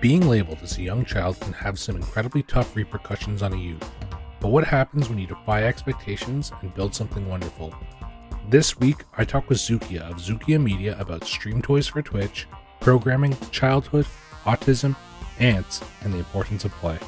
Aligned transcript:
Being 0.00 0.30
labeled 0.30 0.60
as 0.62 0.78
a 0.78 0.82
young 0.82 1.04
child 1.04 1.38
can 1.40 1.52
have 1.52 1.78
some 1.78 1.94
incredibly 1.94 2.42
tough 2.42 2.74
repercussions 2.74 3.42
on 3.42 3.52
a 3.52 3.56
youth. 3.58 3.86
But 4.40 4.48
what 4.48 4.64
happens 4.64 5.10
when 5.10 5.18
you 5.18 5.26
defy 5.26 5.64
expectations 5.64 6.52
and 6.62 6.74
build 6.74 6.94
something 6.94 7.28
wonderful? 7.28 7.74
This 8.48 8.78
week, 8.78 9.04
I 9.18 9.26
talk 9.26 9.50
with 9.50 9.58
Zukia 9.58 10.10
of 10.10 10.16
Zukia 10.16 10.58
Media 10.58 10.98
about 10.98 11.24
stream 11.24 11.60
toys 11.60 11.86
for 11.86 12.00
Twitch, 12.00 12.48
programming, 12.80 13.36
childhood, 13.50 14.06
autism, 14.44 14.96
ants, 15.38 15.82
and 16.00 16.14
the 16.14 16.18
importance 16.18 16.64
of 16.64 16.72
play. 16.72 16.98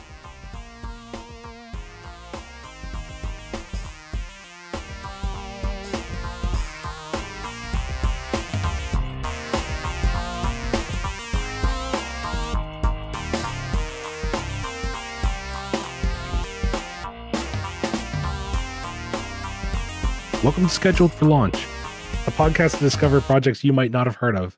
To 20.63 20.69
Scheduled 20.69 21.13
for 21.13 21.25
Launch, 21.25 21.57
a 21.57 22.31
podcast 22.31 22.79
to 22.79 22.85
discover 22.85 23.21
projects 23.21 23.65
you 23.65 23.73
might 23.73 23.91
not 23.91 24.07
have 24.07 24.15
heard 24.15 24.37
of. 24.37 24.57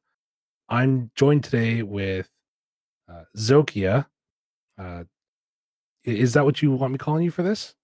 I'm 0.68 1.10
joined 1.14 1.44
today 1.44 1.82
with 1.82 2.28
uh, 3.10 3.22
Zokia. 3.34 4.04
Uh, 4.76 5.04
is 6.04 6.34
that 6.34 6.44
what 6.44 6.60
you 6.60 6.72
want 6.72 6.92
me 6.92 6.98
calling 6.98 7.24
you 7.24 7.30
for 7.30 7.42
this? 7.42 7.74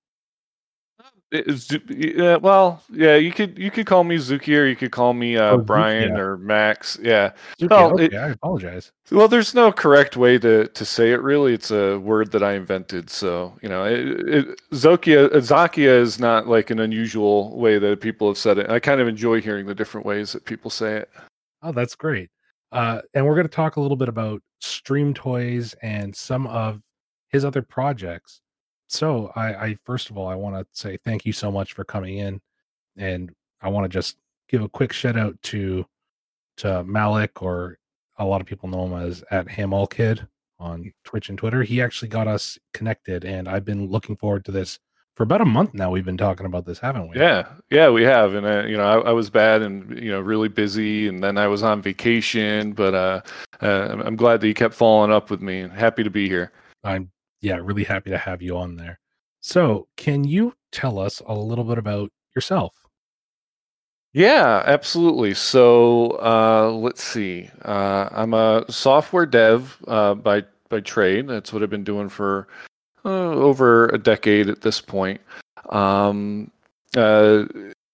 Yeah, 1.32 2.36
well, 2.36 2.82
yeah, 2.90 3.14
you 3.14 3.30
could 3.32 3.56
you 3.56 3.70
could 3.70 3.86
call 3.86 4.02
me 4.04 4.16
Zuki 4.16 4.56
or 4.58 4.66
you 4.66 4.74
could 4.74 4.90
call 4.90 5.12
me 5.12 5.36
uh, 5.36 5.52
Oh, 5.52 5.58
Brian 5.58 6.12
Zukia. 6.12 6.18
or 6.18 6.36
Max. 6.38 6.98
Yeah. 7.00 7.32
Zukia, 7.60 7.70
Well, 7.70 7.92
okay, 7.94 8.04
it- 8.06 8.14
I 8.14 8.28
apologize. 8.30 8.90
Well, 9.12 9.28
there's 9.28 9.54
no 9.54 9.70
correct 9.72 10.16
way 10.16 10.38
to, 10.38 10.66
to 10.68 10.84
say 10.84 11.12
it. 11.12 11.20
Really, 11.22 11.52
it's 11.54 11.70
a 11.70 11.98
word 11.98 12.30
that 12.32 12.42
I 12.42 12.54
invented. 12.54 13.10
So 13.10 13.56
you 13.62 13.68
know, 13.68 13.84
it, 13.84 14.00
it, 14.28 14.60
Zokia 14.72 15.28
Zakia 15.30 16.00
is 16.00 16.18
not 16.18 16.48
like 16.48 16.70
an 16.70 16.80
unusual 16.80 17.56
way 17.58 17.78
that 17.78 18.00
people 18.00 18.26
have 18.28 18.38
said 18.38 18.58
it. 18.58 18.68
I 18.68 18.80
kind 18.80 19.00
of 19.00 19.06
enjoy 19.08 19.40
hearing 19.40 19.66
the 19.66 19.74
different 19.74 20.06
ways 20.06 20.32
that 20.32 20.44
people 20.44 20.70
say 20.70 20.96
it. 20.96 21.10
Oh, 21.62 21.72
that's 21.72 21.94
great. 21.94 22.30
Uh, 22.72 23.02
and 23.14 23.26
we're 23.26 23.34
going 23.34 23.46
to 23.48 23.52
talk 23.52 23.76
a 23.76 23.80
little 23.80 23.96
bit 23.96 24.08
about 24.08 24.40
Stream 24.60 25.12
Toys 25.12 25.74
and 25.82 26.14
some 26.14 26.46
of 26.46 26.80
his 27.28 27.44
other 27.44 27.62
projects. 27.62 28.40
So, 28.90 29.30
I, 29.36 29.54
I 29.66 29.74
first 29.84 30.10
of 30.10 30.18
all, 30.18 30.26
I 30.26 30.34
want 30.34 30.56
to 30.56 30.66
say 30.72 30.96
thank 31.04 31.24
you 31.24 31.32
so 31.32 31.50
much 31.50 31.72
for 31.74 31.84
coming 31.84 32.18
in, 32.18 32.40
and 32.96 33.30
I 33.62 33.68
want 33.68 33.84
to 33.84 33.88
just 33.88 34.16
give 34.48 34.62
a 34.62 34.68
quick 34.68 34.92
shout 34.92 35.16
out 35.16 35.40
to 35.44 35.86
to 36.58 36.82
Malik, 36.84 37.40
or 37.40 37.78
a 38.18 38.24
lot 38.24 38.40
of 38.40 38.46
people 38.46 38.68
know 38.68 38.84
him 38.86 38.94
as 38.94 39.22
at 39.30 39.46
Hamal 39.46 39.88
Kid 39.88 40.26
on 40.58 40.92
Twitch 41.04 41.28
and 41.28 41.38
Twitter. 41.38 41.62
He 41.62 41.80
actually 41.80 42.08
got 42.08 42.26
us 42.26 42.58
connected, 42.74 43.24
and 43.24 43.48
I've 43.48 43.64
been 43.64 43.86
looking 43.88 44.16
forward 44.16 44.44
to 44.46 44.50
this 44.52 44.78
for 45.14 45.22
about 45.22 45.40
a 45.40 45.44
month 45.46 45.72
now. 45.72 45.90
We've 45.90 46.04
been 46.04 46.16
talking 46.16 46.44
about 46.46 46.66
this, 46.66 46.78
haven't 46.80 47.08
we? 47.08 47.16
Yeah, 47.16 47.46
yeah, 47.70 47.90
we 47.90 48.02
have, 48.02 48.34
and 48.34 48.44
uh, 48.44 48.64
you 48.66 48.76
know, 48.76 48.84
I, 48.84 49.10
I 49.10 49.12
was 49.12 49.30
bad 49.30 49.62
and 49.62 49.96
you 50.02 50.10
know 50.10 50.20
really 50.20 50.48
busy, 50.48 51.06
and 51.06 51.22
then 51.22 51.38
I 51.38 51.46
was 51.46 51.62
on 51.62 51.80
vacation. 51.80 52.72
But 52.72 52.94
uh, 52.94 53.20
uh, 53.62 53.66
I'm- 53.90 54.00
I'm 54.00 54.16
glad 54.16 54.40
that 54.40 54.48
you 54.48 54.54
kept 54.54 54.74
following 54.74 55.12
up 55.12 55.30
with 55.30 55.40
me, 55.40 55.60
and 55.60 55.72
happy 55.72 56.02
to 56.02 56.10
be 56.10 56.28
here. 56.28 56.50
I'm 56.82 57.10
yeah, 57.40 57.56
really 57.56 57.84
happy 57.84 58.10
to 58.10 58.18
have 58.18 58.42
you 58.42 58.56
on 58.56 58.76
there. 58.76 58.98
So, 59.40 59.88
can 59.96 60.24
you 60.24 60.54
tell 60.72 60.98
us 60.98 61.20
a 61.26 61.34
little 61.34 61.64
bit 61.64 61.78
about 61.78 62.10
yourself? 62.34 62.74
Yeah, 64.12 64.62
absolutely. 64.66 65.34
So 65.34 66.18
uh, 66.20 66.70
let's 66.72 67.02
see. 67.02 67.48
Uh, 67.64 68.08
I'm 68.10 68.34
a 68.34 68.64
software 68.68 69.26
dev 69.26 69.78
uh, 69.86 70.14
by 70.14 70.44
by 70.68 70.80
trade. 70.80 71.28
That's 71.28 71.52
what 71.52 71.62
I've 71.62 71.70
been 71.70 71.84
doing 71.84 72.08
for 72.08 72.48
uh, 73.04 73.08
over 73.08 73.86
a 73.88 73.98
decade 73.98 74.48
at 74.48 74.62
this 74.62 74.80
point. 74.80 75.20
Um, 75.68 76.50
uh, 76.96 77.44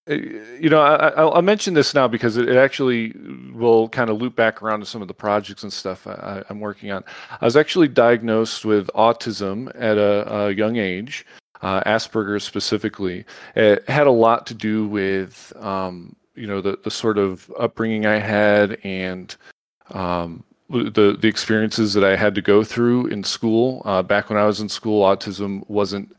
you 0.08 0.68
know, 0.70 0.80
I, 0.80 1.08
I'll, 1.08 1.32
I'll 1.32 1.42
mention 1.42 1.74
this 1.74 1.94
now 1.94 2.06
because 2.08 2.36
it, 2.36 2.48
actually 2.56 3.12
will 3.52 3.88
kind 3.88 4.08
of 4.10 4.20
loop 4.20 4.36
back 4.36 4.62
around 4.62 4.80
to 4.80 4.86
some 4.86 5.02
of 5.02 5.08
the 5.08 5.14
projects 5.14 5.62
and 5.62 5.72
stuff 5.72 6.06
I, 6.06 6.42
I'm 6.48 6.60
working 6.60 6.90
on. 6.90 7.04
I 7.40 7.44
was 7.44 7.56
actually 7.56 7.88
diagnosed 7.88 8.64
with 8.64 8.88
autism 8.94 9.68
at 9.74 9.98
a, 9.98 10.32
a 10.32 10.50
young 10.52 10.76
age, 10.76 11.26
uh, 11.62 11.82
Asperger's 11.84 12.44
specifically 12.44 13.24
it 13.54 13.88
had 13.88 14.06
a 14.06 14.12
lot 14.12 14.46
to 14.46 14.54
do 14.54 14.86
with 14.86 15.52
um, 15.56 16.14
you 16.34 16.46
know 16.46 16.60
the 16.60 16.78
the 16.84 16.90
sort 16.90 17.18
of 17.18 17.50
upbringing 17.58 18.06
I 18.06 18.18
had 18.18 18.78
and 18.84 19.34
um, 19.90 20.44
the 20.68 21.16
the 21.18 21.28
experiences 21.28 21.94
that 21.94 22.04
I 22.04 22.16
had 22.16 22.34
to 22.34 22.42
go 22.42 22.62
through 22.62 23.06
in 23.06 23.24
school. 23.24 23.82
Uh, 23.84 24.02
back 24.02 24.28
when 24.28 24.38
I 24.38 24.44
was 24.44 24.60
in 24.60 24.68
school, 24.68 25.02
autism 25.04 25.68
wasn't 25.68 26.14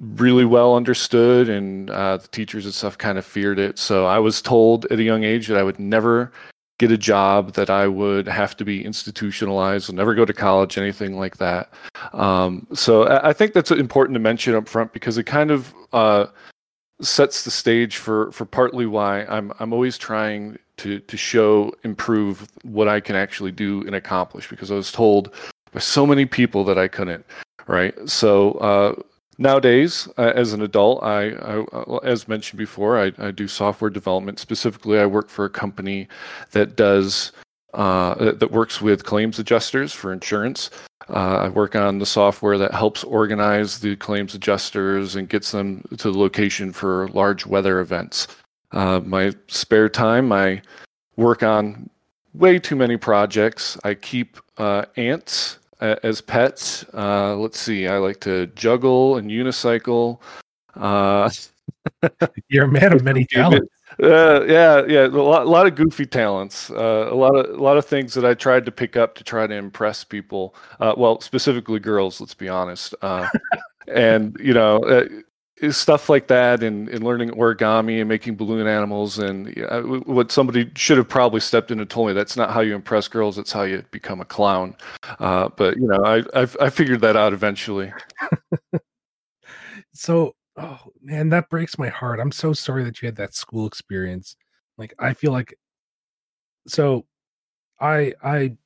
really 0.00 0.44
well 0.44 0.76
understood, 0.76 1.48
and 1.48 1.90
uh, 1.90 2.18
the 2.18 2.28
teachers 2.28 2.64
and 2.64 2.74
stuff 2.74 2.98
kind 2.98 3.18
of 3.18 3.24
feared 3.24 3.58
it. 3.58 3.78
So 3.78 4.06
I 4.06 4.18
was 4.18 4.40
told 4.40 4.84
at 4.86 4.98
a 4.98 5.02
young 5.02 5.24
age 5.24 5.48
that 5.48 5.58
I 5.58 5.62
would 5.62 5.78
never 5.78 6.32
get 6.78 6.92
a 6.92 6.98
job, 6.98 7.54
that 7.54 7.70
I 7.70 7.88
would 7.88 8.28
have 8.28 8.56
to 8.56 8.64
be 8.64 8.84
institutionalized, 8.84 9.92
never 9.92 10.14
go 10.14 10.24
to 10.24 10.32
college, 10.32 10.78
anything 10.78 11.18
like 11.18 11.38
that. 11.38 11.72
Um, 12.12 12.66
so 12.72 13.08
I, 13.08 13.32
think 13.32 13.52
that's 13.52 13.72
important 13.72 14.14
to 14.14 14.20
mention 14.20 14.54
up 14.54 14.68
front 14.68 14.92
because 14.92 15.18
it 15.18 15.24
kind 15.24 15.50
of 15.50 15.74
uh, 15.92 16.26
sets 17.00 17.44
the 17.44 17.50
stage 17.50 17.96
for 17.96 18.30
for 18.32 18.44
partly 18.44 18.86
why 18.86 19.24
I'm 19.24 19.52
I'm 19.58 19.72
always 19.72 19.98
trying 19.98 20.58
to 20.78 21.00
to 21.00 21.16
show 21.16 21.72
improve 21.82 22.48
what 22.62 22.88
I 22.88 23.00
can 23.00 23.16
actually 23.16 23.52
do 23.52 23.82
and 23.86 23.94
accomplish 23.94 24.48
because 24.48 24.70
I 24.70 24.74
was 24.74 24.92
told 24.92 25.34
by 25.72 25.80
so 25.80 26.06
many 26.06 26.26
people 26.26 26.64
that 26.64 26.78
I 26.78 26.86
couldn't. 26.88 27.26
Right. 27.66 27.94
So 28.08 28.52
uh, 28.52 28.94
nowadays, 29.38 30.08
uh, 30.18 30.32
as 30.34 30.52
an 30.52 30.62
adult, 30.62 31.02
I, 31.02 31.30
I 31.30 31.98
as 32.04 32.28
mentioned 32.28 32.58
before, 32.58 32.98
I, 32.98 33.12
I 33.18 33.30
do 33.30 33.48
software 33.48 33.90
development. 33.90 34.38
Specifically, 34.38 34.98
I 34.98 35.06
work 35.06 35.30
for 35.30 35.44
a 35.44 35.50
company 35.50 36.08
that 36.50 36.76
does 36.76 37.32
uh, 37.74 38.32
that 38.32 38.50
works 38.50 38.80
with 38.80 39.04
claims 39.04 39.38
adjusters 39.38 39.92
for 39.92 40.12
insurance. 40.12 40.70
Uh, 41.08 41.36
I 41.36 41.48
work 41.48 41.76
on 41.76 41.98
the 41.98 42.06
software 42.06 42.58
that 42.58 42.72
helps 42.72 43.04
organize 43.04 43.78
the 43.78 43.96
claims 43.96 44.34
adjusters 44.34 45.16
and 45.16 45.28
gets 45.28 45.52
them 45.52 45.84
to 45.96 46.10
the 46.10 46.18
location 46.18 46.72
for 46.72 47.08
large 47.08 47.46
weather 47.46 47.80
events. 47.80 48.26
Uh, 48.72 49.00
my 49.00 49.32
spare 49.46 49.88
time, 49.88 50.32
I 50.32 50.62
work 51.16 51.42
on 51.42 51.88
way 52.34 52.58
too 52.58 52.76
many 52.76 52.96
projects. 52.96 53.78
I 53.84 53.94
keep 53.94 54.38
uh, 54.58 54.84
ants 54.96 55.58
as 55.80 56.20
pets. 56.20 56.84
Uh, 56.94 57.36
let's 57.36 57.58
see, 57.58 57.86
I 57.86 57.98
like 57.98 58.20
to 58.20 58.46
juggle 58.48 59.16
and 59.16 59.30
unicycle. 59.30 60.20
Uh, 60.74 61.30
You're 62.48 62.64
a 62.64 62.68
man 62.68 62.92
of 62.92 63.04
many 63.04 63.24
talents. 63.24 63.68
uh, 64.02 64.44
yeah, 64.44 64.84
yeah, 64.86 65.06
a 65.06 65.08
lot, 65.08 65.46
a 65.46 65.48
lot 65.48 65.66
of 65.66 65.74
goofy 65.74 66.06
talents. 66.06 66.70
Uh, 66.70 67.08
a 67.10 67.14
lot 67.14 67.34
of, 67.34 67.58
a 67.58 67.62
lot 67.62 67.76
of 67.76 67.84
things 67.84 68.14
that 68.14 68.24
I 68.24 68.34
tried 68.34 68.64
to 68.66 68.72
pick 68.72 68.96
up 68.96 69.14
to 69.16 69.24
try 69.24 69.46
to 69.46 69.54
impress 69.54 70.04
people. 70.04 70.54
Uh, 70.80 70.94
well, 70.96 71.20
specifically 71.20 71.80
girls. 71.80 72.20
Let's 72.20 72.34
be 72.34 72.48
honest. 72.48 72.94
Uh, 73.02 73.28
and 73.88 74.36
you 74.40 74.54
know, 74.54 74.78
uh, 74.78 75.06
stuff 75.70 76.08
like 76.08 76.28
that, 76.28 76.62
and, 76.62 76.88
and 76.88 77.02
learning 77.04 77.30
origami 77.30 78.00
and 78.00 78.08
making 78.08 78.36
balloon 78.36 78.66
animals, 78.66 79.18
and 79.18 79.56
uh, 79.70 79.82
what 79.82 80.30
somebody 80.32 80.70
should 80.76 80.98
have 80.98 81.08
probably 81.08 81.40
stepped 81.40 81.70
in 81.70 81.80
and 81.80 81.88
told 81.88 82.08
me. 82.08 82.12
That's 82.12 82.36
not 82.36 82.50
how 82.50 82.60
you 82.60 82.74
impress 82.74 83.08
girls. 83.08 83.36
That's 83.36 83.52
how 83.52 83.62
you 83.62 83.84
become 83.90 84.20
a 84.20 84.24
clown. 84.24 84.76
Uh, 85.18 85.48
but 85.56 85.76
you 85.76 85.86
know, 85.86 86.02
I, 86.04 86.18
I 86.34 86.48
I 86.60 86.70
figured 86.70 87.00
that 87.00 87.16
out 87.16 87.32
eventually. 87.32 87.92
So, 89.98 90.36
oh 90.56 90.78
man, 91.02 91.28
that 91.30 91.50
breaks 91.50 91.76
my 91.76 91.88
heart. 91.88 92.20
I'm 92.20 92.30
so 92.30 92.52
sorry 92.52 92.84
that 92.84 93.02
you 93.02 93.06
had 93.06 93.16
that 93.16 93.34
school 93.34 93.66
experience. 93.66 94.36
Like, 94.76 94.94
I 94.98 95.12
feel 95.12 95.32
like 95.32 95.58
so. 96.68 97.04
I 97.80 98.14
I 98.22 98.56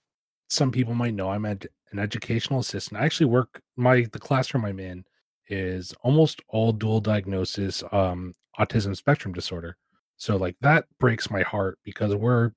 some 0.50 0.70
people 0.72 0.94
might 0.94 1.14
know 1.14 1.30
I'm 1.30 1.46
an 1.46 1.60
educational 1.96 2.60
assistant. 2.60 3.00
I 3.00 3.06
actually 3.06 3.26
work 3.26 3.62
my 3.76 4.06
the 4.12 4.18
classroom 4.18 4.66
I'm 4.66 4.78
in 4.78 5.04
is 5.48 5.94
almost 6.02 6.40
all 6.48 6.72
dual 6.72 7.00
diagnosis 7.00 7.82
um 7.92 8.32
autism 8.58 8.96
spectrum 8.96 9.34
disorder. 9.34 9.76
So 10.16 10.36
like 10.36 10.56
that 10.60 10.86
breaks 11.00 11.30
my 11.30 11.42
heart 11.42 11.78
because 11.84 12.14
we're 12.14 12.52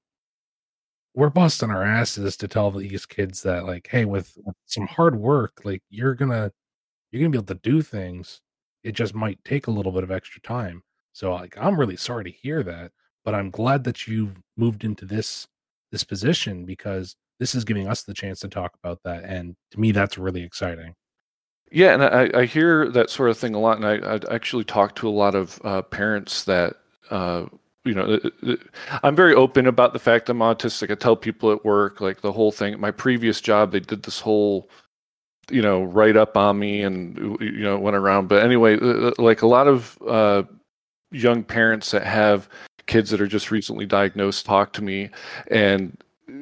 we're 1.14 1.30
busting 1.30 1.72
our 1.72 1.84
asses 1.84 2.36
to 2.38 2.48
tell 2.48 2.72
these 2.72 3.06
kids 3.06 3.42
that 3.44 3.66
like 3.66 3.88
hey 3.90 4.06
with, 4.06 4.34
with 4.44 4.56
some 4.66 4.88
hard 4.88 5.16
work 5.18 5.62
like 5.64 5.82
you're 5.90 6.16
gonna 6.16 6.52
you're 7.12 7.22
gonna 7.22 7.32
be 7.32 7.38
able 7.38 7.46
to 7.48 7.56
do 7.56 7.82
things. 7.82 8.42
It 8.84 8.94
just 8.94 9.16
might 9.16 9.44
take 9.46 9.68
a 9.68 9.72
little 9.72 9.92
bit 9.92 10.04
of 10.04 10.12
extra 10.12 10.42
time. 10.42 10.84
So 11.14 11.34
like 11.34 11.58
i'm 11.58 11.80
really 11.80 11.96
sorry 11.96 12.26
to 12.26 12.32
hear 12.32 12.62
that 12.64 12.92
but 13.24 13.34
i'm 13.34 13.50
glad 13.50 13.86
that 13.86 14.06
you've 14.08 14.38
moved 14.58 14.84
into 14.84 15.06
this 15.06 15.48
this 15.92 16.04
position 16.04 16.66
because 16.66 17.16
this 17.40 17.56
is 17.56 17.64
giving 17.64 17.88
us 17.88 18.04
the 18.04 18.14
chance 18.14 18.40
to 18.42 18.50
talk 18.50 18.74
about 18.84 19.00
that 19.06 19.24
and 19.24 19.56
to 19.72 19.80
me 19.80 19.92
that's 19.94 20.18
really 20.18 20.44
exciting 20.44 20.94
Yeah, 21.72 21.94
and 21.94 22.04
I, 22.04 22.42
I 22.42 22.46
hear 22.46 22.90
that 22.92 23.10
sort 23.10 23.30
of 23.30 23.38
thing 23.38 23.56
a 23.56 23.60
lot, 23.60 23.78
and 23.78 23.86
I, 23.86 24.16
I 24.16 24.34
actually 24.34 24.64
talk 24.64 24.96
to 24.96 25.10
a 25.10 25.12
lot 25.12 25.36
of 25.36 25.60
uh, 25.64 25.82
parents 25.82 26.44
that 26.46 26.76
uh, 27.10 27.46
you 27.86 27.94
know, 27.94 28.20
I'm 29.04 29.16
very 29.16 29.36
open 29.36 29.68
about 29.68 29.94
the 29.94 30.00
fact 30.00 30.28
I'm 30.30 30.40
autistic. 30.40 30.90
I 30.92 30.96
tell 30.96 31.16
people 31.16 31.52
at 31.52 31.64
work, 31.64 32.02
like 32.02 32.22
the 32.22 32.32
whole 32.32 32.52
thing. 32.52 32.80
My 32.80 32.92
previous 32.92 33.40
job, 33.40 33.72
they 33.72 33.80
did 33.80 34.04
this 34.04 34.20
whole, 34.20 34.70
you 35.52 35.62
know, 35.62 35.84
write 35.84 36.18
up 36.18 36.36
on 36.36 36.58
me 36.58 36.82
and 36.82 37.38
you 37.40 37.60
know 37.60 37.78
went 37.78 37.96
around. 37.96 38.28
But 38.28 38.44
anyway, 38.44 38.78
like 39.20 39.44
a 39.44 39.48
lot 39.48 39.68
of 39.68 39.98
uh, 40.08 40.44
young 41.12 41.44
parents 41.44 41.92
that 41.92 42.04
have 42.04 42.50
kids 42.88 43.12
that 43.12 43.22
are 43.22 43.28
just 43.28 43.52
recently 43.52 43.86
diagnosed 43.86 44.46
talk 44.46 44.74
to 44.74 44.84
me 44.84 45.10
and 45.50 45.98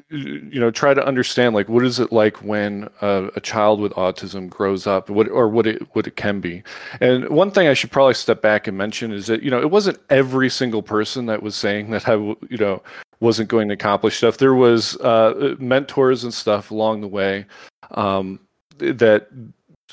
you 0.09 0.59
know 0.59 0.71
try 0.71 0.93
to 0.93 1.05
understand 1.05 1.53
like 1.53 1.67
what 1.67 1.83
is 1.83 1.99
it 1.99 2.11
like 2.11 2.37
when 2.43 2.89
a, 3.01 3.39
child 3.41 3.79
with 3.81 3.91
autism 3.93 4.49
grows 4.49 4.87
up 4.87 5.09
what 5.09 5.27
or 5.29 5.49
what 5.49 5.67
it 5.67 5.81
what 5.95 6.07
it 6.07 6.15
can 6.15 6.39
be. 6.39 6.63
And 7.01 7.27
one 7.29 7.51
thing 7.51 7.67
i 7.67 7.73
should 7.73 7.91
probably 7.91 8.13
step 8.13 8.41
back 8.41 8.67
and 8.67 8.77
mention 8.77 9.11
is 9.11 9.27
that 9.27 9.43
you 9.43 9.51
know 9.51 9.59
it 9.59 9.71
wasn't 9.71 9.99
every 10.09 10.49
single 10.49 10.81
person 10.81 11.25
that 11.25 11.43
was 11.43 11.55
saying 11.55 11.91
that 11.91 12.07
i 12.07 12.13
you 12.13 12.57
know 12.57 12.81
wasn't 13.23 13.49
going 13.49 13.69
to 13.69 13.73
accomplish 13.73 14.17
stuff. 14.17 14.37
There 14.37 14.53
was 14.53 14.97
uh, 14.97 15.55
mentors 15.57 16.23
and 16.23 16.33
stuff 16.33 16.69
along 16.69 17.01
the 17.01 17.07
way 17.07 17.45
um, 17.91 18.39
that 18.77 19.29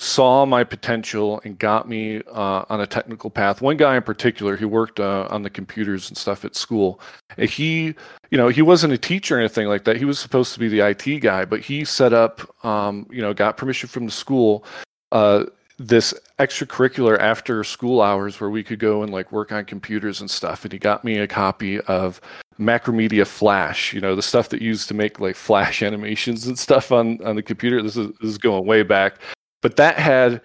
saw 0.01 0.47
my 0.47 0.65
potential 0.65 1.43
and 1.45 1.59
got 1.59 1.87
me 1.87 2.23
uh, 2.33 2.65
on 2.71 2.81
a 2.81 2.87
technical 2.87 3.29
path. 3.29 3.61
One 3.61 3.77
guy 3.77 3.97
in 3.97 4.03
particular, 4.03 4.57
he 4.57 4.65
worked 4.65 4.99
uh, 4.99 5.29
on 5.31 5.43
the 5.43 5.51
computers 5.51 6.09
and 6.09 6.17
stuff 6.17 6.43
at 6.43 6.57
school. 6.57 7.01
And 7.37 7.51
he, 7.51 7.95
you 8.31 8.39
know, 8.39 8.49
he 8.49 8.63
wasn't 8.63 8.95
a 8.95 8.99
teacher 8.99 9.37
or 9.37 9.41
anything 9.41 9.69
like 9.69 9.85
that. 9.85 9.99
He 9.99 10.07
was 10.07 10.19
supposed 10.19 10.55
to 10.55 10.59
be 10.59 10.69
the 10.69 10.81
IT 10.81 11.21
guy, 11.21 11.45
but 11.45 11.61
he 11.61 11.85
set 11.85 12.15
up, 12.15 12.65
um, 12.65 13.07
you 13.11 13.21
know, 13.21 13.35
got 13.35 13.59
permission 13.59 13.91
from 13.91 14.07
the 14.07 14.11
school. 14.11 14.65
Uh, 15.13 15.45
this 15.79 16.15
extracurricular 16.39 17.19
after 17.19 17.63
school 17.63 18.01
hours 18.01 18.41
where 18.41 18.51
we 18.51 18.63
could 18.63 18.79
go 18.79 19.03
and 19.03 19.13
like 19.13 19.31
work 19.33 19.53
on 19.53 19.65
computers 19.67 20.21
and 20.21 20.31
stuff 20.31 20.63
and 20.63 20.75
he 20.75 20.79
got 20.79 21.05
me 21.05 21.17
a 21.17 21.27
copy 21.27 21.81
of 21.83 22.21
macromedia 22.59 23.27
flash 23.27 23.95
you 23.95 24.01
know 24.01 24.15
the 24.15 24.21
stuff 24.21 24.51
that 24.51 24.61
used 24.61 24.89
to 24.89 24.93
make 24.93 25.21
like 25.21 25.35
flash 25.35 25.83
animations 25.91 26.47
and 26.47 26.59
stuff 26.59 26.93
on 26.93 27.19
on 27.25 27.35
the 27.35 27.43
computer 27.43 27.83
this 27.83 27.97
is, 27.97 28.09
this 28.21 28.29
is 28.29 28.37
going 28.37 28.67
way 28.67 28.83
back 28.83 29.15
but 29.63 29.77
that 29.77 29.99
had 29.99 30.41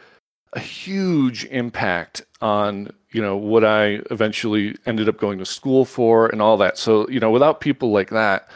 a 0.54 0.60
huge 0.60 1.46
impact 1.46 2.26
on 2.42 2.90
you 3.12 3.22
know 3.22 3.36
what 3.38 3.64
I 3.64 4.02
eventually 4.12 4.76
ended 4.86 5.08
up 5.08 5.18
going 5.18 5.40
to 5.40 5.46
school 5.46 5.86
for 5.86 6.28
and 6.28 6.42
all 6.42 6.58
that. 6.58 6.78
So 6.78 7.08
you 7.10 7.20
know, 7.20 7.32
without 7.32 7.62
people 7.62 7.92
like 7.92 8.10
that, 8.10 8.50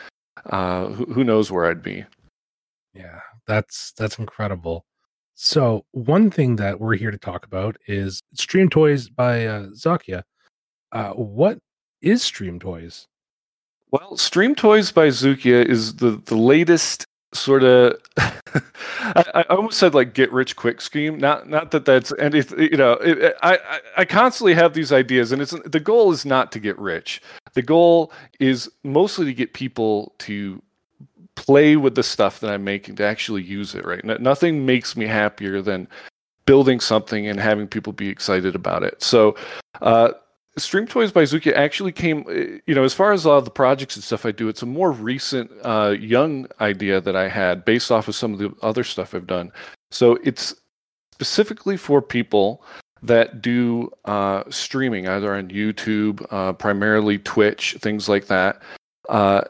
uh, 0.46 0.88
who, 0.88 1.06
who 1.06 1.24
knows 1.24 1.52
where 1.52 1.66
I'd 1.66 1.82
be. 1.84 2.06
Yeah, 2.94 3.20
that's 3.48 3.92
that's 3.94 4.20
incredible. 4.20 4.86
So 5.36 5.86
one 5.92 6.30
thing 6.32 6.58
that 6.58 6.82
we're 6.82 6.96
here 6.96 7.12
to 7.12 7.18
talk 7.18 7.46
about 7.46 7.78
is 7.88 8.22
Stream 8.34 8.70
Toys 8.70 9.08
by 9.10 9.46
uh, 9.46 9.68
Zakia. 9.68 10.24
Uh, 10.92 11.12
what 11.12 11.60
is 12.02 12.22
Stream 12.22 12.60
Toys? 12.60 13.08
Well, 13.92 14.18
Stream 14.18 14.56
Toys 14.56 14.92
by 14.92 15.08
Zukia 15.08 15.66
is 15.66 15.96
the 15.96 16.22
the 16.26 16.36
latest 16.36 17.06
sort 17.34 17.64
of 17.64 17.96
I, 18.18 19.24
I, 19.36 19.44
almost 19.50 19.78
said 19.78 19.94
like 19.94 20.14
get 20.14 20.31
rich 20.31 20.56
quick 20.56 20.81
scheme. 20.81 21.18
Not 21.18 21.50
not 21.50 21.72
that 21.72 21.86
that's 21.86 22.12
it, 22.12 22.52
you 22.58 22.78
know 22.78 22.94
it, 22.94 23.36
I, 23.44 23.80
I 23.98 24.06
constantly 24.06 24.54
have 24.56 24.74
these 24.74 24.92
ideas 24.92 25.31
and 25.31 25.42
it's 25.42 25.54
the 25.66 25.80
goal 25.80 26.12
is 26.12 26.26
not 26.26 26.52
to 26.54 26.60
get 26.60 26.78
rich. 26.80 27.22
The 27.54 27.62
goal 27.62 28.12
is 28.40 28.70
mostly 28.84 29.26
to 29.26 29.34
get 29.34 29.54
people 29.54 30.14
to 30.20 30.62
play 31.36 31.78
with 31.78 31.96
the 31.96 32.04
stuff 32.04 32.42
that 32.42 32.50
i'm 32.50 32.66
making 32.66 32.96
to 32.98 33.04
actually 33.04 33.42
use 33.42 33.74
it 33.74 33.86
right? 33.86 34.04
Nothing 34.04 34.66
makes 34.66 34.98
me 34.98 35.06
happier 35.06 35.62
than 35.62 35.88
building 36.46 36.80
something 36.80 37.28
and 37.28 37.40
having 37.40 37.68
people 37.68 37.94
be 37.94 38.10
excited 38.10 38.56
about 38.56 38.81
it. 38.81 39.02
So 39.04 39.36
uh, 39.81 40.14
Stream 40.57 40.88
Toys 40.88 41.12
by 41.12 41.24
Zukia 41.24 41.54
actually 41.54 41.92
came, 41.92 42.25
uh, 42.28 42.60
you 42.66 42.75
know, 42.75 42.84
as 42.84 42.94
far 42.94 43.12
as 43.12 43.24
a 43.24 43.30
lot 43.30 43.38
of 43.38 43.46
the 43.46 43.51
projects 43.51 43.96
and 43.96 44.04
stuff 44.04 44.25
I 44.25 44.31
do, 44.31 44.50
it's 44.50 44.62
a 44.62 44.66
more 44.66 44.92
recent, 44.92 45.51
uh, 45.63 45.96
young 46.00 46.48
idea 46.60 47.00
that 47.00 47.16
I 47.16 47.28
had 47.28 47.63
based 47.66 47.92
off 47.92 48.07
of 48.07 48.16
some 48.16 48.34
of 48.34 48.40
the 48.40 48.54
other 48.62 48.84
stuff 48.84 49.13
I've 49.13 49.28
done. 49.28 49.51
So 49.92 50.18
it's 50.24 50.56
specifically 51.13 51.78
for 51.78 52.01
people 52.01 52.63
that 53.01 53.42
do 53.42 53.92
uh, 54.06 54.44
streaming, 54.50 55.07
either 55.07 55.34
on 55.34 55.50
YouTube, 55.50 56.25
uh, 56.31 56.54
primarily 56.54 57.19
Twitch, 57.19 57.78
things 57.80 58.10
like 58.10 58.28
that. 58.28 58.62
Uh, 59.07 59.42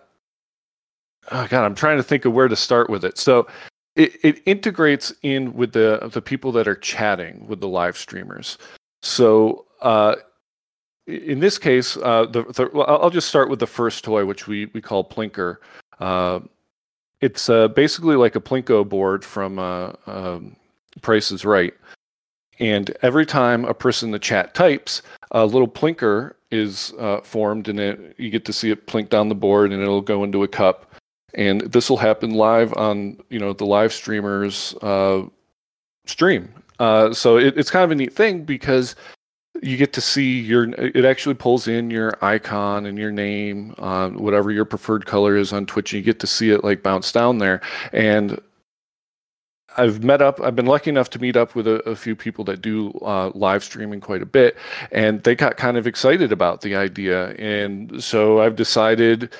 oh 1.31 1.47
God, 1.49 1.65
I'm 1.65 1.75
trying 1.75 1.97
to 1.97 2.03
think 2.03 2.25
of 2.25 2.33
where 2.33 2.47
to 2.47 2.55
start 2.55 2.89
with 2.89 3.03
it. 3.03 3.17
So 3.17 3.47
it, 3.95 4.13
it 4.23 4.41
integrates 4.45 5.13
in 5.23 5.53
with 5.53 5.73
the 5.73 6.09
the 6.13 6.21
people 6.21 6.51
that 6.53 6.67
are 6.67 6.75
chatting 6.75 7.47
with 7.47 7.59
the 7.59 7.67
live 7.67 7.97
streamers. 7.97 8.57
So 9.01 9.65
uh, 9.81 10.15
in 11.09 11.39
this 11.39 11.57
case, 11.57 11.97
uh, 11.97 12.25
the, 12.25 12.43
the 12.43 12.69
I'll 12.87 13.09
just 13.09 13.27
start 13.27 13.49
with 13.49 13.59
the 13.59 13.67
first 13.67 14.03
toy, 14.03 14.25
which 14.25 14.47
we 14.47 14.67
we 14.67 14.81
call 14.81 15.03
Plinker. 15.03 15.57
Uh, 15.99 16.39
it's 17.21 17.49
uh, 17.49 17.67
basically 17.69 18.15
like 18.15 18.35
a 18.35 18.41
Plinko 18.41 18.87
board 18.87 19.25
from 19.25 19.59
uh, 19.59 19.93
um, 20.07 20.55
Price 21.01 21.31
is 21.31 21.43
Right, 21.45 21.73
and 22.59 22.95
every 23.01 23.25
time 23.25 23.65
a 23.65 23.73
person 23.73 24.09
in 24.09 24.11
the 24.11 24.19
chat 24.19 24.53
types, 24.53 25.01
a 25.31 25.45
little 25.45 25.67
Plinker 25.67 26.35
is 26.51 26.93
uh, 26.99 27.21
formed, 27.21 27.67
and 27.67 27.79
it 27.79 28.15
you 28.17 28.29
get 28.29 28.45
to 28.45 28.53
see 28.53 28.71
it 28.71 28.87
plink 28.87 29.09
down 29.09 29.29
the 29.29 29.35
board, 29.35 29.71
and 29.71 29.81
it'll 29.81 30.01
go 30.01 30.23
into 30.23 30.43
a 30.43 30.47
cup. 30.47 30.85
And 31.35 31.61
this 31.61 31.89
will 31.89 31.97
happen 31.97 32.31
live 32.31 32.73
on 32.75 33.17
you 33.29 33.39
know 33.39 33.53
the 33.53 33.65
live 33.65 33.93
streamers 33.93 34.73
uh, 34.81 35.23
stream. 36.05 36.49
so 36.79 37.37
it, 37.37 37.57
it's 37.57 37.71
kind 37.71 37.83
of 37.83 37.91
a 37.91 37.95
neat 37.95 38.13
thing 38.13 38.43
because 38.43 38.95
you 39.61 39.77
get 39.77 39.93
to 39.93 40.01
see 40.01 40.39
your 40.39 40.69
it 40.73 41.05
actually 41.05 41.35
pulls 41.35 41.67
in 41.67 41.89
your 41.89 42.13
icon 42.23 42.85
and 42.85 42.97
your 42.97 43.11
name 43.11 43.73
on 43.77 44.21
whatever 44.21 44.51
your 44.51 44.65
preferred 44.65 45.05
color 45.05 45.35
is 45.35 45.51
on 45.53 45.65
twitch 45.65 45.93
and 45.93 45.99
you 45.99 46.03
get 46.03 46.19
to 46.19 46.27
see 46.27 46.51
it 46.51 46.63
like 46.63 46.83
bounce 46.83 47.11
down 47.11 47.37
there 47.37 47.61
and 47.91 48.39
I've 49.77 50.03
met 50.03 50.21
up. 50.21 50.41
I've 50.41 50.55
been 50.55 50.65
lucky 50.65 50.89
enough 50.89 51.09
to 51.11 51.19
meet 51.19 51.37
up 51.37 51.55
with 51.55 51.67
a, 51.67 51.75
a 51.89 51.95
few 51.95 52.15
people 52.15 52.43
that 52.45 52.61
do 52.61 52.91
uh, 53.01 53.31
live 53.33 53.63
streaming 53.63 54.01
quite 54.01 54.21
a 54.21 54.25
bit, 54.25 54.57
and 54.91 55.23
they 55.23 55.35
got 55.35 55.57
kind 55.57 55.77
of 55.77 55.87
excited 55.87 56.31
about 56.31 56.61
the 56.61 56.75
idea. 56.75 57.29
And 57.35 58.03
so 58.03 58.41
I've 58.41 58.55
decided 58.55 59.31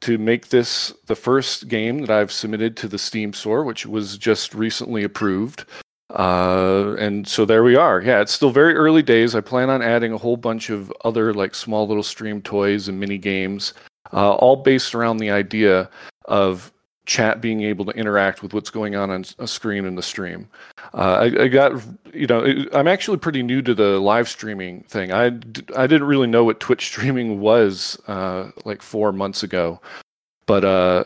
to 0.00 0.18
make 0.18 0.48
this 0.48 0.92
the 1.06 1.14
first 1.14 1.68
game 1.68 2.00
that 2.00 2.10
I've 2.10 2.32
submitted 2.32 2.76
to 2.78 2.88
the 2.88 2.98
Steam 2.98 3.32
store, 3.32 3.64
which 3.64 3.86
was 3.86 4.18
just 4.18 4.54
recently 4.54 5.04
approved. 5.04 5.64
Uh, 6.10 6.94
and 6.98 7.26
so 7.26 7.44
there 7.44 7.64
we 7.64 7.76
are. 7.76 8.00
Yeah, 8.00 8.20
it's 8.20 8.32
still 8.32 8.50
very 8.50 8.74
early 8.74 9.02
days. 9.02 9.34
I 9.34 9.40
plan 9.40 9.70
on 9.70 9.82
adding 9.82 10.12
a 10.12 10.18
whole 10.18 10.36
bunch 10.36 10.70
of 10.70 10.92
other 11.04 11.32
like 11.32 11.54
small 11.54 11.86
little 11.88 12.02
stream 12.02 12.42
toys 12.42 12.88
and 12.88 13.00
mini 13.00 13.18
games, 13.18 13.74
uh, 14.12 14.34
all 14.34 14.56
based 14.56 14.94
around 14.94 15.16
the 15.16 15.30
idea 15.30 15.88
of 16.26 16.72
chat 17.06 17.40
being 17.40 17.62
able 17.62 17.84
to 17.84 17.90
interact 17.92 18.42
with 18.42 18.54
what's 18.54 18.70
going 18.70 18.96
on 18.96 19.10
on 19.10 19.24
a 19.38 19.46
screen 19.46 19.84
in 19.84 19.94
the 19.94 20.02
stream. 20.02 20.48
Uh, 20.94 21.28
I, 21.36 21.42
I, 21.42 21.48
got, 21.48 21.72
you 22.14 22.26
know, 22.26 22.64
I'm 22.72 22.88
actually 22.88 23.18
pretty 23.18 23.42
new 23.42 23.60
to 23.62 23.74
the 23.74 23.98
live 24.00 24.28
streaming 24.28 24.84
thing. 24.84 25.12
I, 25.12 25.26
I 25.76 25.86
didn't 25.86 26.04
really 26.04 26.26
know 26.26 26.44
what 26.44 26.60
Twitch 26.60 26.86
streaming 26.86 27.40
was 27.40 28.00
uh, 28.08 28.50
like 28.64 28.82
four 28.82 29.12
months 29.12 29.42
ago, 29.42 29.80
but 30.46 30.64
uh, 30.64 31.04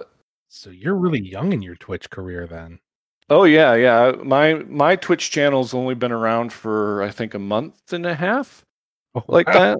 so 0.49 0.71
you're 0.71 0.97
really 0.97 1.21
young 1.21 1.53
in 1.53 1.63
your 1.63 1.77
Twitch 1.77 2.11
career 2.11 2.47
then. 2.47 2.79
Oh 3.31 3.45
yeah, 3.45 3.75
yeah. 3.75 4.13
My 4.23 4.55
my 4.55 4.97
Twitch 4.97 5.31
channel's 5.31 5.75
only 5.75 5.95
been 5.95 6.13
around 6.13 6.53
for 6.53 7.03
I 7.03 7.11
think 7.11 7.35
a 7.35 7.39
month 7.39 7.93
and 7.93 8.07
a 8.07 8.15
half, 8.15 8.65
oh, 9.15 9.25
like 9.29 9.49
wow. 9.49 9.79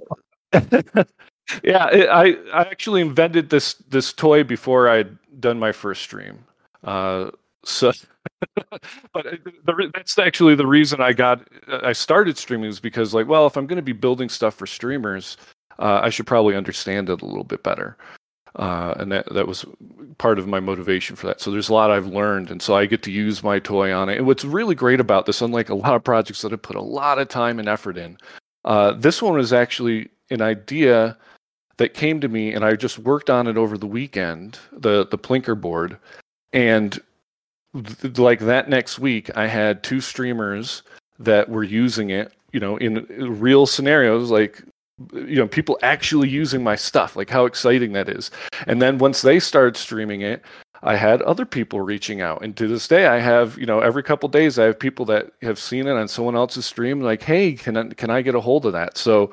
that. 0.51 1.07
yeah, 1.63 1.87
it, 1.89 2.09
I 2.09 2.37
I 2.53 2.61
actually 2.61 3.01
invented 3.01 3.49
this 3.49 3.75
this 3.89 4.13
toy 4.13 4.43
before 4.43 4.87
I'd 4.87 5.17
done 5.39 5.57
my 5.57 5.71
first 5.71 6.03
stream. 6.03 6.45
Uh, 6.83 7.31
so, 7.65 7.91
but 9.13 9.25
the, 9.65 9.91
that's 9.95 10.19
actually 10.19 10.53
the 10.53 10.67
reason 10.67 11.01
I 11.01 11.13
got 11.13 11.47
I 11.67 11.93
started 11.93 12.37
streaming 12.37 12.69
is 12.69 12.79
because 12.79 13.15
like, 13.15 13.27
well, 13.27 13.47
if 13.47 13.57
I'm 13.57 13.65
going 13.65 13.77
to 13.77 13.81
be 13.81 13.93
building 13.93 14.29
stuff 14.29 14.53
for 14.53 14.67
streamers, 14.67 15.37
uh, 15.79 16.01
I 16.03 16.09
should 16.09 16.27
probably 16.27 16.55
understand 16.55 17.09
it 17.09 17.21
a 17.23 17.25
little 17.25 17.43
bit 17.43 17.63
better 17.63 17.97
uh, 18.55 18.95
and 18.97 19.11
that 19.11 19.31
that 19.33 19.47
was 19.47 19.65
part 20.17 20.39
of 20.39 20.47
my 20.47 20.59
motivation 20.59 21.15
for 21.15 21.27
that. 21.27 21.41
So 21.41 21.51
there's 21.51 21.69
a 21.69 21.73
lot 21.73 21.91
I've 21.91 22.07
learned, 22.07 22.51
and 22.51 22.61
so 22.61 22.75
I 22.75 22.85
get 22.85 23.03
to 23.03 23.11
use 23.11 23.43
my 23.43 23.59
toy 23.59 23.93
on 23.93 24.09
it. 24.09 24.17
And 24.17 24.27
what's 24.27 24.45
really 24.45 24.75
great 24.75 24.99
about 24.99 25.25
this, 25.25 25.41
unlike 25.41 25.69
a 25.69 25.75
lot 25.75 25.95
of 25.95 26.03
projects 26.03 26.41
that 26.41 26.53
I 26.53 26.57
put 26.57 26.75
a 26.75 26.81
lot 26.81 27.19
of 27.19 27.27
time 27.27 27.59
and 27.59 27.69
effort 27.69 27.97
in, 27.97 28.17
uh, 28.65 28.93
this 28.93 29.21
one 29.21 29.33
was 29.33 29.53
actually 29.53 30.09
an 30.29 30.41
idea 30.41 31.17
that 31.77 31.93
came 31.93 32.19
to 32.21 32.27
me, 32.27 32.53
and 32.53 32.65
I 32.65 32.75
just 32.75 32.99
worked 32.99 33.29
on 33.29 33.47
it 33.47 33.57
over 33.57 33.77
the 33.77 33.87
weekend, 33.87 34.59
the 34.71 35.07
the 35.07 35.17
Plinker 35.17 35.59
board, 35.59 35.97
and 36.51 36.99
th- 38.01 38.17
like 38.17 38.39
that 38.39 38.69
next 38.69 38.99
week, 38.99 39.29
I 39.37 39.47
had 39.47 39.83
two 39.83 40.01
streamers 40.01 40.83
that 41.19 41.49
were 41.49 41.63
using 41.63 42.09
it 42.09 42.33
you 42.51 42.59
know 42.59 42.77
in 42.77 43.05
real 43.39 43.65
scenarios 43.65 44.31
like 44.31 44.63
you 45.13 45.35
know 45.35 45.47
people 45.47 45.77
actually 45.81 46.29
using 46.29 46.63
my 46.63 46.75
stuff 46.75 47.15
like 47.15 47.29
how 47.29 47.45
exciting 47.45 47.93
that 47.93 48.09
is. 48.09 48.31
And 48.67 48.81
then 48.81 48.97
once 48.97 49.21
they 49.21 49.39
started 49.39 49.77
streaming 49.77 50.21
it 50.21 50.43
i 50.81 50.95
had 50.95 51.21
other 51.23 51.45
people 51.45 51.81
reaching 51.81 52.21
out. 52.21 52.41
And 52.43 52.55
to 52.57 52.67
this 52.67 52.87
day 52.87 53.07
i 53.07 53.19
have 53.19 53.57
you 53.57 53.65
know 53.65 53.79
every 53.79 54.03
couple 54.03 54.29
days 54.29 54.57
i 54.59 54.65
have 54.65 54.79
people 54.79 55.05
that 55.05 55.31
have 55.41 55.59
seen 55.59 55.87
it 55.87 55.97
on 55.97 56.07
someone 56.07 56.35
else's 56.35 56.65
stream 56.65 57.01
like 57.01 57.23
hey 57.23 57.53
can 57.53 57.77
I, 57.77 57.87
can 57.89 58.09
I 58.09 58.21
get 58.21 58.35
a 58.35 58.41
hold 58.41 58.65
of 58.65 58.73
that? 58.73 58.97
So 58.97 59.31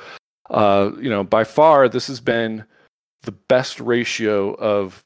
uh, 0.50 0.92
you 1.00 1.10
know 1.10 1.24
by 1.24 1.44
far 1.44 1.88
this 1.88 2.06
has 2.06 2.20
been 2.20 2.64
the 3.22 3.32
best 3.32 3.80
ratio 3.80 4.54
of 4.54 5.04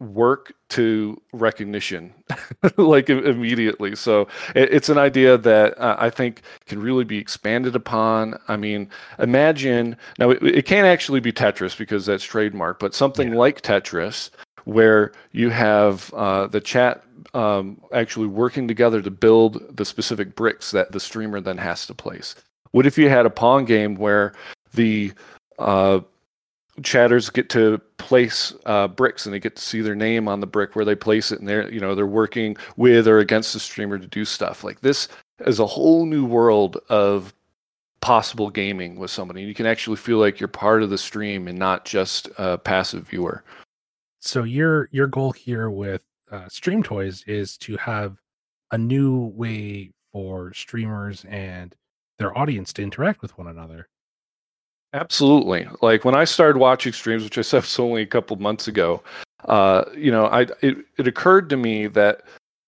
work 0.00 0.52
to 0.72 1.20
recognition 1.32 2.12
like 2.76 3.10
immediately. 3.10 3.94
So 3.94 4.22
it, 4.54 4.72
it's 4.72 4.88
an 4.88 4.98
idea 4.98 5.36
that 5.38 5.78
uh, 5.78 5.96
i 5.98 6.08
think 6.08 6.42
can 6.66 6.80
really 6.80 7.04
be 7.04 7.18
expanded 7.18 7.76
upon. 7.76 8.38
I 8.48 8.56
mean 8.56 8.88
imagine 9.18 9.96
now 10.18 10.30
it, 10.30 10.42
it 10.42 10.66
can't 10.66 10.86
actually 10.86 11.20
be 11.20 11.32
tetris 11.32 11.76
because 11.76 12.06
that's 12.06 12.24
trademark 12.24 12.78
but 12.78 12.94
something 12.94 13.32
yeah. 13.32 13.38
like 13.38 13.62
tetris 13.62 14.30
where 14.64 15.12
you 15.32 15.50
have 15.50 16.12
uh, 16.14 16.46
the 16.46 16.60
chat 16.60 17.04
um, 17.34 17.80
actually 17.92 18.26
working 18.26 18.68
together 18.68 19.02
to 19.02 19.10
build 19.10 19.76
the 19.76 19.84
specific 19.84 20.34
bricks 20.34 20.70
that 20.70 20.92
the 20.92 21.00
streamer 21.00 21.40
then 21.40 21.58
has 21.58 21.86
to 21.86 21.94
place. 21.94 22.34
What 22.70 22.86
if 22.86 22.96
you 22.96 23.08
had 23.08 23.26
a 23.26 23.30
pong 23.30 23.64
game 23.64 23.96
where 23.96 24.34
the 24.72 25.12
uh, 25.58 26.00
chatters 26.82 27.28
get 27.28 27.50
to 27.50 27.78
place 27.98 28.54
uh, 28.64 28.88
bricks 28.88 29.26
and 29.26 29.34
they 29.34 29.38
get 29.38 29.56
to 29.56 29.62
see 29.62 29.82
their 29.82 29.94
name 29.94 30.26
on 30.26 30.40
the 30.40 30.46
brick 30.46 30.74
where 30.74 30.84
they 30.84 30.94
place 30.94 31.30
it 31.30 31.38
and 31.38 31.48
they're 31.48 31.70
you 31.70 31.80
know 31.80 31.94
they're 31.94 32.06
working 32.06 32.56
with 32.76 33.06
or 33.06 33.18
against 33.18 33.52
the 33.52 33.60
streamer 33.60 33.98
to 33.98 34.06
do 34.06 34.24
stuff. 34.24 34.64
Like 34.64 34.80
this 34.80 35.08
is 35.40 35.58
a 35.58 35.66
whole 35.66 36.06
new 36.06 36.24
world 36.24 36.78
of 36.88 37.34
possible 38.00 38.50
gaming 38.50 38.98
with 38.98 39.10
somebody. 39.10 39.42
You 39.42 39.54
can 39.54 39.66
actually 39.66 39.96
feel 39.96 40.18
like 40.18 40.40
you're 40.40 40.48
part 40.48 40.82
of 40.82 40.90
the 40.90 40.98
stream 40.98 41.46
and 41.46 41.58
not 41.58 41.84
just 41.84 42.28
a 42.38 42.58
passive 42.58 43.08
viewer. 43.08 43.44
So 44.20 44.44
your 44.44 44.88
your 44.92 45.06
goal 45.08 45.32
here 45.32 45.70
with 45.70 46.04
uh, 46.30 46.48
stream 46.48 46.82
toys 46.82 47.22
is 47.26 47.58
to 47.58 47.76
have 47.76 48.16
a 48.70 48.78
new 48.78 49.26
way 49.34 49.92
for 50.12 50.52
streamers 50.54 51.24
and 51.28 51.74
their 52.18 52.36
audience 52.36 52.72
to 52.74 52.82
interact 52.82 53.20
with 53.20 53.36
one 53.36 53.48
another 53.48 53.88
Absolutely. 54.92 55.66
Like 55.80 56.04
when 56.04 56.14
I 56.14 56.24
started 56.24 56.58
watching 56.58 56.92
streams, 56.92 57.24
which 57.24 57.38
I 57.38 57.42
said 57.42 57.62
was 57.62 57.78
only 57.78 58.02
a 58.02 58.06
couple 58.06 58.36
months 58.36 58.68
ago, 58.68 59.02
uh, 59.46 59.84
you 59.96 60.10
know, 60.10 60.26
I 60.26 60.42
it, 60.60 60.78
it 60.98 61.06
occurred 61.08 61.48
to 61.50 61.56
me 61.56 61.86
that 61.88 62.22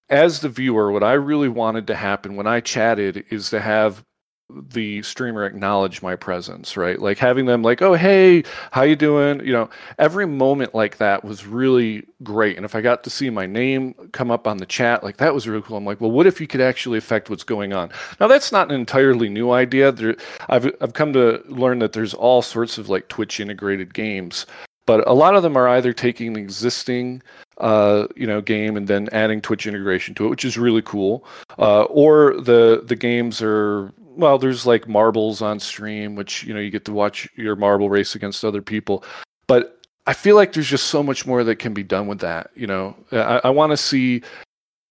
as 0.08 0.40
the 0.40 0.48
viewer, 0.48 0.90
what 0.92 1.02
I 1.02 1.12
really 1.14 1.48
wanted 1.48 1.86
to 1.88 1.94
happen 1.94 2.36
when 2.36 2.46
I 2.46 2.60
chatted 2.60 3.24
is 3.30 3.50
to 3.50 3.60
have 3.60 4.02
the 4.50 5.02
streamer 5.02 5.44
acknowledge 5.44 6.02
my 6.02 6.14
presence 6.14 6.76
right? 6.76 7.00
Like 7.00 7.18
having 7.18 7.46
them 7.46 7.62
like 7.62 7.82
oh 7.82 7.94
hey 7.94 8.44
how 8.70 8.82
you 8.82 8.96
doing? 8.96 9.44
You 9.44 9.52
know 9.52 9.70
every 9.98 10.26
moment 10.26 10.74
like 10.74 10.98
that 10.98 11.24
was 11.24 11.46
really 11.46 12.04
great. 12.22 12.56
And 12.56 12.64
if 12.64 12.74
i 12.74 12.80
got 12.80 13.04
to 13.04 13.10
see 13.10 13.30
my 13.30 13.46
name 13.46 13.94
come 14.12 14.30
up 14.30 14.46
on 14.46 14.58
the 14.58 14.66
chat 14.66 15.02
like 15.02 15.16
that 15.16 15.34
was 15.34 15.48
really 15.48 15.62
cool. 15.62 15.76
I'm 15.76 15.84
like 15.84 16.00
well 16.00 16.10
what 16.10 16.26
if 16.26 16.40
you 16.40 16.46
could 16.46 16.60
actually 16.60 16.98
affect 16.98 17.30
what's 17.30 17.44
going 17.44 17.72
on? 17.72 17.90
Now 18.20 18.28
that's 18.28 18.52
not 18.52 18.68
an 18.68 18.74
entirely 18.74 19.28
new 19.28 19.50
idea. 19.50 19.92
There 19.92 20.16
i've 20.48 20.66
i've 20.80 20.92
come 20.92 21.12
to 21.14 21.42
learn 21.48 21.78
that 21.80 21.92
there's 21.92 22.14
all 22.14 22.42
sorts 22.42 22.78
of 22.78 22.88
like 22.88 23.08
twitch 23.08 23.40
integrated 23.40 23.94
games 23.94 24.46
but 24.86 25.06
a 25.08 25.14
lot 25.14 25.34
of 25.34 25.42
them 25.42 25.56
are 25.56 25.68
either 25.68 25.92
taking 25.92 26.28
an 26.28 26.36
existing 26.36 27.22
uh, 27.58 28.06
you 28.16 28.26
know 28.26 28.40
game 28.40 28.76
and 28.76 28.88
then 28.88 29.08
adding 29.12 29.40
Twitch 29.40 29.66
integration 29.66 30.14
to 30.14 30.26
it, 30.26 30.28
which 30.28 30.44
is 30.44 30.58
really 30.58 30.82
cool. 30.82 31.24
Uh, 31.58 31.84
or 31.84 32.34
the 32.40 32.82
the 32.84 32.96
games 32.96 33.40
are 33.40 33.92
well, 34.16 34.38
there's 34.38 34.66
like 34.66 34.88
marbles 34.88 35.42
on 35.42 35.60
stream, 35.60 36.14
which 36.14 36.44
you 36.44 36.54
know 36.54 36.60
you 36.60 36.70
get 36.70 36.84
to 36.86 36.92
watch 36.92 37.28
your 37.36 37.56
marble 37.56 37.90
race 37.90 38.14
against 38.14 38.44
other 38.44 38.62
people. 38.62 39.04
But 39.46 39.80
I 40.06 40.12
feel 40.12 40.36
like 40.36 40.52
there's 40.52 40.68
just 40.68 40.86
so 40.86 41.02
much 41.02 41.26
more 41.26 41.44
that 41.44 41.56
can 41.56 41.74
be 41.74 41.82
done 41.82 42.06
with 42.06 42.20
that. 42.20 42.50
You 42.54 42.66
know, 42.66 42.96
I, 43.12 43.40
I 43.44 43.50
want 43.50 43.72
to 43.72 43.76
see 43.76 44.22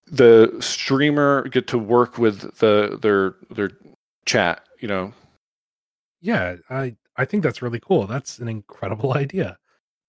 the 0.07 0.55
streamer 0.59 1.47
get 1.49 1.67
to 1.67 1.77
work 1.77 2.17
with 2.17 2.57
the 2.57 2.97
their 3.01 3.35
their 3.49 3.71
chat. 4.25 4.63
You 4.79 4.87
know. 4.87 5.13
Yeah, 6.21 6.57
I 6.69 6.95
I 7.17 7.25
think 7.25 7.43
that's 7.43 7.61
really 7.61 7.79
cool. 7.79 8.07
That's 8.07 8.39
an 8.39 8.47
incredible 8.47 9.13
idea. 9.13 9.57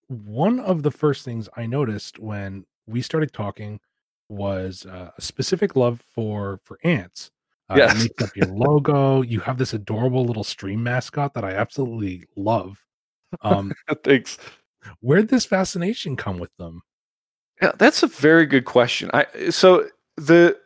One 0.09 0.61
of 0.61 0.83
the 0.83 0.90
first 0.90 1.25
things 1.25 1.49
I 1.56 1.66
noticed 1.66 2.18
when 2.18 2.64
we 2.87 3.02
started 3.02 3.33
talking 3.33 3.80
was 4.28 4.87
uh, 4.87 5.11
a 5.16 5.21
specific 5.23 5.76
love 5.76 6.02
for 6.14 6.61
for 6.64 6.78
ants 6.83 7.30
uh, 7.71 7.75
yes. 7.76 8.02
makes 8.02 8.23
up 8.23 8.37
your 8.37 8.49
logo. 8.49 9.23
You 9.23 9.40
have 9.40 9.59
this 9.59 9.73
adorable 9.73 10.25
little 10.25 10.44
stream 10.44 10.83
mascot 10.83 11.35
that 11.35 11.44
I 11.44 11.52
absolutely 11.52 12.25
love. 12.37 12.83
Um, 13.42 13.73
Thanks. 14.04 14.38
Where'd 15.00 15.28
this 15.28 15.47
fascination 15.47 16.16
come 16.16 16.38
with 16.38 16.54
them? 16.59 16.83
Yeah, 17.62 17.73
that's 17.78 18.02
a 18.02 18.06
very 18.06 18.47
good 18.47 18.64
question. 18.64 19.11
I 19.14 19.26
so 19.50 19.88
the 20.16 20.59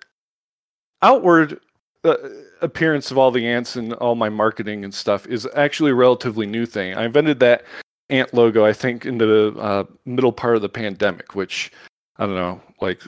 outward 1.03 1.61
uh, 2.05 2.17
appearance 2.61 3.11
of 3.11 3.19
all 3.19 3.31
the 3.31 3.47
ants 3.47 3.77
and 3.77 3.93
all 3.95 4.15
my 4.15 4.29
marketing 4.29 4.85
and 4.85 4.93
stuff 4.93 5.27
is 5.27 5.47
actually 5.55 5.93
a 5.93 5.95
relatively 5.95 6.47
new 6.47 6.67
thing. 6.67 6.95
I 6.95 7.05
invented 7.05 7.41
that 7.41 7.65
ant 8.11 8.33
logo, 8.35 8.65
I 8.65 8.73
think, 8.73 9.07
in 9.07 9.19
the 9.19 9.55
uh, 9.59 9.85
middle 10.05 10.33
part 10.33 10.57
of 10.57 10.63
the 10.63 10.69
pandemic, 10.69 11.35
which 11.35 11.71
I 12.17 12.27
don't 12.27 12.35
know, 12.35 12.61
like 12.81 13.03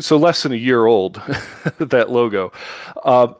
so 0.00 0.16
less 0.16 0.42
than 0.42 0.52
a 0.52 0.56
year 0.56 0.86
old 0.86 1.14
that 1.78 2.10
logo. 2.10 2.52
Uh, 3.04 3.32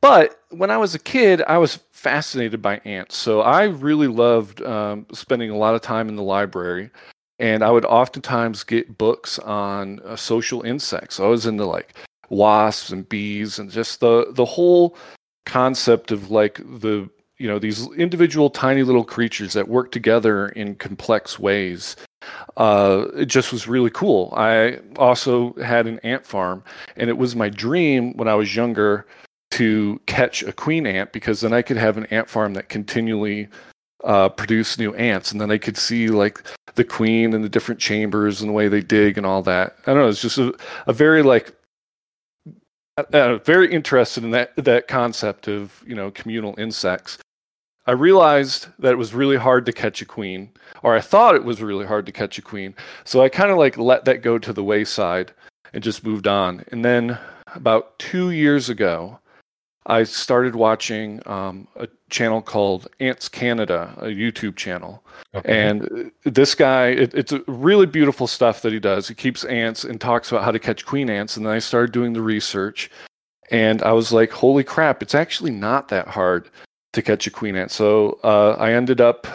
but 0.00 0.40
when 0.50 0.70
i 0.70 0.76
was 0.76 0.94
a 0.94 0.98
kid 0.98 1.42
i 1.46 1.56
was 1.56 1.76
fascinated 1.92 2.60
by 2.60 2.78
ants. 2.84 3.16
So 3.16 3.40
i 3.40 3.64
really 3.64 4.08
loved 4.08 4.62
um, 4.62 5.06
spending 5.12 5.50
a 5.50 5.56
lot 5.56 5.74
of 5.74 5.80
time 5.80 6.08
in 6.08 6.16
the 6.16 6.22
library 6.22 6.90
and 7.38 7.62
i 7.62 7.70
would 7.70 7.84
oftentimes 7.84 8.64
get 8.64 8.98
books 8.98 9.38
on 9.40 10.00
uh, 10.00 10.16
social 10.16 10.62
insects. 10.62 11.20
I 11.20 11.26
was 11.26 11.46
into 11.46 11.64
like 11.64 11.94
wasps 12.28 12.90
and 12.90 13.08
bees 13.08 13.58
and 13.58 13.70
just 13.70 14.00
the 14.00 14.26
the 14.32 14.44
whole 14.44 14.96
concept 15.44 16.10
of 16.10 16.30
like 16.30 16.56
the 16.56 17.08
you 17.38 17.48
know 17.48 17.58
these 17.58 17.86
individual 17.92 18.48
tiny 18.48 18.82
little 18.82 19.04
creatures 19.04 19.52
that 19.52 19.68
work 19.68 19.92
together 19.92 20.48
in 20.50 20.74
complex 20.76 21.38
ways 21.38 21.96
uh, 22.56 23.06
it 23.14 23.26
just 23.26 23.52
was 23.52 23.66
really 23.66 23.90
cool. 23.90 24.32
I 24.36 24.78
also 24.96 25.52
had 25.54 25.86
an 25.86 25.98
ant 26.00 26.26
farm, 26.26 26.62
and 26.96 27.08
it 27.08 27.18
was 27.18 27.36
my 27.36 27.48
dream 27.48 28.16
when 28.16 28.28
I 28.28 28.34
was 28.34 28.54
younger 28.54 29.06
to 29.52 30.00
catch 30.06 30.42
a 30.42 30.52
queen 30.52 30.86
ant 30.86 31.12
because 31.12 31.42
then 31.42 31.52
I 31.52 31.62
could 31.62 31.76
have 31.76 31.96
an 31.96 32.06
ant 32.06 32.28
farm 32.28 32.54
that 32.54 32.68
continually 32.68 33.48
uh, 34.04 34.28
produce 34.28 34.78
new 34.78 34.94
ants, 34.94 35.32
and 35.32 35.40
then 35.40 35.50
I 35.50 35.58
could 35.58 35.76
see 35.76 36.08
like 36.08 36.42
the 36.74 36.84
queen 36.84 37.34
and 37.34 37.44
the 37.44 37.48
different 37.48 37.80
chambers 37.80 38.40
and 38.40 38.48
the 38.48 38.54
way 38.54 38.68
they 38.68 38.80
dig 38.80 39.16
and 39.18 39.26
all 39.26 39.42
that. 39.42 39.76
I 39.86 39.92
don't 39.92 40.02
know. 40.02 40.08
It's 40.08 40.22
just 40.22 40.38
a, 40.38 40.54
a 40.86 40.92
very 40.92 41.22
like 41.22 41.54
uh, 42.96 43.38
very 43.38 43.72
interested 43.72 44.24
in 44.24 44.30
that 44.30 44.54
that 44.56 44.88
concept 44.88 45.48
of 45.48 45.82
you 45.86 45.94
know 45.94 46.10
communal 46.10 46.54
insects. 46.58 47.18
I 47.86 47.92
realized 47.92 48.68
that 48.78 48.92
it 48.92 48.98
was 48.98 49.12
really 49.12 49.36
hard 49.36 49.66
to 49.66 49.72
catch 49.72 50.00
a 50.02 50.06
queen, 50.06 50.50
or 50.82 50.94
I 50.94 51.00
thought 51.00 51.34
it 51.34 51.44
was 51.44 51.60
really 51.60 51.86
hard 51.86 52.06
to 52.06 52.12
catch 52.12 52.38
a 52.38 52.42
queen. 52.42 52.74
So 53.04 53.22
I 53.22 53.28
kind 53.28 53.50
of 53.50 53.58
like 53.58 53.76
let 53.76 54.04
that 54.04 54.22
go 54.22 54.38
to 54.38 54.52
the 54.52 54.62
wayside 54.62 55.32
and 55.72 55.82
just 55.82 56.04
moved 56.04 56.28
on. 56.28 56.64
And 56.70 56.84
then 56.84 57.18
about 57.54 57.98
two 57.98 58.30
years 58.30 58.68
ago, 58.68 59.18
I 59.86 60.04
started 60.04 60.54
watching 60.54 61.20
um, 61.26 61.66
a 61.74 61.88
channel 62.08 62.40
called 62.40 62.86
Ants 63.00 63.28
Canada, 63.28 63.92
a 63.98 64.06
YouTube 64.06 64.54
channel. 64.54 65.02
Okay. 65.34 65.68
And 65.68 66.12
this 66.24 66.54
guy, 66.54 66.88
it, 66.88 67.12
it's 67.14 67.32
really 67.48 67.86
beautiful 67.86 68.28
stuff 68.28 68.62
that 68.62 68.72
he 68.72 68.78
does. 68.78 69.08
He 69.08 69.14
keeps 69.14 69.44
ants 69.44 69.82
and 69.82 70.00
talks 70.00 70.30
about 70.30 70.44
how 70.44 70.52
to 70.52 70.60
catch 70.60 70.86
queen 70.86 71.10
ants. 71.10 71.36
And 71.36 71.44
then 71.44 71.52
I 71.52 71.58
started 71.58 71.90
doing 71.90 72.12
the 72.12 72.22
research. 72.22 72.90
And 73.50 73.82
I 73.82 73.92
was 73.92 74.12
like, 74.12 74.30
holy 74.30 74.62
crap, 74.62 75.02
it's 75.02 75.16
actually 75.16 75.50
not 75.50 75.88
that 75.88 76.06
hard 76.06 76.48
to 76.92 77.02
catch 77.02 77.26
a 77.26 77.30
queen 77.30 77.56
ant. 77.56 77.70
So 77.70 78.18
uh, 78.22 78.56
I 78.58 78.72
ended 78.72 79.00
up, 79.00 79.26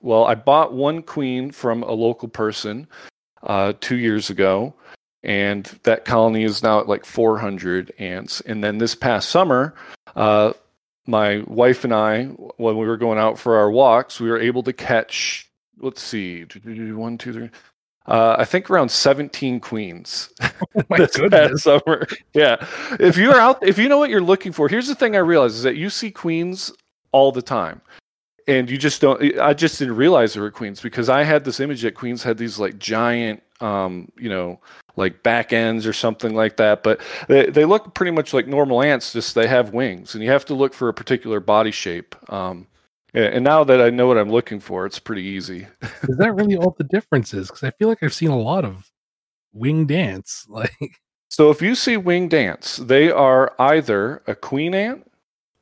well, 0.00 0.24
I 0.24 0.34
bought 0.34 0.72
one 0.72 1.02
queen 1.02 1.50
from 1.50 1.82
a 1.82 1.92
local 1.92 2.28
person 2.28 2.88
uh, 3.42 3.74
two 3.80 3.96
years 3.96 4.30
ago, 4.30 4.74
and 5.22 5.66
that 5.84 6.04
colony 6.04 6.44
is 6.44 6.62
now 6.62 6.80
at 6.80 6.88
like 6.88 7.04
400 7.04 7.92
ants. 7.98 8.40
And 8.42 8.62
then 8.62 8.78
this 8.78 8.94
past 8.94 9.28
summer, 9.28 9.74
uh, 10.16 10.52
my 11.06 11.42
wife 11.46 11.84
and 11.84 11.92
I, 11.92 12.24
when 12.24 12.76
we 12.76 12.86
were 12.86 12.96
going 12.96 13.18
out 13.18 13.38
for 13.38 13.56
our 13.56 13.70
walks, 13.70 14.20
we 14.20 14.30
were 14.30 14.40
able 14.40 14.62
to 14.64 14.72
catch, 14.72 15.48
let's 15.78 16.02
see, 16.02 16.44
one, 16.64 17.18
two, 17.18 17.32
three. 17.32 17.50
Uh, 18.06 18.34
I 18.38 18.44
think 18.44 18.68
around 18.68 18.90
17 18.90 19.60
queens 19.60 20.30
oh 20.42 20.48
my 20.88 20.96
this 20.98 21.16
goodness. 21.16 21.62
summer. 21.62 22.06
Yeah. 22.34 22.56
If 22.98 23.16
you're 23.16 23.38
out, 23.38 23.66
if 23.66 23.78
you 23.78 23.88
know 23.88 23.98
what 23.98 24.10
you're 24.10 24.20
looking 24.20 24.52
for, 24.52 24.68
here's 24.68 24.88
the 24.88 24.94
thing 24.94 25.14
I 25.14 25.20
realized 25.20 25.54
is 25.56 25.62
that 25.62 25.76
you 25.76 25.88
see 25.90 26.10
queens 26.10 26.72
all 27.12 27.30
the 27.32 27.42
time. 27.42 27.80
And 28.48 28.68
you 28.68 28.76
just 28.76 29.00
don't, 29.00 29.38
I 29.38 29.54
just 29.54 29.78
didn't 29.78 29.94
realize 29.94 30.34
there 30.34 30.42
were 30.42 30.50
queens 30.50 30.80
because 30.80 31.08
I 31.08 31.22
had 31.22 31.44
this 31.44 31.60
image 31.60 31.82
that 31.82 31.94
queens 31.94 32.24
had 32.24 32.38
these 32.38 32.58
like 32.58 32.76
giant, 32.76 33.40
um, 33.60 34.10
you 34.18 34.28
know, 34.28 34.58
like 34.96 35.22
back 35.22 35.52
ends 35.52 35.86
or 35.86 35.92
something 35.92 36.34
like 36.34 36.56
that. 36.56 36.82
But 36.82 37.00
they, 37.28 37.46
they 37.50 37.64
look 37.64 37.94
pretty 37.94 38.10
much 38.10 38.34
like 38.34 38.48
normal 38.48 38.82
ants, 38.82 39.12
just 39.12 39.36
they 39.36 39.46
have 39.46 39.72
wings 39.72 40.14
and 40.16 40.24
you 40.24 40.30
have 40.30 40.44
to 40.46 40.54
look 40.54 40.74
for 40.74 40.88
a 40.88 40.94
particular 40.94 41.38
body 41.38 41.70
shape. 41.70 42.16
Um, 42.32 42.66
yeah, 43.14 43.24
and 43.24 43.44
now 43.44 43.62
that 43.64 43.80
I 43.80 43.90
know 43.90 44.06
what 44.06 44.18
I'm 44.18 44.30
looking 44.30 44.60
for, 44.60 44.86
it's 44.86 44.98
pretty 44.98 45.22
easy. 45.22 45.66
is 45.82 46.16
that 46.16 46.34
really 46.34 46.56
all 46.56 46.74
the 46.78 46.84
difference 46.84 47.34
is? 47.34 47.48
Because 47.48 47.62
I 47.62 47.70
feel 47.72 47.88
like 47.88 48.02
I've 48.02 48.14
seen 48.14 48.30
a 48.30 48.38
lot 48.38 48.64
of 48.64 48.90
wing 49.52 49.86
dance. 49.86 50.46
Like, 50.48 51.00
so 51.28 51.50
if 51.50 51.62
you 51.62 51.74
see 51.74 51.96
wing 51.96 52.28
dance, 52.28 52.76
they 52.76 53.10
are 53.10 53.54
either 53.58 54.22
a 54.26 54.34
queen 54.34 54.74
ant 54.74 55.10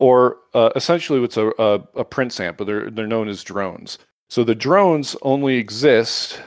or 0.00 0.38
uh, 0.54 0.71
essentially 0.75 1.23
it's 1.23 1.37
a, 1.37 1.52
a, 1.59 1.75
a 1.95 2.04
prince 2.04 2.40
ant, 2.40 2.57
but 2.57 2.66
they're 2.66 2.90
they're 2.90 3.07
known 3.07 3.28
as 3.28 3.45
drones. 3.45 3.99
So 4.28 4.42
the 4.42 4.54
drones 4.54 5.14
only 5.23 5.57
exist. 5.57 6.40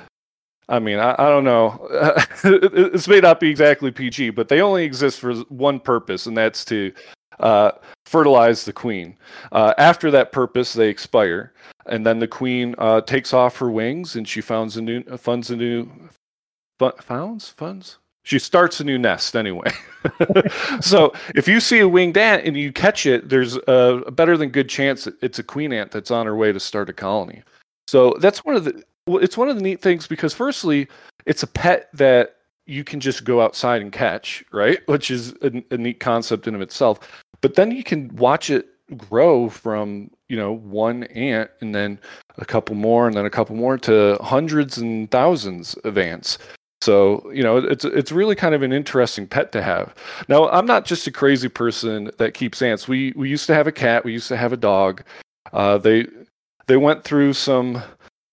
I 0.68 0.80
mean, 0.80 1.00
I, 1.00 1.14
I 1.14 1.30
don't 1.30 1.44
know. 1.44 1.88
this 2.44 3.08
may 3.08 3.20
not 3.20 3.40
be 3.40 3.50
exactly 3.50 3.92
PG, 3.92 4.32
but 4.32 4.50
they 4.50 4.62
only 4.62 4.84
exist 4.84 5.20
for 5.20 5.36
one 5.50 5.80
purpose, 5.80 6.26
and 6.26 6.36
that's 6.36 6.66
to 6.66 6.92
uh, 7.40 7.72
fertilize 8.06 8.66
the 8.66 8.74
queen. 8.74 9.18
Uh, 9.52 9.74
after 9.78 10.12
that 10.12 10.32
purpose, 10.32 10.74
they 10.74 10.90
expire, 10.90 11.54
and 11.86 12.06
then 12.06 12.20
the 12.20 12.28
queen 12.28 12.76
uh, 12.78 13.02
takes 13.02 13.34
off 13.34 13.58
her 13.58 13.72
wings, 13.72 14.16
and 14.16 14.28
she 14.28 14.42
founds 14.42 14.78
a 14.78 14.82
new 14.82 15.04
funds 15.18 15.50
a 15.52 15.56
new 15.56 15.90
founds 17.02 17.50
funds 17.50 17.98
she 18.24 18.40
starts 18.40 18.80
a 18.80 18.84
new 18.84 18.98
nest 18.98 19.36
anyway. 19.36 19.70
so 20.82 21.14
if 21.36 21.48
you 21.48 21.60
see 21.60 21.80
a 21.80 21.88
winged 21.88 22.18
ant 22.18 22.46
and 22.46 22.58
you 22.58 22.72
catch 22.72 23.06
it, 23.06 23.30
there's 23.30 23.58
a, 23.68 24.02
a, 24.08 24.12
better 24.12 24.38
than 24.38 24.50
good 24.50 24.70
chance 24.70 25.08
it's 25.22 25.40
a 25.40 25.44
queen 25.44 25.74
ant 25.74 25.92
that's 25.92 26.12
on 26.12 26.26
her 26.26 26.36
way 26.36 26.52
to 26.52 26.60
start 26.60 26.90
a 26.90 26.94
colony. 26.94 27.44
So 27.88 28.16
that's 28.20 28.44
one 28.46 28.56
of 28.56 28.64
the 28.64 28.84
it's 29.08 29.38
one 29.38 29.50
of 29.50 29.58
the 29.58 29.62
neat 29.62 29.82
things 29.82 30.08
because 30.08 30.34
firstly, 30.34 30.88
it's 31.26 31.44
a 31.44 31.48
pet 31.48 31.90
that 31.94 32.38
you 32.66 32.86
can 32.86 33.02
just 33.02 33.26
go 33.26 33.42
outside 33.42 33.82
and 33.82 33.92
catch, 33.92 34.44
right? 34.54 34.80
Which 34.88 35.12
is 35.12 35.34
a, 35.42 35.62
a 35.72 35.78
neat 35.78 36.00
concept 36.00 36.48
in 36.48 36.56
of 36.56 36.62
itself. 36.62 37.23
But 37.44 37.54
then 37.54 37.70
you 37.70 37.84
can 37.84 38.16
watch 38.16 38.50
it 38.50 38.66
grow 38.98 39.50
from 39.50 40.10
you 40.30 40.36
know 40.36 40.52
one 40.52 41.04
ant 41.04 41.52
and 41.62 41.76
then 41.76 42.00
a 42.38 42.46
couple 42.46 42.76
more 42.76 43.08
and 43.08 43.16
then 43.16 43.26
a 43.26 43.30
couple 43.30 43.56
more 43.56 43.78
to 43.78 44.18
hundreds 44.22 44.78
and 44.78 45.10
thousands 45.10 45.76
of 45.86 45.98
ants 45.98 46.38
so 46.84 47.32
you 47.32 47.44
know, 47.44 47.58
it's 47.58 47.86
it's 47.86 48.12
really 48.12 48.36
kind 48.36 48.54
of 48.54 48.62
an 48.62 48.74
interesting 48.74 49.26
pet 49.26 49.54
to 49.54 49.62
have. 49.62 49.96
Now, 50.28 50.50
I'm 50.50 50.66
not 50.66 50.84
just 50.84 51.08
a 51.08 51.12
crazy 51.12 51.48
person 51.48 52.12
that 52.18 52.34
keeps 52.34 52.62
ants. 52.62 52.90
We 52.90 53.14
we 53.16 53.30
used 53.30 53.48
to 53.48 53.54
have 53.54 53.68
a 53.68 53.72
cat. 53.72 54.04
We 54.04 54.12
used 54.12 54.28
to 54.28 54.36
have 54.36 54.52
a 54.52 54.58
dog. 54.58 55.02
Uh, 55.54 55.78
they 55.78 56.08
they 56.68 56.76
went 56.76 57.06
through 57.06 57.34
some 57.34 57.82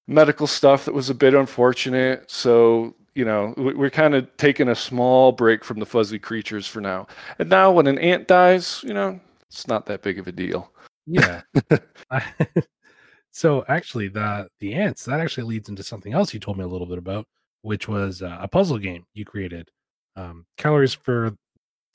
medical 0.09 0.49
stuff 0.49 0.85
that 0.85 0.95
was 0.95 1.09
a 1.09 1.15
bit 1.15 1.33
unfortunate. 1.33 2.29
So 2.29 2.97
you 3.15 3.25
know, 3.25 3.55
we're 3.57 3.91
kind 3.91 4.15
of 4.15 4.29
taking 4.37 4.69
a 4.69 4.75
small 4.75 5.33
break 5.33 5.65
from 5.65 5.81
the 5.81 5.87
fuzzy 5.87 6.19
creatures 6.19 6.67
for 6.67 6.81
now. 6.81 7.07
And 7.39 7.49
now, 7.49 7.73
when 7.73 7.87
an 7.87 7.99
ant 7.99 8.29
dies, 8.29 8.83
you 8.87 8.95
know, 8.95 9.19
it's 9.49 9.67
not 9.67 9.87
that 9.87 10.03
big 10.03 10.19
of 10.19 10.29
a 10.29 10.33
deal. 10.33 10.73
Yeah. 11.07 11.43
so 13.31 13.65
actually, 13.69 14.09
the 14.09 14.49
the 14.61 14.75
ants 14.75 15.05
that 15.05 15.21
actually 15.21 15.45
leads 15.45 15.69
into 15.69 15.83
something 15.83 16.13
else 16.13 16.33
you 16.33 16.41
told 16.41 16.59
me 16.59 16.65
a 16.65 16.69
little 16.69 16.87
bit 16.87 16.99
about 16.99 17.27
which 17.63 17.89
was 17.89 18.23
uh, 18.23 18.39
a 18.41 18.49
puzzle 18.49 18.79
game 18.79 19.05
you 19.15 19.25
created. 19.25 19.69
Um, 20.17 20.47
calories 20.57 20.95
for 20.95 21.35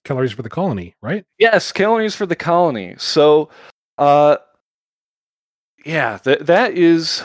calories 0.03 0.31
for 0.31 0.43
the 0.43 0.49
colony, 0.49 0.95
right? 1.01 1.25
Yes, 1.37 1.71
calories 1.71 2.15
for 2.15 2.25
the 2.25 2.35
colony. 2.35 2.95
So, 2.97 3.49
uh, 3.97 4.37
yeah, 5.85 6.17
that 6.23 6.45
that 6.45 6.73
is. 6.73 7.23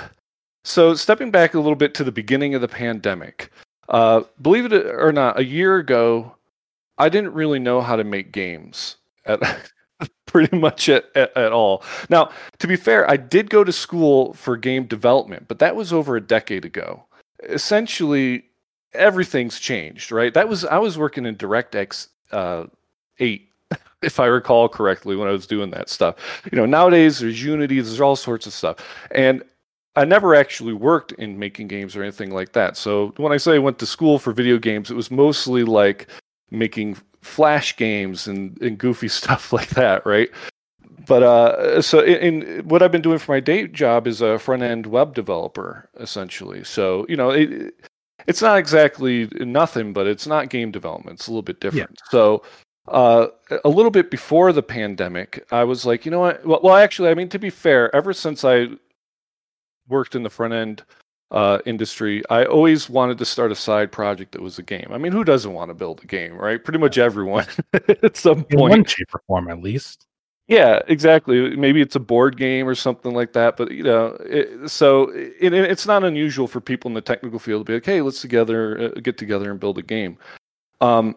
So 0.65 0.95
stepping 0.95 1.31
back 1.31 1.55
a 1.55 1.59
little 1.59 1.77
bit 1.77 1.95
to 1.95 2.05
the 2.05 2.13
beginning 2.13 2.55
of 2.55 2.61
the 2.61 2.69
pandemic, 2.69 3.51
uh, 3.91 4.23
believe 4.41 4.73
it 4.73 4.73
or 4.73 5.13
not, 5.13 5.39
a 5.39 5.45
year 5.45 5.77
ago, 5.77 6.35
I 6.99 7.09
didn't 7.09 7.35
really 7.35 7.59
know 7.59 7.81
how 7.81 7.97
to 7.97 8.05
make 8.05 8.33
games 8.33 8.97
at 9.25 9.41
pretty 10.27 10.57
much 10.57 10.89
at, 10.89 11.05
at, 11.15 11.37
at, 11.37 11.53
all. 11.53 11.83
Now, 12.09 12.31
to 12.59 12.67
be 12.67 12.77
fair, 12.77 13.11
I 13.11 13.17
did 13.17 13.51
go 13.51 13.65
to 13.65 13.73
school 13.73 14.33
for 14.35 14.57
game 14.57 14.87
development, 14.87 15.49
but 15.49 15.59
that 15.59 15.77
was 15.77 15.93
over 15.93 16.17
a 16.17 16.21
decade 16.21 16.65
ago 16.65 17.05
essentially 17.49 18.45
everything's 18.93 19.59
changed, 19.59 20.13
right? 20.13 20.35
That 20.35 20.49
was 20.49 20.65
I 20.65 20.79
was 20.79 20.99
working 20.99 21.27
in 21.27 21.37
DirectX 21.37 22.09
uh, 22.33 22.65
eight, 23.19 23.49
if 24.03 24.21
I 24.21 24.27
recall 24.27 24.69
correctly, 24.69 25.17
when 25.17 25.29
I 25.29 25.33
was 25.33 25.47
doing 25.47 25.71
that 25.71 25.89
stuff. 25.89 26.17
You 26.51 26.57
know, 26.57 26.67
nowadays 26.67 27.19
there's 27.21 27.43
Unity, 27.43 27.81
there's 27.81 28.01
all 28.01 28.17
sorts 28.17 28.47
of 28.47 28.53
stuff, 28.53 28.77
and 29.11 29.43
I 29.97 30.05
never 30.05 30.35
actually 30.35 30.73
worked 30.73 31.13
in 31.13 31.39
making 31.39 31.69
games 31.69 31.97
or 31.97 32.03
anything 32.03 32.31
like 32.31 32.53
that. 32.53 32.77
So 32.77 33.13
when 33.17 33.33
I 33.33 33.37
say 33.37 33.55
I 33.55 33.59
went 33.59 33.79
to 33.81 33.87
school 33.87 34.19
for 34.19 34.33
video 34.33 34.59
games, 34.59 34.91
it 34.91 34.95
was 34.95 35.11
mostly 35.11 35.65
like 35.65 36.09
making 36.51 36.97
flash 37.23 37.76
games 37.76 38.26
and, 38.26 38.61
and 38.63 38.79
goofy 38.79 39.09
stuff 39.21 39.53
like 39.53 39.71
that, 39.71 40.05
right? 40.07 40.31
but 41.07 41.25
uh, 41.25 41.83
so 41.83 42.00
in, 42.00 42.43
in, 42.43 42.69
what 42.69 42.83
I've 42.83 42.93
been 42.93 43.03
doing 43.03 43.19
for 43.19 43.33
my 43.33 43.41
day 43.41 43.67
job 43.67 44.07
is 44.07 44.21
a 44.21 44.39
front 44.39 44.63
end 44.63 44.87
web 44.87 45.13
developer 45.13 45.89
essentially. 45.99 46.63
So 46.63 47.05
you 47.09 47.17
know, 47.17 47.31
it, 47.31 47.75
it's 48.29 48.41
not 48.41 48.59
exactly 48.59 49.29
nothing, 49.41 49.93
but 49.93 50.07
it's 50.07 50.29
not 50.29 50.50
game 50.50 50.71
development. 50.71 51.19
It's 51.19 51.26
a 51.26 51.33
little 51.33 51.43
bit 51.43 51.61
different. 51.61 51.91
Yeah. 51.91 52.11
So 52.11 52.43
uh, 52.89 53.26
a 53.65 53.69
little 53.69 53.91
bit 53.91 54.11
before 54.11 54.53
the 54.53 54.63
pandemic, 54.63 55.45
I 55.50 55.65
was 55.65 55.85
like, 55.85 56.05
you 56.05 56.11
know 56.13 56.21
what? 56.21 56.47
Well, 56.47 56.61
well, 56.63 56.76
actually, 56.76 57.09
I 57.09 57.15
mean, 57.15 57.29
to 57.31 57.41
be 57.41 57.50
fair, 57.50 57.95
ever 57.95 58.13
since 58.13 58.45
I 58.45 58.69
worked 59.91 60.15
in 60.15 60.23
the 60.23 60.31
front 60.31 60.55
end 60.55 60.83
uh, 61.31 61.59
industry, 61.67 62.23
I 62.31 62.45
always 62.45 62.91
wanted 62.91 63.19
to 63.19 63.25
start 63.25 63.53
a 63.53 63.57
side 63.57 63.93
project 63.93 64.33
that 64.33 64.43
was 64.43 64.59
a 64.59 64.63
game. 64.63 64.89
I 64.91 64.99
mean, 64.99 65.13
who 65.13 65.25
doesn't 65.25 65.53
want 65.53 65.71
to 65.71 65.75
build 65.75 66.03
a 66.03 66.07
game, 66.07 66.35
right? 66.35 66.63
Pretty 66.63 66.79
much 66.79 66.99
everyone 66.99 67.47
at 67.73 68.17
some 68.17 68.45
point, 68.45 68.53
in 68.53 68.59
one 68.59 68.85
shape 68.85 69.15
or 69.15 69.23
form, 69.26 69.49
at 69.49 69.61
least. 69.61 70.07
Yeah, 70.49 70.81
exactly. 70.89 71.57
Maybe 71.57 71.81
it's 71.81 71.95
a 71.95 72.00
board 72.00 72.37
game 72.37 72.67
or 72.67 72.75
something 72.75 73.15
like 73.15 73.33
that. 73.35 73.57
But 73.57 73.71
you 73.71 73.85
know, 73.85 74.17
it, 74.21 74.69
so 74.69 75.11
it, 75.11 75.53
it's 75.53 75.87
not 75.87 76.03
unusual 76.03 76.49
for 76.49 76.61
people 76.61 76.89
in 76.89 76.95
the 76.95 77.00
technical 77.00 77.39
field 77.39 77.61
to 77.61 77.71
be 77.71 77.75
like, 77.75 77.87
"Hey, 77.87 78.03
let's 78.03 78.21
together 78.21 78.93
uh, 78.97 79.00
get 79.00 79.17
together 79.17 79.53
and 79.53 79.61
build 79.61 79.79
a 79.79 79.83
game." 79.83 80.19
Um, 80.81 81.15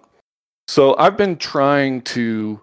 so 0.68 0.96
I've 0.98 1.18
been 1.18 1.38
trying 1.38 2.02
to 2.04 2.62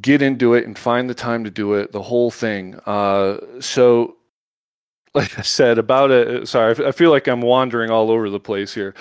get 0.00 0.22
into 0.22 0.54
it 0.54 0.66
and 0.66 0.76
find 0.76 1.08
the 1.08 1.14
time 1.14 1.44
to 1.44 1.50
do 1.50 1.74
it, 1.74 1.92
the 1.92 2.02
whole 2.02 2.30
thing. 2.30 2.74
Uh, 2.86 3.38
so, 3.60 4.16
like 5.14 5.38
I 5.38 5.42
said 5.42 5.78
about 5.78 6.10
it, 6.10 6.48
sorry, 6.48 6.74
I 6.84 6.92
feel 6.92 7.10
like 7.10 7.28
I'm 7.28 7.40
wandering 7.40 7.90
all 7.90 8.10
over 8.10 8.28
the 8.30 8.40
place 8.40 8.74
here. 8.74 8.94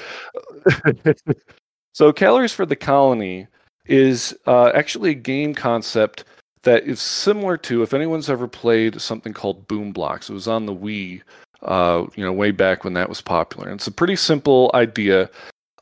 so, 1.94 2.14
calories 2.14 2.54
for 2.54 2.66
the 2.66 2.76
colony 2.76 3.48
is 3.86 4.38
uh, 4.46 4.72
actually 4.74 5.12
a 5.12 5.16
game 5.16 5.54
concept 5.54 6.26
that 6.64 6.84
is 6.84 7.02
similar 7.02 7.58
to 7.58 7.84
if 7.84 7.94
anyone's 7.94 8.30
ever 8.30 8.48
played 8.48 9.00
something 9.02 9.34
called 9.34 9.68
Boom 9.68 9.94
Blox. 9.94 10.30
It 10.30 10.34
was 10.34 10.48
on 10.48 10.66
the 10.66 10.76
Wii, 10.76 11.22
uh, 11.62 12.06
you 12.16 12.24
know, 12.24 12.32
way 12.32 12.52
back 12.52 12.84
when 12.84 12.94
that 12.94 13.10
was 13.10 13.22
popular. 13.22 13.68
And 13.68 13.80
it's 13.80 13.88
a 13.88 13.92
pretty 13.92 14.16
simple 14.16 14.72
idea. 14.74 15.30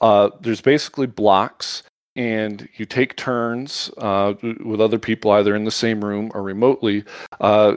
Uh, 0.02 0.32
there's 0.42 0.62
basically 0.62 1.06
blocks, 1.06 1.84
and 2.16 2.68
you 2.78 2.86
take 2.86 3.16
turns 3.16 3.92
uh, 4.00 4.34
with 4.64 4.82
other 4.82 4.98
people, 4.98 5.32
either 5.32 5.56
in 5.56 5.66
the 5.66 5.72
same 5.72 6.04
room 6.04 6.32
or 6.34 6.42
remotely, 6.42 7.04
uh, 7.40 7.76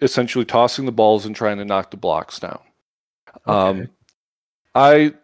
essentially 0.00 0.44
tossing 0.44 0.86
the 0.86 0.92
balls 0.92 1.26
and 1.26 1.34
trying 1.34 1.58
to 1.58 1.64
knock 1.64 1.90
the 1.90 1.96
blocks 1.96 2.38
down. 2.38 2.60
Okay. 3.48 3.52
Um, 3.52 3.88
I 4.74 5.14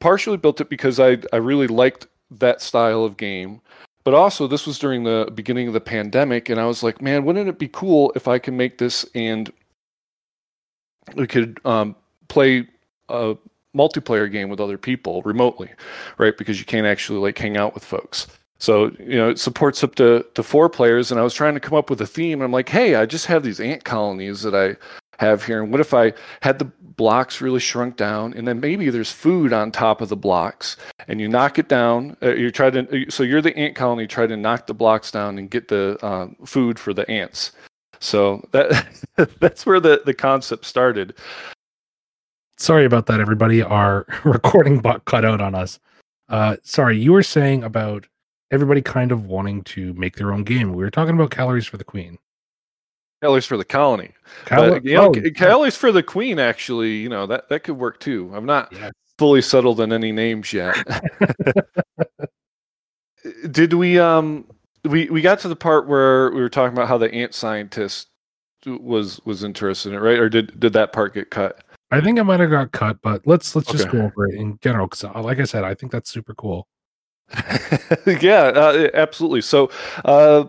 partially 0.00 0.36
built 0.36 0.60
it 0.60 0.68
because 0.68 1.00
I 1.00 1.18
I 1.32 1.36
really 1.36 1.66
liked 1.66 2.06
that 2.30 2.60
style 2.60 3.04
of 3.04 3.16
game. 3.16 3.60
But 4.04 4.14
also, 4.14 4.46
this 4.46 4.66
was 4.66 4.78
during 4.78 5.04
the 5.04 5.30
beginning 5.34 5.66
of 5.68 5.74
the 5.74 5.80
pandemic, 5.80 6.48
and 6.48 6.58
I 6.58 6.64
was 6.64 6.82
like, 6.82 7.02
man, 7.02 7.24
wouldn't 7.24 7.48
it 7.48 7.58
be 7.58 7.68
cool 7.68 8.12
if 8.16 8.26
I 8.26 8.38
can 8.38 8.56
make 8.56 8.78
this 8.78 9.04
and 9.14 9.52
we 11.14 11.26
could 11.26 11.60
um, 11.64 11.94
play 12.28 12.66
a 13.08 13.36
multiplayer 13.76 14.30
game 14.30 14.48
with 14.48 14.60
other 14.60 14.78
people 14.78 15.22
remotely, 15.22 15.70
right? 16.18 16.36
Because 16.36 16.58
you 16.58 16.64
can't 16.64 16.86
actually 16.86 17.18
like 17.18 17.38
hang 17.38 17.56
out 17.56 17.74
with 17.74 17.84
folks. 17.84 18.26
So 18.60 18.90
you 18.98 19.16
know, 19.16 19.28
it 19.28 19.38
supports 19.38 19.84
up 19.84 19.94
to 19.96 20.24
to 20.34 20.42
four 20.42 20.68
players, 20.68 21.10
and 21.10 21.20
I 21.20 21.24
was 21.24 21.34
trying 21.34 21.54
to 21.54 21.60
come 21.60 21.78
up 21.78 21.90
with 21.90 22.00
a 22.00 22.06
theme. 22.06 22.42
I'm 22.42 22.52
like, 22.52 22.68
hey, 22.68 22.96
I 22.96 23.06
just 23.06 23.26
have 23.26 23.42
these 23.42 23.60
ant 23.60 23.84
colonies 23.84 24.42
that 24.42 24.54
I 24.54 24.76
have 25.22 25.44
here, 25.44 25.62
and 25.62 25.70
what 25.70 25.80
if 25.80 25.94
I 25.94 26.12
had 26.42 26.58
the 26.58 26.70
blocks 26.98 27.40
really 27.40 27.60
shrunk 27.60 27.96
down, 27.96 28.34
and 28.34 28.46
then 28.46 28.60
maybe 28.60 28.90
there's 28.90 29.10
food 29.10 29.52
on 29.52 29.70
top 29.70 30.02
of 30.02 30.10
the 30.10 30.16
blocks, 30.16 30.76
and 31.06 31.20
you 31.20 31.28
knock 31.28 31.58
it 31.58 31.68
down. 31.68 32.16
Uh, 32.22 32.34
you 32.34 32.50
try 32.50 32.68
to, 32.68 32.80
uh, 32.80 33.10
so 33.10 33.22
you're 33.22 33.40
the 33.40 33.56
ant 33.56 33.74
colony, 33.74 34.06
try 34.06 34.26
to 34.26 34.36
knock 34.36 34.66
the 34.66 34.74
blocks 34.74 35.10
down 35.10 35.38
and 35.38 35.50
get 35.50 35.68
the 35.68 35.96
uh, 36.02 36.26
food 36.44 36.78
for 36.78 36.92
the 36.92 37.08
ants. 37.10 37.52
So 38.00 38.46
that 38.52 38.86
that's 39.40 39.64
where 39.64 39.80
the 39.80 40.02
the 40.04 40.14
concept 40.14 40.66
started. 40.66 41.14
Sorry 42.58 42.84
about 42.84 43.06
that, 43.06 43.20
everybody. 43.20 43.62
Our 43.62 44.06
recording 44.24 44.80
bot 44.80 45.04
cut 45.04 45.24
out 45.24 45.40
on 45.40 45.54
us. 45.54 45.78
Uh, 46.28 46.56
sorry, 46.62 46.98
you 46.98 47.12
were 47.12 47.22
saying 47.22 47.64
about 47.64 48.06
everybody 48.50 48.82
kind 48.82 49.12
of 49.12 49.26
wanting 49.26 49.62
to 49.62 49.92
make 49.94 50.16
their 50.16 50.32
own 50.32 50.44
game. 50.44 50.70
We 50.70 50.82
were 50.82 50.90
talking 50.90 51.14
about 51.14 51.30
calories 51.30 51.66
for 51.66 51.76
the 51.76 51.84
queen. 51.84 52.18
Calories 53.22 53.46
for 53.46 53.56
the 53.56 53.64
colony. 53.64 54.12
Cal- 54.44 54.70
but, 54.70 54.84
you 54.84 54.94
know, 54.94 55.12
oh, 55.14 55.30
calories 55.34 55.76
for 55.76 55.90
the 55.90 56.02
queen. 56.02 56.38
Actually, 56.38 56.96
you 56.96 57.08
know 57.08 57.26
that 57.26 57.48
that 57.48 57.64
could 57.64 57.76
work 57.76 57.98
too. 58.00 58.30
I'm 58.32 58.46
not 58.46 58.72
yes. 58.72 58.92
fully 59.18 59.42
settled 59.42 59.80
on 59.80 59.92
any 59.92 60.12
names 60.12 60.52
yet. 60.52 60.76
Did 63.50 63.72
we? 63.72 63.98
Um, 63.98 64.46
we 64.84 65.10
we 65.10 65.20
got 65.20 65.40
to 65.40 65.48
the 65.48 65.56
part 65.56 65.88
where 65.88 66.30
we 66.30 66.40
were 66.40 66.48
talking 66.48 66.76
about 66.76 66.86
how 66.88 66.96
the 66.96 67.12
ant 67.12 67.34
scientist 67.34 68.08
was 68.66 69.20
was 69.24 69.42
interested 69.42 69.90
in 69.90 69.96
it, 69.96 70.00
right? 70.00 70.18
Or 70.18 70.28
did 70.28 70.58
did 70.58 70.72
that 70.74 70.92
part 70.92 71.14
get 71.14 71.30
cut? 71.30 71.64
I 71.90 72.00
think 72.00 72.18
it 72.18 72.24
might 72.24 72.40
have 72.40 72.50
got 72.50 72.72
cut, 72.72 72.98
but 73.02 73.26
let's 73.26 73.56
let's 73.56 73.70
just 73.70 73.88
okay. 73.88 73.98
go 73.98 74.04
over 74.04 74.28
it 74.28 74.34
in 74.34 74.58
general. 74.62 74.86
Because, 74.86 75.04
uh, 75.04 75.20
like 75.22 75.40
I 75.40 75.44
said, 75.44 75.64
I 75.64 75.74
think 75.74 75.90
that's 75.90 76.10
super 76.10 76.34
cool. 76.34 76.68
yeah, 78.20 78.44
uh, 78.54 78.88
absolutely. 78.94 79.42
So, 79.42 79.70
uh, 80.04 80.44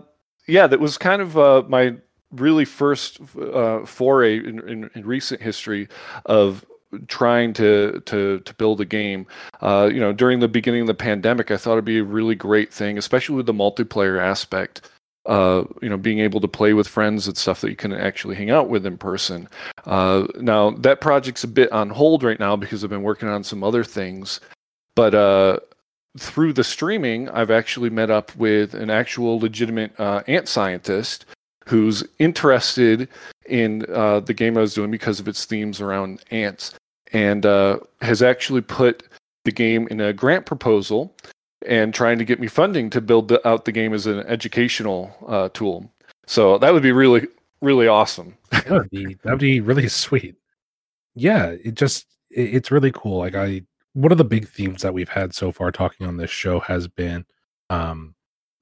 yeah, 0.46 0.66
that 0.66 0.80
was 0.80 0.98
kind 0.98 1.22
of 1.22 1.38
uh, 1.38 1.62
my 1.68 1.96
really 2.32 2.64
first 2.64 3.20
uh, 3.38 3.84
foray 3.84 4.38
in, 4.38 4.60
in, 4.68 4.90
in, 4.94 5.06
recent 5.06 5.42
history 5.42 5.88
of 6.26 6.64
trying 7.08 7.52
to 7.52 8.00
to 8.06 8.40
to 8.40 8.54
build 8.54 8.80
a 8.80 8.84
game. 8.84 9.26
Uh, 9.60 9.90
you 9.92 10.00
know, 10.00 10.12
during 10.12 10.40
the 10.40 10.48
beginning 10.48 10.82
of 10.82 10.86
the 10.86 10.94
pandemic, 10.94 11.50
I 11.50 11.56
thought 11.56 11.72
it'd 11.72 11.84
be 11.84 11.98
a 11.98 12.04
really 12.04 12.34
great 12.34 12.72
thing, 12.72 12.98
especially 12.98 13.36
with 13.36 13.46
the 13.46 13.54
multiplayer 13.54 14.20
aspect. 14.20 14.88
Uh, 15.26 15.64
you 15.82 15.88
know, 15.88 15.98
being 15.98 16.18
able 16.18 16.40
to 16.40 16.48
play 16.48 16.72
with 16.72 16.88
friends 16.88 17.28
and 17.28 17.36
stuff 17.36 17.60
that 17.60 17.68
you 17.68 17.76
can 17.76 17.92
actually 17.92 18.34
hang 18.34 18.50
out 18.50 18.70
with 18.70 18.86
in 18.86 18.96
person. 18.96 19.46
Uh, 19.84 20.26
now 20.36 20.70
that 20.70 21.02
project's 21.02 21.44
a 21.44 21.48
bit 21.48 21.70
on 21.72 21.90
hold 21.90 22.22
right 22.22 22.40
now 22.40 22.56
because 22.56 22.82
I've 22.82 22.90
been 22.90 23.02
working 23.02 23.28
on 23.28 23.44
some 23.44 23.62
other 23.62 23.84
things, 23.84 24.40
but 24.94 25.14
uh, 25.14 25.60
through 26.18 26.52
the 26.52 26.64
streaming, 26.64 27.28
I've 27.28 27.50
actually 27.50 27.90
met 27.90 28.10
up 28.10 28.34
with 28.36 28.74
an 28.74 28.90
actual 28.90 29.38
legitimate 29.38 29.98
uh, 29.98 30.22
ant 30.26 30.48
scientist 30.48 31.26
who's 31.66 32.02
interested 32.18 33.08
in 33.46 33.84
uh, 33.92 34.20
the 34.20 34.34
game 34.34 34.56
I 34.56 34.62
was 34.62 34.74
doing 34.74 34.90
because 34.90 35.20
of 35.20 35.28
its 35.28 35.44
themes 35.44 35.80
around 35.80 36.22
ants, 36.30 36.74
and 37.12 37.46
uh, 37.46 37.78
has 38.00 38.22
actually 38.22 38.62
put 38.62 39.04
the 39.44 39.52
game 39.52 39.86
in 39.88 40.00
a 40.00 40.12
grant 40.12 40.46
proposal 40.46 41.14
and 41.66 41.94
trying 41.94 42.18
to 42.18 42.24
get 42.24 42.40
me 42.40 42.46
funding 42.46 42.90
to 42.90 43.00
build 43.00 43.32
out 43.44 43.64
the 43.64 43.72
game 43.72 43.92
as 43.92 44.06
an 44.06 44.20
educational 44.20 45.14
uh, 45.28 45.48
tool. 45.50 45.92
So 46.26 46.58
that 46.58 46.72
would 46.72 46.82
be 46.82 46.92
really, 46.92 47.26
really 47.60 47.86
awesome. 47.86 48.36
that 48.50 48.70
would 48.70 48.90
be 48.90 49.14
that 49.22 49.30
would 49.30 49.40
be 49.40 49.60
really 49.60 49.88
sweet. 49.88 50.36
Yeah, 51.14 51.54
it 51.62 51.74
just 51.74 52.06
it, 52.30 52.54
it's 52.54 52.70
really 52.70 52.92
cool. 52.92 53.18
Like 53.18 53.34
I, 53.34 53.62
one 53.92 54.12
of 54.12 54.18
the 54.18 54.24
big 54.24 54.48
themes 54.48 54.82
that 54.82 54.94
we've 54.94 55.08
had 55.08 55.34
so 55.34 55.50
far 55.52 55.72
talking 55.72 56.06
on 56.06 56.16
this 56.16 56.30
show 56.30 56.60
has 56.60 56.86
been 56.86 57.24
um, 57.70 58.14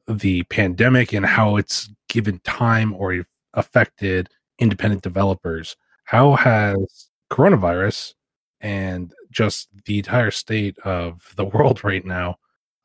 the 0.07 0.43
pandemic 0.45 1.13
and 1.13 1.27
how 1.27 1.57
it's 1.57 1.91
given 2.09 2.41
time 2.41 2.95
or 2.95 3.25
affected 3.55 4.29
independent 4.59 5.03
developers. 5.03 5.77
How 6.05 6.35
has 6.37 7.11
coronavirus 7.31 8.15
and 8.61 9.13
just 9.31 9.69
the 9.85 9.99
entire 9.99 10.31
state 10.31 10.79
of 10.81 11.33
the 11.37 11.45
world 11.55 11.85
right 11.85 12.05
now 12.05 12.37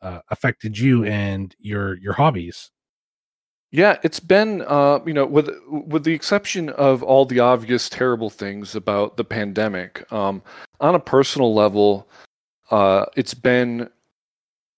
uh, 0.01 0.19
affected 0.29 0.77
you 0.77 1.05
and 1.05 1.55
your 1.59 1.97
your 1.97 2.13
hobbies? 2.13 2.71
Yeah, 3.71 3.97
it's 4.03 4.19
been 4.19 4.61
uh, 4.67 4.99
you 5.05 5.13
know 5.13 5.25
with 5.25 5.49
with 5.67 6.03
the 6.03 6.13
exception 6.13 6.69
of 6.69 7.01
all 7.01 7.25
the 7.25 7.39
obvious 7.39 7.89
terrible 7.89 8.29
things 8.29 8.75
about 8.75 9.17
the 9.17 9.23
pandemic. 9.23 10.11
Um, 10.11 10.43
on 10.79 10.93
a 10.93 10.99
personal 10.99 11.55
level, 11.55 12.07
uh, 12.71 13.05
it's 13.15 13.33
been 13.33 13.89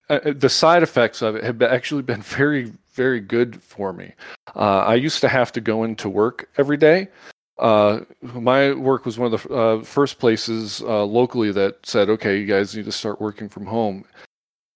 uh, 0.09 0.19
uh, 0.25 0.33
the 0.35 0.49
side 0.49 0.83
effects 0.83 1.21
of 1.21 1.35
it 1.35 1.43
have 1.43 1.61
actually 1.61 2.01
been 2.01 2.21
very 2.41 2.71
very 2.93 3.19
good 3.19 3.61
for 3.61 3.91
me. 3.91 4.13
Uh, 4.55 4.79
I 4.79 4.95
used 4.95 5.19
to 5.21 5.27
have 5.27 5.51
to 5.53 5.61
go 5.61 5.83
into 5.83 6.09
work 6.09 6.49
every 6.57 6.77
day. 6.77 7.09
Uh, 7.57 8.01
my 8.21 8.73
work 8.73 9.05
was 9.05 9.17
one 9.17 9.33
of 9.33 9.41
the 9.41 9.53
uh, 9.53 9.83
first 9.83 10.19
places 10.19 10.81
uh, 10.81 11.03
locally 11.03 11.51
that 11.51 11.85
said, 11.85 12.09
"Okay, 12.09 12.39
you 12.39 12.45
guys 12.45 12.75
need 12.75 12.85
to 12.85 12.91
start 12.91 13.21
working 13.21 13.49
from 13.49 13.65
home." 13.65 14.05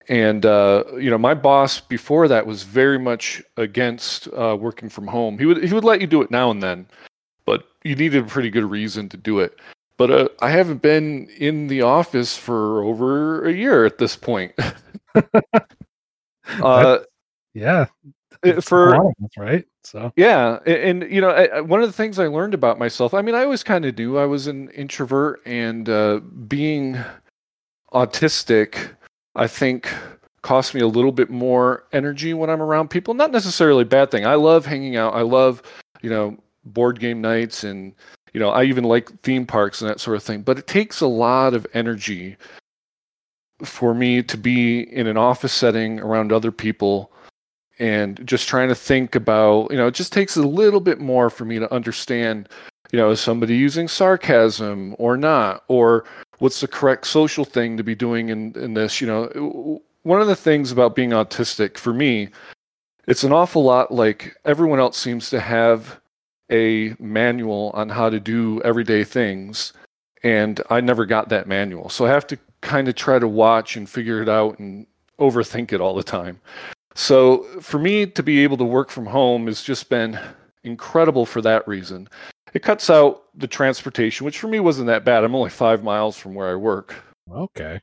And 0.07 0.43
you 0.43 1.09
know, 1.09 1.19
my 1.19 1.35
boss 1.35 1.79
before 1.79 2.27
that 2.27 2.47
was 2.47 2.63
very 2.63 2.97
much 2.97 3.43
against 3.57 4.27
working 4.33 4.89
from 4.89 5.05
home. 5.07 5.37
He 5.37 5.45
would 5.45 5.63
he 5.63 5.73
would 5.73 5.83
let 5.83 6.01
you 6.01 6.07
do 6.07 6.21
it 6.21 6.31
now 6.31 6.49
and 6.49 6.63
then, 6.63 6.87
but 7.45 7.67
you 7.83 7.95
needed 7.95 8.23
a 8.23 8.27
pretty 8.27 8.49
good 8.49 8.63
reason 8.63 9.07
to 9.09 9.17
do 9.17 9.39
it 9.39 9.59
but 9.99 10.09
uh, 10.09 10.29
I 10.41 10.49
haven't 10.49 10.81
been 10.81 11.27
in 11.37 11.67
the 11.67 11.81
office 11.81 12.37
for 12.37 12.81
over 12.83 13.45
a 13.45 13.51
year 13.51 13.85
at 13.85 13.97
this 13.97 14.15
point. 14.15 14.53
uh, 16.63 16.99
yeah, 17.53 17.87
for 18.61 19.13
right. 19.37 19.65
So 19.83 20.13
yeah, 20.15 20.59
and, 20.65 21.01
and 21.03 21.11
you 21.11 21.19
know, 21.19 21.31
I, 21.31 21.59
one 21.59 21.81
of 21.81 21.89
the 21.89 21.93
things 21.93 22.17
I 22.17 22.27
learned 22.27 22.53
about 22.53 22.79
myself. 22.79 23.13
I 23.13 23.21
mean, 23.21 23.35
I 23.35 23.43
always 23.43 23.61
kind 23.61 23.85
of 23.85 23.97
knew 23.97 24.17
I 24.17 24.25
was 24.25 24.47
an 24.47 24.69
introvert, 24.69 25.41
and 25.45 25.89
uh, 25.89 26.21
being 26.47 26.97
autistic, 27.93 28.91
I 29.35 29.47
think 29.47 29.93
cost 30.43 30.73
me 30.73 30.79
a 30.79 30.87
little 30.87 31.11
bit 31.11 31.29
more 31.29 31.83
energy 31.91 32.33
when 32.33 32.49
I'm 32.49 32.61
around 32.61 32.89
people. 32.89 33.15
Not 33.15 33.31
necessarily 33.31 33.81
a 33.81 33.85
bad 33.85 34.11
thing. 34.11 34.25
I 34.25 34.35
love 34.35 34.65
hanging 34.65 34.95
out. 34.95 35.13
I 35.13 35.23
love, 35.23 35.61
you 36.01 36.09
know, 36.09 36.37
board 36.63 37.01
game 37.01 37.19
nights 37.19 37.65
and 37.65 37.93
you 38.33 38.39
know, 38.39 38.49
I 38.49 38.63
even 38.63 38.83
like 38.83 39.09
theme 39.21 39.45
parks 39.45 39.81
and 39.81 39.89
that 39.89 39.99
sort 39.99 40.17
of 40.17 40.23
thing, 40.23 40.41
but 40.41 40.57
it 40.57 40.67
takes 40.67 41.01
a 41.01 41.07
lot 41.07 41.53
of 41.53 41.65
energy 41.73 42.37
for 43.63 43.93
me 43.93 44.23
to 44.23 44.37
be 44.37 44.81
in 44.93 45.07
an 45.07 45.17
office 45.17 45.53
setting 45.53 45.99
around 45.99 46.31
other 46.31 46.51
people 46.51 47.11
and 47.79 48.25
just 48.25 48.47
trying 48.47 48.69
to 48.69 48.75
think 48.75 49.15
about, 49.15 49.71
you 49.71 49.77
know, 49.77 49.87
it 49.87 49.95
just 49.95 50.13
takes 50.13 50.35
a 50.35 50.41
little 50.41 50.79
bit 50.79 50.99
more 50.99 51.29
for 51.29 51.45
me 51.45 51.59
to 51.59 51.73
understand, 51.73 52.49
you 52.91 52.99
know, 52.99 53.09
is 53.09 53.19
somebody 53.19 53.55
using 53.55 53.87
sarcasm 53.87 54.95
or 54.99 55.15
not, 55.17 55.63
or 55.67 56.05
what's 56.39 56.61
the 56.61 56.67
correct 56.67 57.07
social 57.07 57.45
thing 57.45 57.77
to 57.77 57.83
be 57.83 57.95
doing 57.95 58.29
in, 58.29 58.53
in 58.57 58.73
this, 58.73 58.99
you 58.99 59.07
know. 59.07 59.81
One 60.03 60.21
of 60.21 60.27
the 60.27 60.35
things 60.35 60.71
about 60.71 60.95
being 60.95 61.11
autistic 61.11 61.77
for 61.77 61.93
me, 61.93 62.29
it's 63.07 63.23
an 63.23 63.31
awful 63.31 63.63
lot 63.63 63.93
like 63.93 64.35
everyone 64.45 64.79
else 64.79 64.97
seems 64.97 65.29
to 65.29 65.39
have 65.39 65.98
a 66.51 66.95
manual 66.99 67.71
on 67.73 67.89
how 67.89 68.09
to 68.09 68.19
do 68.19 68.61
everyday 68.61 69.03
things 69.03 69.73
and 70.23 70.61
I 70.69 70.81
never 70.81 71.05
got 71.05 71.29
that 71.29 71.47
manual. 71.47 71.89
So 71.89 72.05
I 72.05 72.09
have 72.09 72.27
to 72.27 72.37
kind 72.61 72.87
of 72.87 72.95
try 72.95 73.19
to 73.19 73.27
watch 73.27 73.75
and 73.75 73.89
figure 73.89 74.21
it 74.21 74.29
out 74.29 74.59
and 74.59 74.85
overthink 75.19 75.71
it 75.71 75.81
all 75.81 75.95
the 75.95 76.03
time. 76.03 76.39
So 76.95 77.43
for 77.61 77.79
me 77.79 78.05
to 78.05 78.23
be 78.23 78.43
able 78.43 78.57
to 78.57 78.65
work 78.65 78.89
from 78.89 79.05
home 79.05 79.47
has 79.47 79.63
just 79.63 79.89
been 79.89 80.19
incredible 80.63 81.25
for 81.25 81.41
that 81.41 81.67
reason. 81.67 82.09
It 82.53 82.63
cuts 82.63 82.89
out 82.89 83.25
the 83.35 83.47
transportation, 83.47 84.25
which 84.25 84.39
for 84.39 84.47
me 84.47 84.59
wasn't 84.59 84.87
that 84.87 85.05
bad. 85.05 85.23
I'm 85.23 85.35
only 85.35 85.51
five 85.51 85.83
miles 85.83 86.17
from 86.17 86.33
where 86.33 86.49
I 86.49 86.55
work. 86.55 86.95
Okay. 87.31 87.79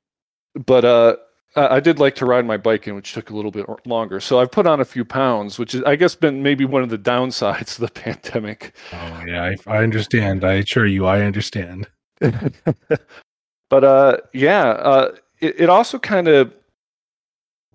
But 0.66 0.84
uh, 0.84 1.16
uh, 1.54 1.68
I 1.70 1.80
did 1.80 1.98
like 1.98 2.14
to 2.16 2.26
ride 2.26 2.44
my 2.44 2.56
bike 2.56 2.86
in, 2.86 2.94
which 2.94 3.12
took 3.12 3.30
a 3.30 3.36
little 3.36 3.50
bit 3.50 3.66
longer. 3.86 4.20
So 4.20 4.40
I've 4.40 4.50
put 4.50 4.66
on 4.66 4.80
a 4.80 4.84
few 4.84 5.04
pounds, 5.04 5.58
which 5.58 5.74
is, 5.74 5.82
I 5.84 5.96
guess, 5.96 6.14
been 6.14 6.42
maybe 6.42 6.64
one 6.64 6.82
of 6.82 6.90
the 6.90 6.98
downsides 6.98 7.80
of 7.80 7.94
the 7.94 8.00
pandemic. 8.00 8.74
Oh 8.92 9.22
yeah, 9.26 9.44
I, 9.44 9.56
I 9.66 9.82
understand. 9.82 10.44
I 10.44 10.54
assure 10.54 10.86
you, 10.86 11.06
I 11.06 11.22
understand. 11.22 11.88
but 12.20 13.84
uh, 13.84 14.18
yeah, 14.32 14.68
uh, 14.68 15.14
it, 15.40 15.60
it 15.60 15.68
also 15.70 15.98
kind 15.98 16.28
of 16.28 16.52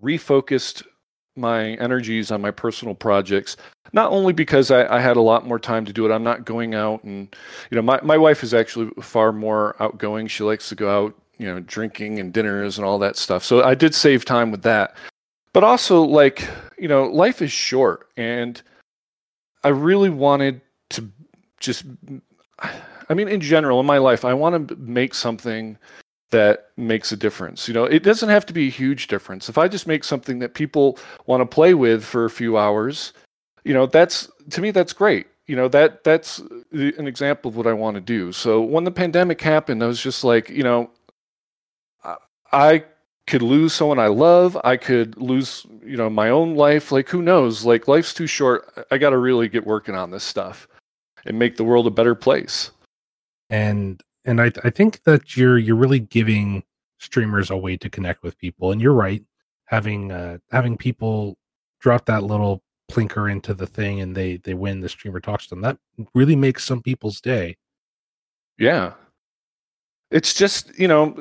refocused 0.02 0.84
my 1.36 1.72
energies 1.76 2.32
on 2.32 2.42
my 2.42 2.52
personal 2.52 2.94
projects. 2.94 3.56
Not 3.94 4.12
only 4.12 4.34
because 4.34 4.72
I, 4.72 4.98
I, 4.98 5.00
had 5.00 5.18
a 5.18 5.22
lot 5.22 5.48
more 5.48 5.60
time 5.60 5.86
to 5.86 5.94
do 5.94 6.06
it. 6.06 6.14
I'm 6.14 6.24
not 6.24 6.46
going 6.46 6.76
out 6.76 7.04
and, 7.04 7.34
you 7.70 7.76
know, 7.76 7.82
my, 7.82 8.00
my 8.02 8.18
wife 8.18 8.44
is 8.44 8.54
actually 8.54 8.92
far 9.02 9.32
more 9.32 9.76
outgoing. 9.82 10.28
She 10.28 10.44
likes 10.44 10.70
to 10.70 10.76
go 10.76 10.90
out 11.06 11.21
you 11.42 11.48
know 11.48 11.60
drinking 11.62 12.20
and 12.20 12.32
dinners 12.32 12.78
and 12.78 12.86
all 12.86 13.00
that 13.00 13.18
stuff. 13.18 13.44
So 13.44 13.64
i 13.64 13.74
did 13.74 13.96
save 13.96 14.24
time 14.26 14.52
with 14.52 14.62
that. 14.62 14.96
But 15.54 15.64
also 15.64 16.04
like 16.04 16.48
you 16.78 16.88
know 16.88 17.06
life 17.06 17.42
is 17.42 17.52
short 17.52 18.08
and 18.16 18.62
i 19.64 19.70
really 19.70 20.10
wanted 20.10 20.62
to 20.92 21.10
just 21.60 21.84
i 23.10 23.14
mean 23.14 23.28
in 23.28 23.42
general 23.42 23.80
in 23.80 23.86
my 23.86 23.98
life 23.98 24.26
i 24.26 24.34
want 24.34 24.68
to 24.68 24.76
make 24.76 25.14
something 25.14 25.78
that 26.30 26.70
makes 26.78 27.12
a 27.12 27.18
difference. 27.18 27.68
You 27.68 27.74
know 27.74 27.86
it 27.86 28.04
doesn't 28.04 28.30
have 28.30 28.46
to 28.46 28.54
be 28.54 28.68
a 28.68 28.72
huge 28.72 29.08
difference. 29.08 29.50
If 29.50 29.58
i 29.58 29.68
just 29.68 29.88
make 29.88 30.04
something 30.04 30.38
that 30.40 30.54
people 30.54 31.00
want 31.26 31.42
to 31.42 31.56
play 31.56 31.74
with 31.74 32.06
for 32.06 32.24
a 32.26 32.30
few 32.30 32.58
hours 32.58 33.14
you 33.64 33.74
know 33.74 33.86
that's 33.86 34.30
to 34.52 34.62
me 34.62 34.72
that's 34.72 34.94
great. 34.94 35.26
You 35.48 35.56
know 35.56 35.68
that 35.70 36.04
that's 36.04 36.40
an 36.72 37.08
example 37.08 37.50
of 37.50 37.58
what 37.58 37.68
i 37.68 37.74
want 37.74 37.96
to 37.96 38.02
do. 38.02 38.32
So 38.32 38.62
when 38.62 38.84
the 38.84 38.92
pandemic 38.92 39.42
happened 39.42 39.84
i 39.84 39.88
was 39.88 40.02
just 40.02 40.24
like 40.24 40.50
you 40.50 40.64
know 40.64 40.90
I 42.52 42.86
could 43.28 43.42
lose 43.42 43.74
someone 43.74 44.00
I 44.00 44.08
love. 44.08 44.58
I 44.64 44.78
could 44.78 45.18
lose, 45.18 45.66
you 45.84 45.98
know, 45.98 46.10
my 46.10 46.30
own 46.30 46.56
life. 46.56 46.92
Like, 46.92 47.10
who 47.10 47.22
knows? 47.22 47.64
Like, 47.66 47.88
life's 47.88 48.14
too 48.14 48.28
short. 48.28 48.86
I 48.92 48.98
got 48.98 49.12
to 49.12 49.18
really 49.18 49.48
get 49.48 49.66
working 49.66 49.96
on 49.96 50.12
this 50.12 50.24
stuff 50.24 50.68
and 51.26 51.38
make 51.38 51.58
the 51.58 51.64
world 51.64 51.88
a 51.88 51.92
better 51.92 52.16
place. 52.16 52.72
And 53.50 54.02
and 54.26 54.42
I 54.42 54.52
I 54.64 54.70
think 54.70 55.04
that 55.04 55.36
you're 55.36 55.58
you're 55.58 55.76
really 55.76 56.00
giving 56.00 56.64
streamers 57.00 57.50
a 57.50 57.58
way 57.58 57.78
to 57.78 57.90
connect 57.90 58.24
with 58.24 58.38
people. 58.38 58.72
And 58.72 58.82
you're 58.82 58.94
right, 58.94 59.24
having 59.66 60.12
uh 60.12 60.38
having 60.52 60.78
people 60.78 61.38
drop 61.80 62.06
that 62.06 62.24
little 62.24 62.62
plinker 62.92 63.32
into 63.32 63.54
the 63.54 63.66
thing 63.66 64.02
and 64.02 64.16
they 64.16 64.38
they 64.38 64.54
win 64.54 64.82
the 64.82 64.90
streamer 64.90 65.20
talks 65.20 65.48
to 65.48 65.56
them 65.56 65.62
that 65.62 65.78
really 66.14 66.36
makes 66.36 66.66
some 66.66 66.82
people's 66.82 67.22
day 67.22 67.56
yeah 68.60 68.92
it's 70.12 70.34
just 70.34 70.78
you 70.78 70.90
know 70.90 71.16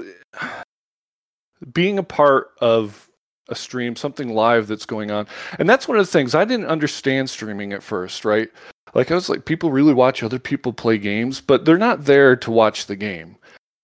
being 1.72 1.98
a 1.98 2.02
part 2.02 2.52
of 2.60 3.08
a 3.48 3.54
stream, 3.54 3.96
something 3.96 4.28
live 4.28 4.66
that's 4.68 4.86
going 4.86 5.10
on. 5.10 5.26
And 5.58 5.68
that's 5.68 5.88
one 5.88 5.98
of 5.98 6.06
the 6.06 6.12
things 6.12 6.34
I 6.34 6.44
didn't 6.44 6.66
understand 6.66 7.28
streaming 7.28 7.72
at 7.72 7.82
first, 7.82 8.24
right? 8.24 8.48
Like 8.94 9.10
I 9.10 9.14
was 9.14 9.28
like, 9.28 9.44
people 9.44 9.70
really 9.70 9.94
watch 9.94 10.22
other 10.22 10.38
people 10.38 10.72
play 10.72 10.98
games, 10.98 11.40
but 11.40 11.64
they're 11.64 11.78
not 11.78 12.04
there 12.04 12.36
to 12.36 12.50
watch 12.50 12.86
the 12.86 12.96
game. 12.96 13.36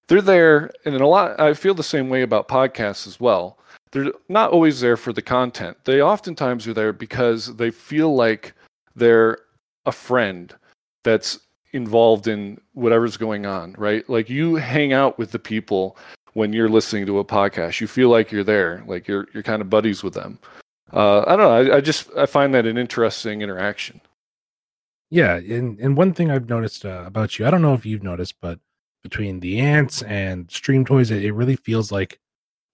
They're 0.09 0.23
there, 0.23 0.71
and 0.85 0.95
in 0.95 1.01
a 1.01 1.09
lot, 1.09 1.41
I 1.41 1.53
feel 1.55 1.75
the 1.75 1.83
same 1.83 2.09
way 2.09 2.23
about 2.23 2.47
podcasts 2.47 3.09
as 3.09 3.19
well. 3.19 3.59
They're 3.91 4.13
not 4.29 4.53
always 4.53 4.81
there 4.81 4.97
for 4.97 5.13
the 5.13 5.23
content. 5.23 5.77
They 5.85 6.01
oftentimes 6.01 6.67
are 6.69 6.75
there 6.75 6.93
because 6.93 7.57
they 7.57 7.73
feel 7.73 8.15
like 8.15 8.55
they're 8.95 9.39
a 9.85 9.93
friend 9.93 10.55
that's 11.03 11.41
involved 11.73 12.29
in 12.29 12.61
whatever's 12.75 13.17
going 13.17 13.47
on, 13.47 13.75
right? 13.79 14.09
Like 14.09 14.31
you 14.31 14.57
hang 14.57 14.93
out 14.93 15.19
with 15.19 15.33
the 15.33 15.39
people 15.39 15.97
when 16.37 16.53
you're 16.53 16.69
listening 16.69 17.07
to 17.07 17.19
a 17.19 17.25
podcast. 17.25 17.81
You 17.81 17.87
feel 17.87 18.11
like 18.11 18.31
you're 18.31 18.45
there, 18.45 18.85
like 18.87 19.09
you're 19.09 19.27
you're 19.33 19.43
kind 19.43 19.63
of 19.63 19.71
buddies 19.71 20.03
with 20.03 20.13
them. 20.13 20.39
Uh, 20.93 21.21
I 21.27 21.35
don't 21.35 21.39
know. 21.39 21.73
I, 21.73 21.77
I 21.79 21.81
just 21.81 22.11
I 22.17 22.27
find 22.27 22.53
that 22.55 22.67
an 22.67 22.77
interesting 22.77 23.41
interaction. 23.41 24.01
Yeah, 25.11 25.37
and 25.37 25.79
and 25.81 25.97
one 25.97 26.13
thing 26.13 26.31
I've 26.31 26.49
noticed 26.49 26.85
uh, 26.85 27.05
about 27.07 27.39
you, 27.39 27.47
I 27.47 27.51
don't 27.51 27.63
know 27.63 27.73
if 27.75 27.87
you've 27.87 28.03
noticed, 28.03 28.35
but 28.43 28.59
between 29.03 29.41
the 29.41 29.61
ants 29.61 30.03
and 30.03 30.51
Stream 30.51 30.85
Toys, 30.85 31.11
it, 31.11 31.25
it 31.25 31.33
really 31.33 31.57
feels 31.57 31.91
like 31.91 32.19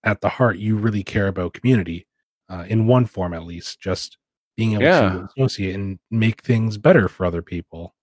at 0.03 0.21
the 0.21 0.29
heart 0.29 0.59
you 0.59 0.77
really 0.77 1.05
care 1.05 1.29
about 1.29 1.55
community 1.55 2.07
uh, 2.49 2.65
in 2.69 2.87
one 2.89 3.07
form 3.07 3.33
at 3.33 3.45
least. 3.45 3.81
Just 3.81 4.19
being 4.57 4.73
able 4.73 4.83
Yeah. 4.83 5.01
to 5.11 5.29
associate 5.37 5.75
and 5.77 5.99
make 6.11 6.43
things 6.43 6.79
better 6.79 7.09
for 7.09 7.25
other 7.27 7.43
people. 7.43 7.95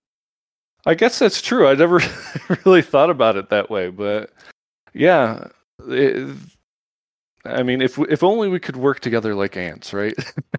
I 0.86 0.94
guess 0.94 1.18
that's 1.18 1.42
true. 1.42 1.68
I 1.68 1.74
never 1.74 2.00
really 2.64 2.80
thought 2.82 3.10
about 3.10 3.36
it 3.36 3.50
that 3.50 3.68
way, 3.70 3.90
but 3.90 4.30
yeah. 4.94 5.48
it- 5.88 6.36
I 7.46 7.62
mean, 7.62 7.80
if 7.80 7.98
if 7.98 8.22
only 8.22 8.48
we 8.48 8.60
could 8.60 8.76
work 8.76 9.00
together 9.00 9.34
like 9.34 9.56
ants, 9.56 9.94
right? 9.94 10.12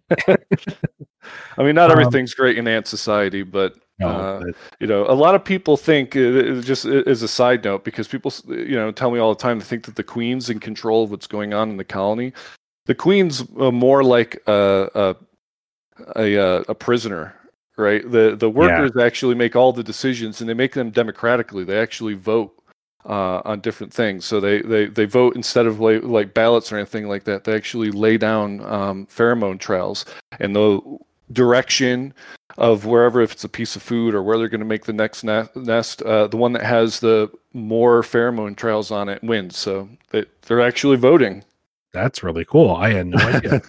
I 0.28 1.64
mean, 1.64 1.76
not 1.76 1.92
Um, 1.92 2.00
everything's 2.00 2.34
great 2.34 2.58
in 2.58 2.68
ant 2.68 2.88
society, 2.88 3.44
but 3.44 3.76
No, 4.00 4.08
Uh, 4.08 4.42
you 4.80 4.88
know, 4.88 5.06
a 5.08 5.14
lot 5.14 5.36
of 5.36 5.44
people 5.46 5.78
think, 5.78 6.16
uh, 6.16 6.60
just 6.62 6.86
as 6.86 7.22
a 7.22 7.28
side 7.28 7.64
note, 7.64 7.84
because 7.84 8.08
people, 8.08 8.34
you 8.48 8.76
know, 8.76 8.92
tell 8.92 9.12
me 9.12 9.20
all 9.20 9.32
the 9.32 9.40
time 9.40 9.60
they 9.60 9.66
think 9.66 9.86
that 9.86 9.96
the 9.96 10.04
queen's 10.04 10.50
in 10.50 10.60
control 10.60 11.04
of 11.04 11.12
what's 11.12 11.28
going 11.28 11.54
on 11.54 11.70
in 11.70 11.78
the 11.78 11.84
colony. 11.84 12.34
The 12.88 12.96
queen's 12.96 13.42
uh, 13.60 13.70
more 13.72 14.04
like 14.04 14.42
a 14.48 14.90
a 14.96 15.16
a, 16.16 16.38
uh, 16.38 16.64
a 16.68 16.74
prisoner, 16.74 17.36
right? 17.78 18.02
The 18.10 18.36
the 18.36 18.50
workers 18.50 18.98
actually 19.00 19.36
make 19.36 19.56
all 19.56 19.72
the 19.72 19.84
decisions, 19.84 20.42
and 20.42 20.50
they 20.50 20.56
make 20.56 20.74
them 20.74 20.90
democratically. 20.90 21.64
They 21.64 21.78
actually 21.80 22.16
vote 22.16 22.54
uh, 23.06 23.42
on 23.46 23.60
different 23.62 23.94
things. 23.94 24.26
So 24.26 24.40
they, 24.40 24.62
they, 24.62 24.86
they 24.86 25.06
vote 25.06 25.36
instead 25.36 25.66
of 25.66 25.80
like, 25.80 26.04
like 26.04 26.34
ballots 26.34 26.72
or 26.72 26.78
anything 26.78 27.08
like 27.08 27.24
that. 27.26 27.44
They 27.44 27.54
actually 27.54 27.92
lay 27.92 28.18
down 28.18 28.62
um, 28.66 29.08
pheromone 29.08 29.60
trails 29.60 30.06
and 30.40 30.56
the 30.56 30.82
direction 31.32 32.14
of 32.58 32.86
wherever 32.86 33.22
if 33.22 33.32
it's 33.32 33.44
a 33.44 33.50
piece 33.50 33.76
of 33.76 33.82
food 33.82 34.14
or 34.14 34.22
where 34.22 34.38
they're 34.38 34.50
going 34.50 34.60
to 34.60 34.66
make 34.66 34.86
the 34.86 34.94
next 34.94 35.24
ne- 35.24 35.48
nest. 35.56 36.02
Uh, 36.02 36.28
the 36.28 36.38
one 36.38 36.54
that 36.54 36.64
has 36.64 37.00
the 37.00 37.32
more 37.54 38.02
pheromone 38.02 38.56
trails 38.56 38.92
on 38.92 39.10
it 39.10 39.24
wins. 39.24 39.58
So 39.58 39.90
they, 40.10 40.26
they're 40.44 40.62
actually 40.62 40.98
voting. 40.98 41.44
That's 41.94 42.24
really 42.24 42.46
cool. 42.46 42.76
I 42.76 42.92
had 42.92 43.08
no 43.08 43.18
idea. 43.28 43.62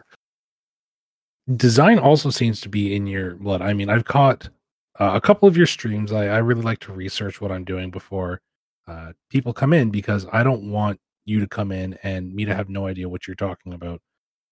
Design 1.57 1.99
also 1.99 2.31
seems 2.31 2.61
to 2.61 2.69
be 2.69 2.95
in 2.95 3.07
your 3.07 3.35
blood. 3.35 3.63
I 3.63 3.73
mean, 3.73 3.89
I've 3.89 4.05
caught 4.05 4.49
uh, 5.01 5.13
a 5.15 5.21
couple 5.21 5.49
of 5.49 5.57
your 5.57 5.67
streams. 5.67 6.13
I, 6.13 6.27
I 6.27 6.39
really 6.39 6.63
like 6.63 6.79
to 6.81 6.93
research 6.93 7.41
what 7.41 7.51
I'm 7.51 7.65
doing 7.65 7.91
before 7.91 8.41
uh, 8.87 9.13
people 9.31 9.53
come 9.53 9.73
in 9.73 9.91
because 9.91 10.27
I 10.33 10.43
don't 10.43 10.71
want 10.71 10.99
you 11.25 11.41
to 11.41 11.47
come 11.47 11.71
in 11.73 11.95
and 12.03 12.35
me 12.35 12.45
to 12.45 12.55
have 12.55 12.69
no 12.69 12.87
idea 12.87 13.09
what 13.09 13.27
you're 13.27 13.37
talking 13.37 13.73
about. 13.73 14.01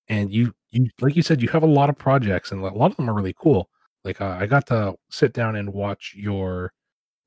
And 0.09 0.33
you, 0.33 0.53
you, 0.71 0.89
like 1.01 1.17
you 1.17 1.23
said, 1.23 1.41
you 1.43 1.49
have 1.49 1.63
a 1.63 1.67
lot 1.67 1.89
of 1.89 1.97
projects, 1.99 2.51
and 2.53 2.63
a 2.63 2.69
lot 2.69 2.91
of 2.91 2.97
them 2.97 3.09
are 3.09 3.15
really 3.15 3.35
cool. 3.39 3.69
Like 4.05 4.21
uh, 4.21 4.37
I 4.41 4.47
got 4.47 4.67
to 4.69 4.95
sit 5.11 5.33
down 5.33 5.57
and 5.57 5.73
watch 5.73 6.15
your. 6.17 6.73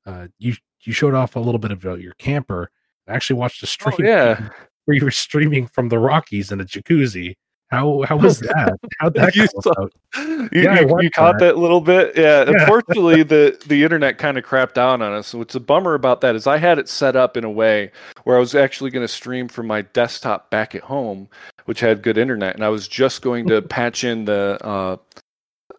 Uh, 0.06 0.26
you 0.38 0.54
you 0.82 0.92
showed 0.92 1.14
off 1.14 1.34
a 1.36 1.40
little 1.40 1.58
bit 1.58 1.70
about 1.70 2.00
your 2.00 2.12
camper. 2.14 2.70
I 3.08 3.14
actually 3.14 3.36
watched 3.36 3.62
a 3.62 3.66
stream 3.66 3.94
Oh, 4.00 4.04
yeah. 4.04 4.48
where 4.84 4.96
you 4.96 5.04
were 5.04 5.10
streaming 5.10 5.66
from 5.66 5.88
the 5.88 5.98
Rockies 5.98 6.52
in 6.52 6.60
a 6.60 6.64
jacuzzi. 6.64 7.34
How 7.70 8.02
how 8.02 8.16
was 8.16 8.40
that? 8.40 8.78
How'd 9.00 9.14
that 9.14 9.34
You 9.34 9.46
saw-? 9.60 9.88
You, 10.52 10.62
Yeah, 10.62 10.80
you, 10.80 11.00
you 11.00 11.10
caught 11.10 11.38
that. 11.38 11.54
that 11.54 11.58
little 11.58 11.80
bit, 11.80 12.16
yeah. 12.16 12.44
Yeah. 12.48 12.60
Unfortunately, 12.60 13.22
the 13.22 13.60
the 13.66 13.82
internet 13.82 14.18
kind 14.18 14.38
of 14.38 14.44
crapped 14.44 14.74
down 14.74 15.02
on 15.02 15.12
us. 15.12 15.28
So 15.28 15.38
what's 15.38 15.54
a 15.54 15.60
bummer 15.60 15.94
about 15.94 16.20
that 16.20 16.36
is 16.36 16.46
I 16.46 16.58
had 16.58 16.78
it 16.78 16.88
set 16.88 17.16
up 17.16 17.36
in 17.36 17.44
a 17.44 17.50
way 17.50 17.90
where 18.24 18.36
I 18.36 18.40
was 18.40 18.54
actually 18.54 18.90
going 18.90 19.04
to 19.04 19.08
stream 19.08 19.48
from 19.48 19.66
my 19.66 19.82
desktop 19.82 20.50
back 20.50 20.74
at 20.74 20.82
home, 20.82 21.28
which 21.64 21.80
had 21.80 22.02
good 22.02 22.18
internet, 22.18 22.54
and 22.54 22.64
I 22.64 22.68
was 22.68 22.86
just 22.86 23.22
going 23.22 23.46
to 23.48 23.60
patch 23.62 24.04
in 24.04 24.24
the 24.24 24.58
uh, 24.64 24.96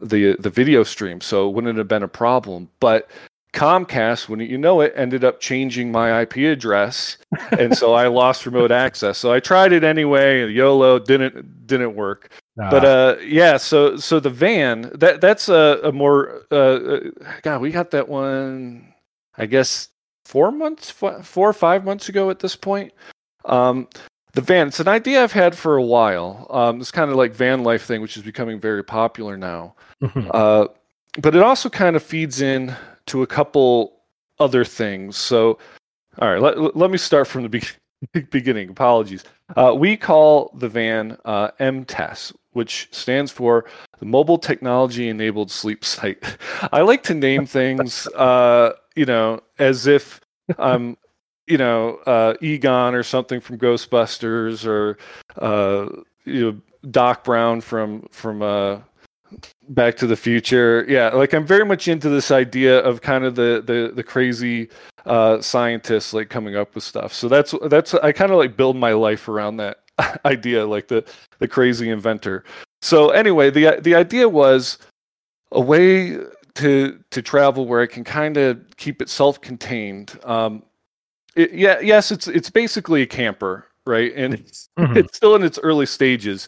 the 0.02 0.36
the 0.40 0.50
video 0.50 0.84
stream, 0.84 1.22
so 1.22 1.48
it 1.48 1.54
wouldn't 1.54 1.78
have 1.78 1.88
been 1.88 2.04
a 2.04 2.08
problem. 2.08 2.70
But 2.80 3.10
Comcast, 3.56 4.30
when 4.30 4.40
you 4.40 4.58
know 4.58 4.82
it, 4.82 4.94
ended 4.96 5.24
up 5.24 5.40
changing 5.40 5.92
my 5.92 6.22
IP 6.22 6.38
address, 6.38 7.18
and 7.60 7.76
so 7.76 7.94
I 7.94 8.08
lost 8.08 8.46
remote 8.46 8.72
access. 8.72 9.18
So 9.18 9.32
I 9.32 9.40
tried 9.40 9.74
it 9.74 9.84
anyway. 9.84 10.52
YOLO 10.52 11.00
didn't 11.00 11.66
didn't 11.66 11.96
work 11.96 12.32
but 12.56 12.86
Ah, 12.86 12.88
uh 12.88 13.18
yeah 13.22 13.58
so 13.58 13.98
so 13.98 14.20
the 14.20 14.30
van 14.30 14.92
that 14.96 15.20
that's 15.20 15.50
a, 15.50 15.80
a 15.84 15.92
more 15.92 16.46
uh 16.52 16.56
uh, 16.56 17.00
god 17.42 17.62
we 17.62 17.72
got 17.72 17.92
that 17.92 18.08
one 18.08 18.94
i 19.38 19.46
guess 19.46 19.90
four 20.24 20.52
months 20.52 20.90
fo- 20.90 21.22
four 21.22 21.50
or 21.50 21.54
five 21.54 21.84
months 21.84 22.08
ago 22.08 22.30
at 22.30 22.40
this 22.40 22.56
point 22.56 22.94
um 23.46 23.88
the 24.34 24.42
van 24.42 24.68
it's 24.68 24.80
an 24.80 24.88
idea 24.88 25.22
i've 25.22 25.34
had 25.34 25.56
for 25.56 25.76
a 25.76 25.84
while 25.84 26.48
um 26.50 26.80
this 26.80 26.92
kind 26.92 27.12
of 27.12 27.18
like 27.18 27.34
van 27.34 27.64
life 27.64 27.84
thing 27.86 28.02
which 28.02 28.16
is 28.16 28.24
becoming 28.24 28.60
very 28.60 28.84
popular 28.84 29.38
now 29.38 29.76
mhm. 30.02 30.30
uh, 30.34 30.68
but 31.20 31.36
it 31.36 31.44
also 31.44 31.70
kind 31.70 31.96
of 31.96 32.04
feeds 32.04 32.42
in 32.42 32.74
to 33.08 33.22
a 33.22 33.28
couple 33.28 34.02
other 34.40 34.66
things. 34.66 35.18
So, 35.18 35.58
all 36.20 36.30
right, 36.30 36.42
let, 36.42 36.76
let 36.76 36.92
me 36.92 36.98
start 36.98 37.28
from 37.28 37.44
the 37.44 37.50
be- 37.50 38.24
beginning. 38.32 38.70
Apologies. 38.70 39.24
Uh, 39.56 39.74
we 39.78 39.96
call 39.96 40.52
the 40.56 40.70
van 40.70 41.18
uh, 41.26 41.52
MTES, 41.60 42.34
which 42.52 42.88
stands 42.92 43.32
for 43.32 43.66
the 44.00 44.06
Mobile 44.06 44.38
Technology 44.38 45.10
Enabled 45.10 45.52
Sleep 45.52 45.86
Site. 45.86 46.24
I 46.72 46.82
like 46.82 47.04
to 47.04 47.14
name 47.14 47.46
things, 47.46 48.08
uh, 48.16 48.74
you 48.96 49.06
know, 49.06 49.42
as 49.60 49.88
if 49.88 50.22
I'm, 50.58 50.98
you 51.48 51.58
know, 51.58 51.98
uh, 52.08 52.34
Egon 52.42 52.96
or 52.96 53.04
something 53.04 53.40
from 53.40 53.58
Ghostbusters 53.58 54.66
or, 54.66 54.98
uh, 55.38 55.88
you 56.26 56.52
know, 56.52 56.62
Doc 56.92 57.24
Brown 57.24 57.62
from 57.62 58.08
from 58.12 58.42
uh, 58.42 58.80
Back 59.70 59.96
to 59.98 60.08
the 60.08 60.16
Future. 60.16 60.86
Yeah, 60.88 61.10
like 61.10 61.34
I'm 61.34 61.46
very 61.46 61.66
much 61.66 61.88
into 61.88 62.10
this 62.10 62.32
idea 62.32 62.80
of 62.80 63.02
kind 63.02 63.24
of 63.24 63.36
the 63.36 63.64
the 63.66 63.92
the 63.96 64.04
crazy 64.04 64.70
uh, 65.06 65.42
scientists 65.42 66.14
like 66.14 66.30
coming 66.30 66.56
up 66.56 66.76
with 66.76 66.84
stuff. 66.84 67.14
So 67.14 67.28
that's 67.28 67.54
that's 67.64 67.94
I 67.96 68.12
kind 68.12 68.32
of 68.32 68.38
like 68.38 68.56
build 68.56 68.76
my 68.76 68.94
life 68.94 69.28
around 69.28 69.58
that 69.58 69.80
idea, 70.26 70.66
like 70.66 70.88
the 70.88 71.04
the 71.40 71.48
crazy 71.48 71.90
inventor. 71.90 72.44
So 72.82 73.10
anyway, 73.10 73.50
the 73.50 73.80
the 73.82 73.96
idea 73.96 74.30
was 74.30 74.78
a 75.52 75.62
way 75.62 76.18
to 76.56 77.00
to 77.12 77.22
travel 77.22 77.66
where 77.66 77.82
I 77.82 77.88
can 77.88 78.04
kind 78.04 78.38
of 78.38 78.60
keep 78.78 79.02
it 79.02 79.10
self-contained. 79.10 80.20
Um, 80.24 80.64
it, 81.36 81.54
yeah, 81.54 81.80
yes, 81.80 82.12
it's 82.12 82.28
it's 82.28 82.50
basically 82.50 83.02
a 83.02 83.08
camper, 83.08 83.68
right? 83.86 84.14
And 84.16 84.36
it's 84.36 84.70
Mhm. 84.78 84.98
it's 84.98 85.18
still 85.18 85.36
in 85.36 85.44
its 85.44 85.60
early 85.60 85.86
stages 85.86 86.48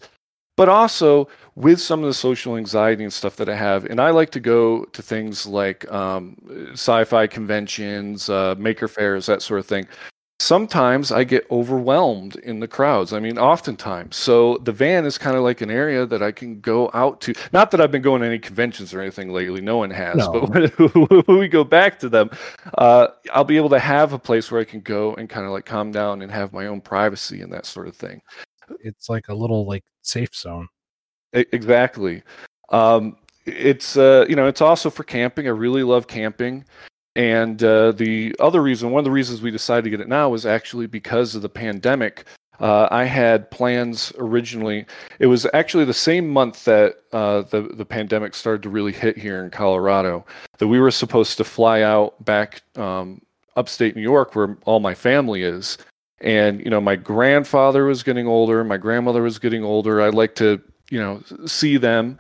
but 0.57 0.67
also 0.67 1.29
with 1.55 1.79
some 1.79 2.01
of 2.01 2.07
the 2.07 2.13
social 2.13 2.57
anxiety 2.57 3.03
and 3.03 3.13
stuff 3.13 3.37
that 3.37 3.47
I 3.47 3.55
have. 3.55 3.85
And 3.85 4.01
I 4.01 4.09
like 4.09 4.31
to 4.31 4.39
go 4.39 4.83
to 4.85 5.01
things 5.01 5.47
like 5.47 5.89
um, 5.91 6.35
sci-fi 6.73 7.27
conventions, 7.27 8.29
uh, 8.29 8.55
maker 8.57 8.87
fairs, 8.87 9.27
that 9.27 9.41
sort 9.41 9.59
of 9.59 9.65
thing. 9.65 9.87
Sometimes 10.39 11.11
I 11.11 11.23
get 11.23 11.47
overwhelmed 11.49 12.35
in 12.37 12.59
the 12.59 12.67
crowds. 12.67 13.11
I 13.11 13.19
mean, 13.19 13.39
oftentimes. 13.39 14.15
So 14.15 14.57
the 14.57 14.71
van 14.71 15.05
is 15.05 15.17
kind 15.17 15.35
of 15.35 15.41
like 15.41 15.61
an 15.61 15.71
area 15.71 16.05
that 16.05 16.21
I 16.21 16.31
can 16.31 16.59
go 16.59 16.91
out 16.93 17.21
to. 17.21 17.33
Not 17.53 17.71
that 17.71 17.81
I've 17.81 17.91
been 17.91 18.03
going 18.03 18.21
to 18.21 18.27
any 18.27 18.37
conventions 18.37 18.93
or 18.93 19.01
anything 19.01 19.29
lately. 19.33 19.61
No 19.61 19.77
one 19.77 19.89
has. 19.89 20.17
No. 20.17 20.31
But 20.31 20.77
when, 20.77 21.21
when 21.25 21.39
we 21.39 21.47
go 21.47 21.63
back 21.63 21.97
to 21.99 22.09
them, 22.09 22.29
uh, 22.77 23.07
I'll 23.33 23.43
be 23.43 23.57
able 23.57 23.69
to 23.69 23.79
have 23.79 24.13
a 24.13 24.19
place 24.19 24.51
where 24.51 24.61
I 24.61 24.65
can 24.65 24.81
go 24.81 25.15
and 25.15 25.27
kind 25.27 25.47
of 25.47 25.51
like 25.51 25.65
calm 25.65 25.91
down 25.91 26.21
and 26.21 26.31
have 26.31 26.53
my 26.53 26.67
own 26.67 26.81
privacy 26.81 27.41
and 27.41 27.51
that 27.51 27.65
sort 27.65 27.87
of 27.87 27.95
thing. 27.95 28.21
It's 28.79 29.09
like 29.09 29.29
a 29.29 29.33
little 29.33 29.65
like 29.65 29.83
safe 30.01 30.35
zone. 30.35 30.67
Exactly. 31.33 32.23
Um, 32.69 33.17
it's 33.45 33.97
uh, 33.97 34.25
you 34.27 34.35
know 34.35 34.47
it's 34.47 34.61
also 34.61 34.89
for 34.89 35.03
camping. 35.03 35.47
I 35.47 35.51
really 35.51 35.83
love 35.83 36.07
camping, 36.07 36.65
and 37.15 37.63
uh, 37.63 37.91
the 37.93 38.35
other 38.39 38.61
reason, 38.61 38.91
one 38.91 38.99
of 38.99 39.05
the 39.05 39.11
reasons 39.11 39.41
we 39.41 39.51
decided 39.51 39.83
to 39.85 39.89
get 39.89 40.01
it 40.01 40.07
now 40.07 40.29
was 40.29 40.45
actually 40.45 40.87
because 40.87 41.35
of 41.35 41.41
the 41.41 41.49
pandemic. 41.49 42.25
Uh, 42.59 42.87
I 42.89 43.03
had 43.03 43.51
plans 43.51 44.11
originally. 44.17 44.85
It 45.19 45.27
was 45.27 45.45
actually 45.53 45.85
the 45.85 45.93
same 45.93 46.27
month 46.27 46.65
that 46.65 46.95
uh, 47.13 47.43
the 47.43 47.61
the 47.61 47.85
pandemic 47.85 48.33
started 48.33 48.63
to 48.63 48.69
really 48.69 48.91
hit 48.91 49.17
here 49.17 49.43
in 49.43 49.51
Colorado. 49.51 50.25
That 50.57 50.67
we 50.67 50.79
were 50.79 50.91
supposed 50.91 51.37
to 51.37 51.43
fly 51.43 51.81
out 51.81 52.23
back 52.25 52.61
um, 52.75 53.21
upstate 53.55 53.95
New 53.95 54.01
York, 54.01 54.35
where 54.35 54.57
all 54.65 54.79
my 54.79 54.95
family 54.95 55.43
is. 55.43 55.77
And 56.19 56.59
you 56.63 56.69
know, 56.69 56.81
my 56.81 56.95
grandfather 56.95 57.85
was 57.85 58.03
getting 58.03 58.27
older. 58.27 58.63
My 58.63 58.77
grandmother 58.77 59.21
was 59.21 59.39
getting 59.39 59.63
older. 59.63 60.01
I'd 60.01 60.13
like 60.13 60.35
to 60.35 60.61
you 60.89 60.99
know 60.99 61.21
see 61.45 61.77
them 61.77 62.17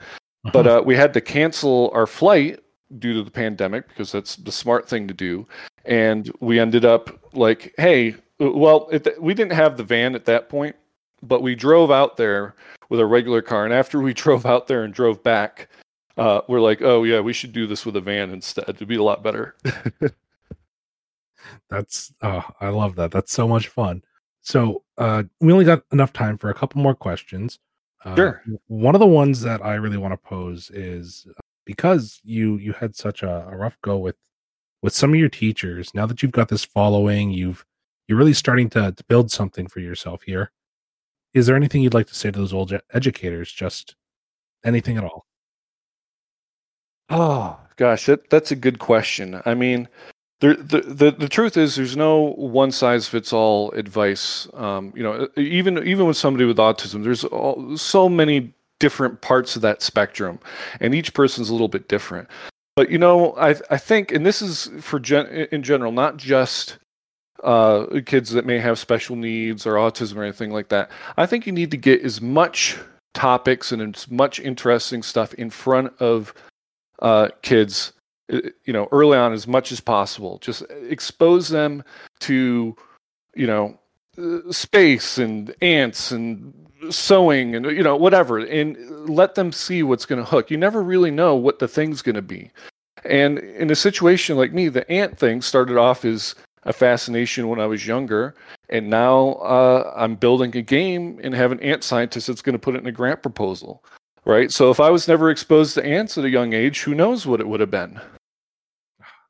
but 0.53 0.67
uh, 0.67 0.81
we 0.85 0.95
had 0.95 1.13
to 1.13 1.21
cancel 1.21 1.91
our 1.93 2.07
flight 2.07 2.59
due 2.99 3.13
to 3.13 3.23
the 3.23 3.31
pandemic 3.31 3.87
because 3.89 4.11
that's 4.11 4.37
the 4.37 4.51
smart 4.51 4.87
thing 4.87 5.07
to 5.07 5.13
do 5.13 5.45
and 5.85 6.31
we 6.39 6.59
ended 6.59 6.85
up 6.85 7.19
like 7.33 7.73
hey 7.77 8.15
well 8.39 8.87
it, 8.91 9.21
we 9.21 9.33
didn't 9.33 9.53
have 9.53 9.77
the 9.77 9.83
van 9.83 10.15
at 10.15 10.25
that 10.25 10.49
point 10.49 10.75
but 11.21 11.41
we 11.41 11.55
drove 11.55 11.91
out 11.91 12.17
there 12.17 12.55
with 12.89 12.99
a 12.99 13.05
regular 13.05 13.41
car 13.41 13.65
and 13.65 13.73
after 13.73 13.99
we 14.01 14.13
drove 14.25 14.45
out 14.45 14.67
there 14.67 14.83
and 14.83 14.93
drove 14.93 15.21
back 15.23 15.69
uh, 16.17 16.41
we're 16.47 16.59
like, 16.59 16.81
oh 16.81 17.03
yeah, 17.03 17.19
we 17.19 17.31
should 17.31 17.53
do 17.53 17.67
this 17.67 17.85
with 17.85 17.95
a 17.95 18.01
van 18.01 18.31
instead. 18.31 18.67
It'd 18.67 18.87
be 18.87 18.95
a 18.95 19.03
lot 19.03 19.21
better. 19.21 19.55
That's 21.69 22.13
oh, 22.21 22.43
I 22.61 22.69
love 22.69 22.95
that. 22.95 23.11
That's 23.11 23.31
so 23.31 23.47
much 23.47 23.67
fun. 23.67 24.03
So 24.41 24.83
uh, 24.97 25.23
we 25.41 25.51
only 25.51 25.65
got 25.65 25.83
enough 25.91 26.13
time 26.13 26.37
for 26.37 26.49
a 26.49 26.53
couple 26.53 26.81
more 26.81 26.95
questions. 26.95 27.59
Uh, 28.05 28.15
Sure. 28.15 28.43
One 28.67 28.95
of 28.95 28.99
the 28.99 29.07
ones 29.07 29.41
that 29.41 29.63
I 29.63 29.75
really 29.75 29.97
want 29.97 30.13
to 30.13 30.17
pose 30.17 30.69
is 30.71 31.27
uh, 31.29 31.41
because 31.65 32.21
you 32.23 32.57
you 32.57 32.73
had 32.73 32.95
such 32.95 33.23
a, 33.23 33.47
a 33.49 33.57
rough 33.57 33.77
go 33.81 33.97
with 33.97 34.15
with 34.81 34.93
some 34.93 35.11
of 35.13 35.19
your 35.19 35.29
teachers. 35.29 35.93
Now 35.93 36.05
that 36.05 36.21
you've 36.23 36.31
got 36.31 36.49
this 36.49 36.63
following, 36.63 37.31
you've 37.31 37.65
you're 38.07 38.17
really 38.17 38.33
starting 38.33 38.69
to, 38.71 38.91
to 38.91 39.03
build 39.05 39.31
something 39.31 39.67
for 39.67 39.79
yourself 39.81 40.23
here. 40.23 40.51
Is 41.33 41.45
there 41.45 41.55
anything 41.55 41.81
you'd 41.81 41.93
like 41.93 42.07
to 42.07 42.15
say 42.15 42.31
to 42.31 42.39
those 42.39 42.53
old 42.53 42.71
educators? 42.93 43.51
Just 43.51 43.95
anything 44.63 44.97
at 44.97 45.03
all? 45.03 45.25
Oh 47.09 47.59
gosh, 47.75 48.05
that 48.05 48.29
that's 48.29 48.51
a 48.51 48.55
good 48.55 48.79
question. 48.79 49.41
I 49.45 49.53
mean, 49.53 49.87
the 50.39 50.55
the 50.55 51.11
the 51.11 51.29
truth 51.29 51.57
is, 51.57 51.75
there's 51.75 51.97
no 51.97 52.33
one 52.35 52.71
size 52.71 53.07
fits 53.07 53.33
all 53.33 53.71
advice. 53.71 54.47
Um, 54.53 54.93
you 54.95 55.03
know, 55.03 55.27
even 55.35 55.77
even 55.87 56.05
with 56.05 56.17
somebody 56.17 56.45
with 56.45 56.57
autism, 56.57 57.03
there's 57.03 57.23
all, 57.23 57.75
so 57.77 58.07
many 58.07 58.53
different 58.79 59.21
parts 59.21 59.55
of 59.55 59.63
that 59.63 59.81
spectrum, 59.81 60.39
and 60.79 60.93
each 60.93 61.13
person's 61.13 61.49
a 61.49 61.53
little 61.53 61.67
bit 61.67 61.87
different. 61.87 62.27
But 62.75 62.91
you 62.91 62.99
know, 62.99 63.35
I 63.37 63.55
I 63.71 63.77
think, 63.77 64.11
and 64.11 64.25
this 64.25 64.41
is 64.41 64.69
for 64.79 64.99
gen, 64.99 65.25
in 65.51 65.63
general, 65.63 65.91
not 65.91 66.17
just 66.17 66.77
uh, 67.43 67.85
kids 68.05 68.31
that 68.31 68.45
may 68.45 68.59
have 68.59 68.77
special 68.77 69.15
needs 69.15 69.65
or 69.65 69.73
autism 69.73 70.17
or 70.17 70.23
anything 70.23 70.51
like 70.51 70.69
that. 70.69 70.91
I 71.17 71.25
think 71.25 71.47
you 71.47 71.51
need 71.51 71.71
to 71.71 71.77
get 71.77 72.03
as 72.03 72.21
much 72.21 72.77
topics 73.13 73.71
and 73.71 73.95
as 73.95 74.09
much 74.11 74.39
interesting 74.39 75.01
stuff 75.01 75.33
in 75.33 75.49
front 75.49 75.93
of 75.99 76.33
uh, 77.01 77.29
kids, 77.41 77.93
you 78.29 78.73
know, 78.73 78.87
early 78.91 79.17
on 79.17 79.33
as 79.33 79.47
much 79.47 79.71
as 79.71 79.79
possible. 79.79 80.37
Just 80.39 80.63
expose 80.87 81.49
them 81.49 81.83
to, 82.19 82.75
you 83.35 83.47
know, 83.47 83.79
uh, 84.17 84.51
space 84.51 85.17
and 85.17 85.53
ants 85.61 86.11
and 86.11 86.53
sewing 86.89 87.55
and 87.55 87.65
you 87.65 87.81
know 87.81 87.95
whatever, 87.95 88.37
and 88.37 88.77
let 89.09 89.35
them 89.35 89.51
see 89.51 89.83
what's 89.83 90.05
going 90.05 90.23
to 90.23 90.29
hook. 90.29 90.51
You 90.51 90.57
never 90.57 90.81
really 90.83 91.11
know 91.11 91.35
what 91.35 91.59
the 91.59 91.67
thing's 91.67 92.01
going 92.01 92.15
to 92.15 92.21
be. 92.21 92.51
And 93.05 93.39
in 93.39 93.69
a 93.71 93.75
situation 93.75 94.37
like 94.37 94.53
me, 94.53 94.69
the 94.69 94.89
ant 94.91 95.17
thing 95.17 95.41
started 95.41 95.77
off 95.77 96.03
as 96.03 96.35
a 96.63 96.73
fascination 96.73 97.47
when 97.47 97.59
I 97.59 97.65
was 97.65 97.87
younger, 97.87 98.35
and 98.69 98.89
now 98.89 99.33
uh, 99.35 99.93
I'm 99.95 100.15
building 100.15 100.55
a 100.57 100.61
game 100.61 101.19
and 101.23 101.33
have 101.33 101.51
an 101.51 101.61
ant 101.61 101.83
scientist 101.83 102.27
that's 102.27 102.41
going 102.41 102.53
to 102.53 102.59
put 102.59 102.75
it 102.75 102.81
in 102.81 102.87
a 102.87 102.91
grant 102.91 103.21
proposal 103.21 103.83
right? 104.27 104.51
So 104.51 104.69
if 104.69 104.79
I 104.79 104.89
was 104.89 105.07
never 105.07 105.31
exposed 105.31 105.73
to 105.75 105.85
ants 105.85 106.17
at 106.17 106.25
a 106.25 106.29
young 106.29 106.53
age, 106.53 106.81
who 106.81 106.93
knows 106.93 107.25
what 107.25 107.39
it 107.39 107.47
would 107.47 107.61
have 107.61 107.71
been? 107.71 107.99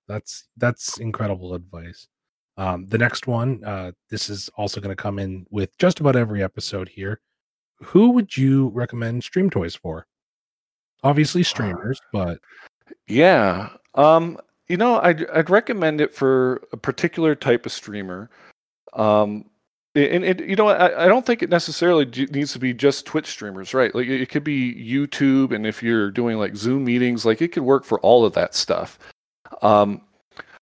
That's 0.07 0.45
that's 0.57 0.97
incredible 0.99 1.53
advice. 1.53 2.07
Um, 2.57 2.87
the 2.87 2.97
next 2.97 3.27
one, 3.27 3.63
uh, 3.63 3.91
this 4.09 4.29
is 4.29 4.49
also 4.57 4.81
going 4.81 4.95
to 4.95 5.01
come 5.01 5.19
in 5.19 5.45
with 5.51 5.77
just 5.77 5.99
about 5.99 6.15
every 6.15 6.41
episode 6.43 6.89
here. 6.89 7.21
Who 7.77 8.11
would 8.11 8.35
you 8.35 8.69
recommend 8.69 9.23
Stream 9.23 9.49
Toys 9.49 9.75
for? 9.75 10.07
Obviously, 11.03 11.43
streamers, 11.43 11.99
but 12.11 12.39
Yeah. 13.07 13.69
Um, 13.93 14.39
you 14.67 14.77
know, 14.77 14.99
I'd 14.99 15.29
I'd 15.29 15.49
recommend 15.49 16.01
it 16.01 16.13
for 16.13 16.67
a 16.71 16.77
particular 16.77 17.35
type 17.35 17.65
of 17.65 17.71
streamer. 17.71 18.29
Um, 18.93 19.45
and 19.95 20.23
it, 20.23 20.41
you 20.41 20.55
know, 20.55 20.69
I, 20.69 21.05
I 21.05 21.07
don't 21.07 21.25
think 21.25 21.41
it 21.41 21.49
necessarily 21.49 22.05
needs 22.31 22.53
to 22.53 22.59
be 22.59 22.73
just 22.73 23.05
Twitch 23.05 23.27
streamers, 23.27 23.73
right? 23.73 23.93
Like 23.95 24.07
it 24.07 24.29
could 24.29 24.43
be 24.43 24.73
YouTube, 24.75 25.53
and 25.53 25.65
if 25.65 25.81
you're 25.81 26.11
doing 26.11 26.37
like 26.37 26.55
Zoom 26.55 26.83
meetings, 26.83 27.25
like 27.25 27.41
it 27.41 27.51
could 27.51 27.63
work 27.63 27.83
for 27.83 27.99
all 28.01 28.25
of 28.25 28.33
that 28.33 28.53
stuff. 28.53 28.99
Um, 29.61 30.01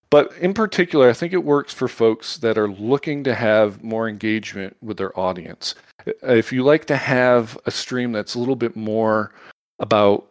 but 0.09 0.31
in 0.37 0.53
particular, 0.53 1.09
I 1.09 1.13
think 1.13 1.33
it 1.33 1.43
works 1.43 1.73
for 1.73 1.87
folks 1.87 2.37
that 2.37 2.57
are 2.57 2.69
looking 2.69 3.23
to 3.25 3.35
have 3.35 3.83
more 3.83 4.07
engagement 4.07 4.77
with 4.81 4.97
their 4.97 5.17
audience. 5.19 5.75
If 6.23 6.53
you 6.53 6.63
like 6.63 6.85
to 6.85 6.95
have 6.95 7.57
a 7.65 7.71
stream 7.71 8.11
that's 8.11 8.35
a 8.35 8.39
little 8.39 8.55
bit 8.55 8.75
more 8.75 9.33
about 9.79 10.27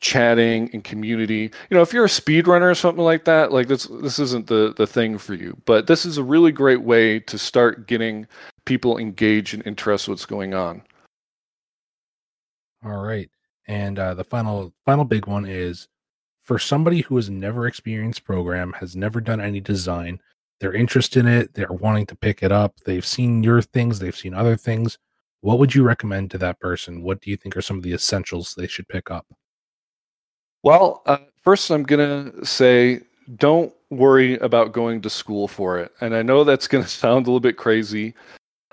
chatting 0.00 0.68
and 0.72 0.82
community, 0.82 1.50
you 1.70 1.76
know, 1.76 1.82
if 1.82 1.92
you're 1.92 2.04
a 2.04 2.08
speedrunner 2.08 2.70
or 2.70 2.74
something 2.74 3.04
like 3.04 3.24
that, 3.24 3.52
like 3.52 3.68
this 3.68 3.84
this 4.02 4.18
isn't 4.18 4.48
the 4.48 4.74
the 4.76 4.86
thing 4.86 5.16
for 5.18 5.34
you. 5.34 5.56
But 5.64 5.86
this 5.86 6.04
is 6.04 6.18
a 6.18 6.24
really 6.24 6.52
great 6.52 6.82
way 6.82 7.20
to 7.20 7.38
start 7.38 7.86
getting 7.86 8.26
people 8.64 8.98
engaged 8.98 9.54
and 9.54 9.66
interested 9.66 10.10
in 10.10 10.12
what's 10.12 10.26
going 10.26 10.54
on. 10.54 10.82
all 12.84 13.02
right. 13.02 13.30
And 13.68 13.98
uh, 13.98 14.14
the 14.14 14.24
final 14.24 14.72
final 14.84 15.04
big 15.04 15.26
one 15.26 15.46
is 15.46 15.88
for 16.42 16.58
somebody 16.58 17.00
who 17.00 17.16
has 17.16 17.30
never 17.30 17.66
experienced 17.66 18.24
program, 18.24 18.72
has 18.74 18.96
never 18.96 19.20
done 19.20 19.40
any 19.40 19.60
design, 19.60 20.20
they're 20.60 20.72
interested 20.72 21.20
in 21.20 21.28
it, 21.28 21.54
they're 21.54 21.72
wanting 21.72 22.06
to 22.06 22.16
pick 22.16 22.42
it 22.42 22.52
up, 22.52 22.74
they've 22.84 23.06
seen 23.06 23.42
your 23.42 23.62
things, 23.62 23.98
they've 23.98 24.16
seen 24.16 24.34
other 24.34 24.56
things. 24.56 24.98
What 25.40 25.58
would 25.58 25.74
you 25.74 25.82
recommend 25.82 26.30
to 26.32 26.38
that 26.38 26.60
person? 26.60 27.02
What 27.02 27.20
do 27.20 27.30
you 27.30 27.36
think 27.36 27.56
are 27.56 27.62
some 27.62 27.76
of 27.76 27.82
the 27.82 27.92
essentials 27.92 28.54
they 28.54 28.68
should 28.68 28.88
pick 28.88 29.10
up? 29.10 29.26
Well, 30.62 31.02
uh, 31.06 31.18
first, 31.42 31.70
I'm 31.70 31.82
going 31.82 32.32
to 32.32 32.46
say 32.46 33.00
don't 33.36 33.72
worry 33.90 34.38
about 34.38 34.72
going 34.72 35.00
to 35.02 35.10
school 35.10 35.48
for 35.48 35.78
it. 35.78 35.92
And 36.00 36.14
I 36.14 36.22
know 36.22 36.44
that's 36.44 36.68
going 36.68 36.84
to 36.84 36.90
sound 36.90 37.26
a 37.26 37.30
little 37.30 37.40
bit 37.40 37.56
crazy. 37.56 38.14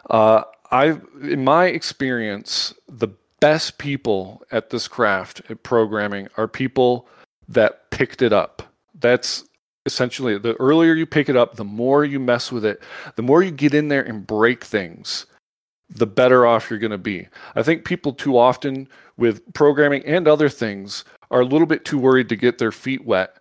Uh, 0.09 0.43
I've, 0.71 1.03
in 1.21 1.43
my 1.43 1.65
experience, 1.65 2.73
the 2.87 3.09
best 3.39 3.77
people 3.77 4.43
at 4.51 4.69
this 4.69 4.87
craft 4.87 5.41
at 5.49 5.63
programming 5.63 6.27
are 6.37 6.47
people 6.47 7.07
that 7.49 7.89
picked 7.91 8.21
it 8.21 8.31
up. 8.31 8.63
That's 8.99 9.43
essentially 9.85 10.37
the 10.37 10.55
earlier 10.55 10.93
you 10.93 11.05
pick 11.05 11.29
it 11.29 11.35
up, 11.35 11.55
the 11.55 11.65
more 11.65 12.05
you 12.05 12.19
mess 12.19 12.51
with 12.51 12.63
it, 12.63 12.81
the 13.15 13.21
more 13.21 13.43
you 13.43 13.51
get 13.51 13.73
in 13.73 13.87
there 13.87 14.03
and 14.03 14.25
break 14.25 14.63
things, 14.63 15.25
the 15.89 16.07
better 16.07 16.45
off 16.45 16.69
you're 16.69 16.79
going 16.79 16.91
to 16.91 16.97
be. 16.97 17.27
I 17.55 17.63
think 17.63 17.85
people 17.85 18.13
too 18.13 18.37
often 18.37 18.87
with 19.17 19.41
programming 19.53 20.05
and 20.05 20.27
other 20.27 20.49
things 20.49 21.03
are 21.31 21.41
a 21.41 21.45
little 21.45 21.67
bit 21.67 21.85
too 21.85 21.97
worried 21.97 22.29
to 22.29 22.35
get 22.35 22.57
their 22.57 22.71
feet 22.71 23.05
wet 23.05 23.35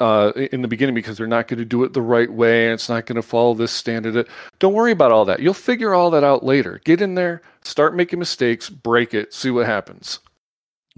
uh, 0.00 0.32
in 0.52 0.62
the 0.62 0.68
beginning 0.68 0.94
because 0.94 1.18
they're 1.18 1.26
not 1.26 1.48
going 1.48 1.58
to 1.58 1.64
do 1.64 1.82
it 1.84 1.92
the 1.92 2.00
right 2.00 2.32
way 2.32 2.66
and 2.66 2.74
it's 2.74 2.88
not 2.88 3.04
going 3.06 3.16
to 3.16 3.22
follow 3.22 3.52
this 3.52 3.72
standard. 3.72 4.28
Don't 4.58 4.74
worry 4.74 4.92
about 4.92 5.12
all 5.12 5.24
that. 5.24 5.40
You'll 5.40 5.54
figure 5.54 5.92
all 5.92 6.10
that 6.10 6.24
out 6.24 6.44
later. 6.44 6.80
Get 6.84 7.02
in 7.02 7.14
there, 7.14 7.42
start 7.62 7.94
making 7.94 8.18
mistakes, 8.18 8.70
break 8.70 9.12
it, 9.12 9.34
see 9.34 9.50
what 9.50 9.66
happens. 9.66 10.20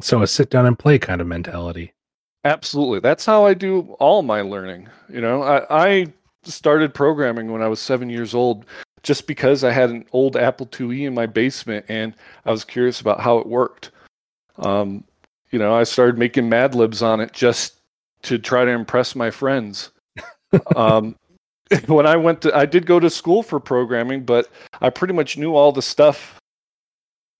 So 0.00 0.22
a 0.22 0.26
sit 0.26 0.50
down 0.50 0.66
and 0.66 0.78
play 0.78 0.98
kind 0.98 1.20
of 1.20 1.26
mentality. 1.26 1.92
Absolutely. 2.44 3.00
That's 3.00 3.26
how 3.26 3.44
I 3.44 3.54
do 3.54 3.80
all 3.98 4.22
my 4.22 4.40
learning. 4.40 4.88
You 5.08 5.20
know, 5.20 5.42
I, 5.42 5.66
I 5.70 6.12
started 6.44 6.94
programming 6.94 7.52
when 7.52 7.62
I 7.62 7.68
was 7.68 7.80
seven 7.80 8.08
years 8.08 8.34
old 8.34 8.64
just 9.02 9.26
because 9.26 9.64
I 9.64 9.70
had 9.70 9.90
an 9.90 10.04
old 10.12 10.36
Apple 10.36 10.66
IIe 10.66 11.06
in 11.06 11.14
my 11.14 11.26
basement 11.26 11.84
and 11.88 12.14
I 12.44 12.50
was 12.50 12.64
curious 12.64 13.00
about 13.00 13.20
how 13.20 13.38
it 13.38 13.46
worked. 13.46 13.90
Um, 14.58 15.04
you 15.50 15.58
know, 15.58 15.74
I 15.74 15.84
started 15.84 16.18
making 16.18 16.48
Mad 16.48 16.74
Libs 16.74 17.02
on 17.02 17.20
it 17.20 17.32
just 17.32 17.74
to 18.22 18.38
try 18.38 18.64
to 18.64 18.70
impress 18.70 19.14
my 19.14 19.30
friends. 19.30 19.90
um, 20.76 21.16
when 21.86 22.06
I 22.06 22.16
went 22.16 22.42
to, 22.42 22.56
I 22.56 22.66
did 22.66 22.86
go 22.86 22.98
to 23.00 23.10
school 23.10 23.42
for 23.42 23.60
programming, 23.60 24.24
but 24.24 24.48
I 24.80 24.90
pretty 24.90 25.14
much 25.14 25.36
knew 25.36 25.54
all 25.54 25.72
the 25.72 25.82
stuff 25.82 26.38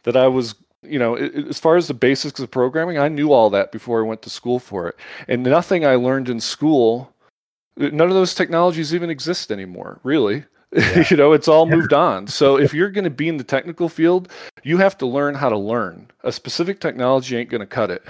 that 0.05 0.17
I 0.17 0.27
was, 0.29 0.55
you 0.83 0.99
know, 0.99 1.17
as 1.17 1.59
far 1.59 1.77
as 1.77 1.89
the 1.89 1.95
basics 1.95 2.41
of 2.41 2.51
programming, 2.51 2.99
I 2.99 3.09
knew 3.09 3.33
all 3.33 3.51
that 3.51 3.73
before 3.73 4.01
I 4.01 4.07
went 4.07 4.23
to 4.23 4.31
school 4.31 4.59
for 4.59 4.89
it. 4.89 4.97
And 5.27 5.43
nothing 5.43 5.85
I 5.85 5.97
learned 5.97 6.29
in 6.29 6.41
school, 6.41 7.13
none 7.77 8.09
of 8.09 8.15
those 8.15 8.35
technologies 8.35 8.95
even 8.95 9.11
exist 9.11 9.51
anymore, 9.51 10.01
really. 10.03 10.45
Yeah. 10.77 11.05
you 11.09 11.17
know, 11.17 11.33
it's 11.33 11.49
all 11.49 11.67
Yeah. 11.67 11.77
moved 11.77 11.95
on. 11.95 12.27
So 12.27 12.59
if 12.59 12.75
you're 12.75 12.91
going 12.91 13.05
to 13.05 13.11
be 13.11 13.27
in 13.27 13.39
the 13.39 13.43
technical 13.45 13.89
field, 13.89 14.31
you 14.65 14.77
have 14.77 14.99
to 14.99 15.07
learn 15.07 15.35
how 15.35 15.49
to 15.49 15.57
learn. 15.57 16.11
A 16.25 16.31
specific 16.31 16.79
technology 16.79 17.39
ain't 17.39 17.49
going 17.49 17.63
to 17.63 17.67
cut 17.67 17.91
it. 17.91 18.05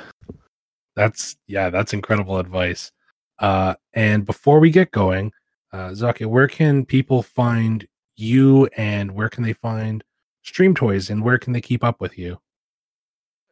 That's 0.97 1.37
yeah, 1.47 1.71
that's 1.71 1.93
incredible 1.93 2.39
advice. 2.39 2.91
Uh, 3.39 3.77
and 3.93 4.27
before 4.27 4.59
we 4.59 4.71
get 4.73 4.91
going, 4.91 5.31
uh, 5.73 5.95
Zaki, 5.95 6.25
where 6.25 6.49
can 6.49 6.85
people 6.85 7.23
find 7.23 7.87
you, 8.17 8.67
and 8.77 9.13
where 9.13 9.29
can 9.29 9.45
they 9.45 9.53
find 9.53 10.03
Stream 10.43 10.75
Toys, 10.75 11.11
and 11.11 11.23
where 11.23 11.39
can 11.39 11.53
they 11.53 11.61
keep 11.61 11.85
up 11.85 12.01
with 12.01 12.19
you? 12.19 12.41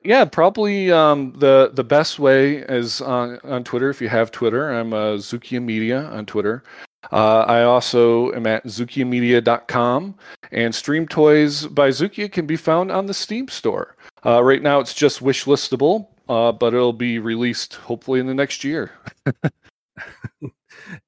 Yeah, 0.07 0.25
probably 0.25 0.93
um, 0.93 1.33
the 1.37 1.73
the 1.75 1.83
best 1.83 2.21
way 2.21 2.59
is 2.59 3.01
on, 3.01 3.41
on 3.43 3.65
Twitter. 3.65 3.91
If 3.91 4.01
you 4.01 4.09
have 4.09 4.31
Twitter, 4.31 4.71
I'm 4.71 4.93
uh, 4.93 5.15
Zukia 5.15 5.61
Media 5.61 6.05
on 6.05 6.25
Twitter. 6.27 6.63
Uh, 7.11 7.41
I 7.41 7.65
also 7.65 8.33
am 8.33 8.47
at 8.47 8.65
zukiamedia.com, 8.67 10.15
and 10.53 10.73
Stream 10.73 11.09
Toys 11.09 11.67
by 11.67 11.89
Zukia 11.89 12.31
can 12.31 12.47
be 12.47 12.57
found 12.57 12.93
on 12.93 13.07
the 13.07 13.15
Steam 13.15 13.49
store. 13.49 13.97
Uh, 14.25 14.45
right 14.45 14.63
now, 14.63 14.79
it's 14.79 14.95
just 14.95 15.23
wish 15.23 15.45
listable, 15.45 16.07
uh, 16.29 16.53
but 16.53 16.73
it'll 16.73 16.93
be 16.93 17.19
released 17.19 17.75
hopefully 17.75 18.21
in 18.21 18.29
the 18.29 18.35
next 18.35 18.63
year. 18.63 18.93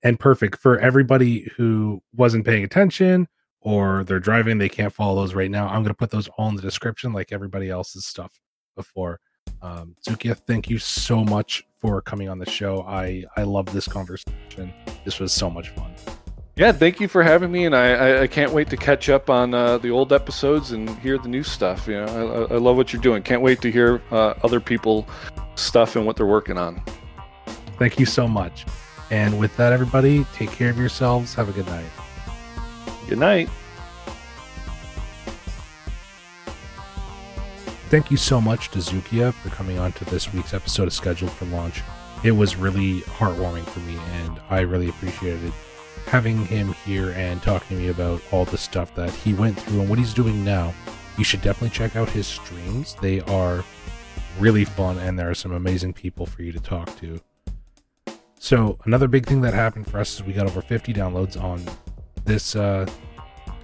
And 0.03 0.19
perfect 0.19 0.59
for 0.59 0.81
everybody 0.81 1.49
who 1.57 2.03
wasn't 2.17 2.45
paying 2.45 2.65
attention 2.65 3.29
or 3.61 4.03
they're 4.03 4.19
driving, 4.19 4.59
they 4.59 4.69
can't 4.69 4.93
follow 4.93 5.21
those 5.21 5.35
right 5.35 5.51
now. 5.51 5.69
I'm 5.69 5.83
going 5.83 5.89
to 5.89 5.95
put 5.95 6.11
those 6.11 6.27
all 6.37 6.49
in 6.49 6.57
the 6.57 6.63
description, 6.63 7.13
like 7.13 7.31
everybody 7.31 7.71
else's 7.71 8.05
stuff 8.05 8.33
before. 8.79 9.21
Um, 9.61 9.97
Zukia, 10.07 10.37
thank 10.47 10.71
you 10.71 10.79
so 10.79 11.25
much 11.25 11.67
for 11.77 12.01
coming 12.01 12.29
on 12.29 12.39
the 12.39 12.49
show. 12.49 12.85
I 12.87 13.25
I 13.37 13.43
love 13.43 13.67
this 13.67 13.87
conversation. 13.87 14.73
This 15.05 15.21
was 15.21 15.33
so 15.33 15.51
much 15.51 15.71
fun. 15.71 15.93
Yeah, 16.57 16.73
thank 16.73 16.99
you 16.99 17.07
for 17.07 17.23
having 17.23 17.53
me, 17.53 17.67
and 17.67 17.75
I, 17.75 17.87
I, 17.93 18.23
I 18.23 18.27
can't 18.27 18.53
wait 18.53 18.69
to 18.71 18.77
catch 18.77 19.09
up 19.09 19.31
on 19.31 19.55
uh, 19.55 19.79
the 19.79 19.91
old 19.91 20.13
episodes 20.13 20.73
and 20.73 20.91
hear 20.99 21.17
the 21.17 21.29
new 21.29 21.45
stuff. 21.45 21.87
You 21.87 22.05
know, 22.05 22.49
I, 22.51 22.55
I 22.55 22.59
love 22.59 22.77
what 22.77 22.93
you're 22.93 23.03
doing. 23.03 23.23
Can't 23.23 23.43
wait 23.43 23.61
to 23.63 23.71
hear 23.71 24.03
uh, 24.11 24.35
other 24.43 24.59
people 24.59 25.07
stuff 25.55 25.95
and 25.95 26.05
what 26.05 26.17
they're 26.17 26.27
working 26.27 26.59
on. 26.59 26.83
Thank 27.79 28.01
you 28.01 28.07
so 28.07 28.27
much. 28.27 28.67
And 29.11 29.39
with 29.39 29.57
that, 29.57 29.73
everybody, 29.73 30.27
take 30.35 30.51
care 30.51 30.71
of 30.71 30.79
yourselves. 30.79 31.33
Have 31.35 31.49
a 31.49 31.53
good 31.53 31.67
night. 31.67 31.91
Good 33.09 33.19
night. 33.19 33.49
Thank 37.89 38.11
you 38.11 38.19
so 38.19 38.39
much 38.39 38.71
to 38.73 38.81
Zukia 38.81 39.33
for 39.33 39.49
coming 39.49 39.79
on 39.79 39.93
to 39.93 40.05
this 40.05 40.31
week's 40.35 40.53
episode 40.53 40.89
of 40.89 40.93
Scheduled 40.93 41.31
for 41.31 41.47
Launch. 41.47 41.83
It 42.23 42.33
was 42.33 42.55
really 42.55 43.01
heartwarming 43.01 43.65
for 43.65 43.81
me, 43.81 43.97
and 44.13 44.39
I 44.51 44.61
really 44.61 44.91
appreciated 44.91 45.55
having 46.05 46.45
him 46.45 46.75
here 46.85 47.13
and 47.13 47.43
talking 47.43 47.79
to 47.79 47.83
me 47.83 47.89
about 47.89 48.21
all 48.31 48.45
the 48.45 48.59
stuff 48.59 48.95
that 48.97 49.09
he 49.09 49.33
went 49.33 49.59
through 49.59 49.81
and 49.81 49.89
what 49.89 49.99
he's 49.99 50.13
doing 50.13 50.45
now, 50.45 50.75
you 51.17 51.25
should 51.25 51.41
definitely 51.41 51.75
check 51.75 51.97
out 51.97 52.11
his 52.11 52.27
streams. 52.27 52.95
They 53.01 53.23
are 53.23 53.65
really 54.39 54.67
fun 54.67 54.99
and 54.99 55.19
there 55.19 55.31
are 55.31 55.35
some 55.35 55.53
amazing 55.53 55.95
people 55.95 56.27
for 56.27 56.43
you 56.43 56.53
to 56.53 56.61
talk 56.61 56.95
to. 56.99 57.19
So, 58.39 58.77
another 58.85 59.09
big 59.09 59.25
thing 59.25 59.41
that 59.41 59.55
happened 59.55 59.91
for 59.91 59.99
us 59.99 60.15
is 60.17 60.23
we 60.23 60.35
got 60.35 60.45
over 60.45 60.61
50 60.61 60.93
downloads 60.93 61.43
on 61.43 61.65
this 62.27 62.55
uh 62.55 62.87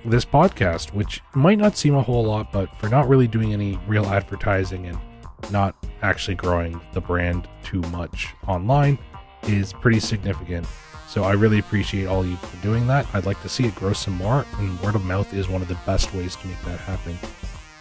this 0.04 0.24
podcast, 0.24 0.92
which 0.92 1.22
might 1.34 1.58
not 1.58 1.76
seem 1.76 1.94
a 1.94 2.02
whole 2.02 2.24
lot, 2.24 2.52
but 2.52 2.74
for 2.76 2.88
not 2.88 3.08
really 3.08 3.26
doing 3.26 3.52
any 3.52 3.78
real 3.86 4.06
advertising 4.06 4.86
and 4.86 4.98
not 5.50 5.74
actually 6.02 6.34
growing 6.34 6.80
the 6.92 7.00
brand 7.00 7.48
too 7.62 7.80
much 7.82 8.34
online 8.46 8.98
is 9.44 9.72
pretty 9.72 10.00
significant. 10.00 10.66
So 11.08 11.22
I 11.22 11.32
really 11.32 11.58
appreciate 11.58 12.06
all 12.06 12.24
you 12.24 12.36
for 12.36 12.62
doing 12.62 12.86
that. 12.88 13.06
I'd 13.14 13.26
like 13.26 13.40
to 13.42 13.48
see 13.48 13.66
it 13.66 13.74
grow 13.74 13.92
some 13.92 14.14
more, 14.14 14.44
and 14.58 14.80
word 14.80 14.94
of 14.94 15.04
mouth 15.04 15.32
is 15.32 15.48
one 15.48 15.62
of 15.62 15.68
the 15.68 15.78
best 15.86 16.12
ways 16.14 16.34
to 16.36 16.46
make 16.46 16.60
that 16.62 16.80
happen. 16.80 17.16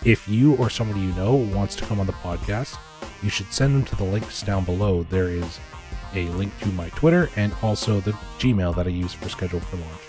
If 0.05 0.27
you 0.27 0.55
or 0.57 0.69
somebody 0.69 0.99
you 0.99 1.13
know 1.13 1.35
wants 1.35 1.75
to 1.77 1.85
come 1.85 1.99
on 1.99 2.05
the 2.05 2.13
podcast, 2.13 2.77
you 3.21 3.29
should 3.29 3.51
send 3.53 3.73
them 3.73 3.85
to 3.85 3.95
the 3.95 4.03
links 4.03 4.41
down 4.43 4.65
below. 4.65 5.03
There 5.03 5.29
is 5.29 5.59
a 6.13 6.27
link 6.29 6.57
to 6.59 6.67
my 6.69 6.89
Twitter 6.89 7.29
and 7.35 7.53
also 7.61 7.99
the 8.01 8.11
Gmail 8.37 8.75
that 8.75 8.85
I 8.85 8.91
use 8.91 9.13
for 9.13 9.29
schedule 9.29 9.61
for 9.61 9.77
launch. 9.77 10.01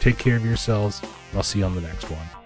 Take 0.00 0.18
care 0.18 0.36
of 0.36 0.44
yourselves, 0.44 1.00
I'll 1.34 1.42
see 1.42 1.58
you 1.58 1.64
on 1.64 1.74
the 1.74 1.80
next 1.80 2.10
one. 2.10 2.43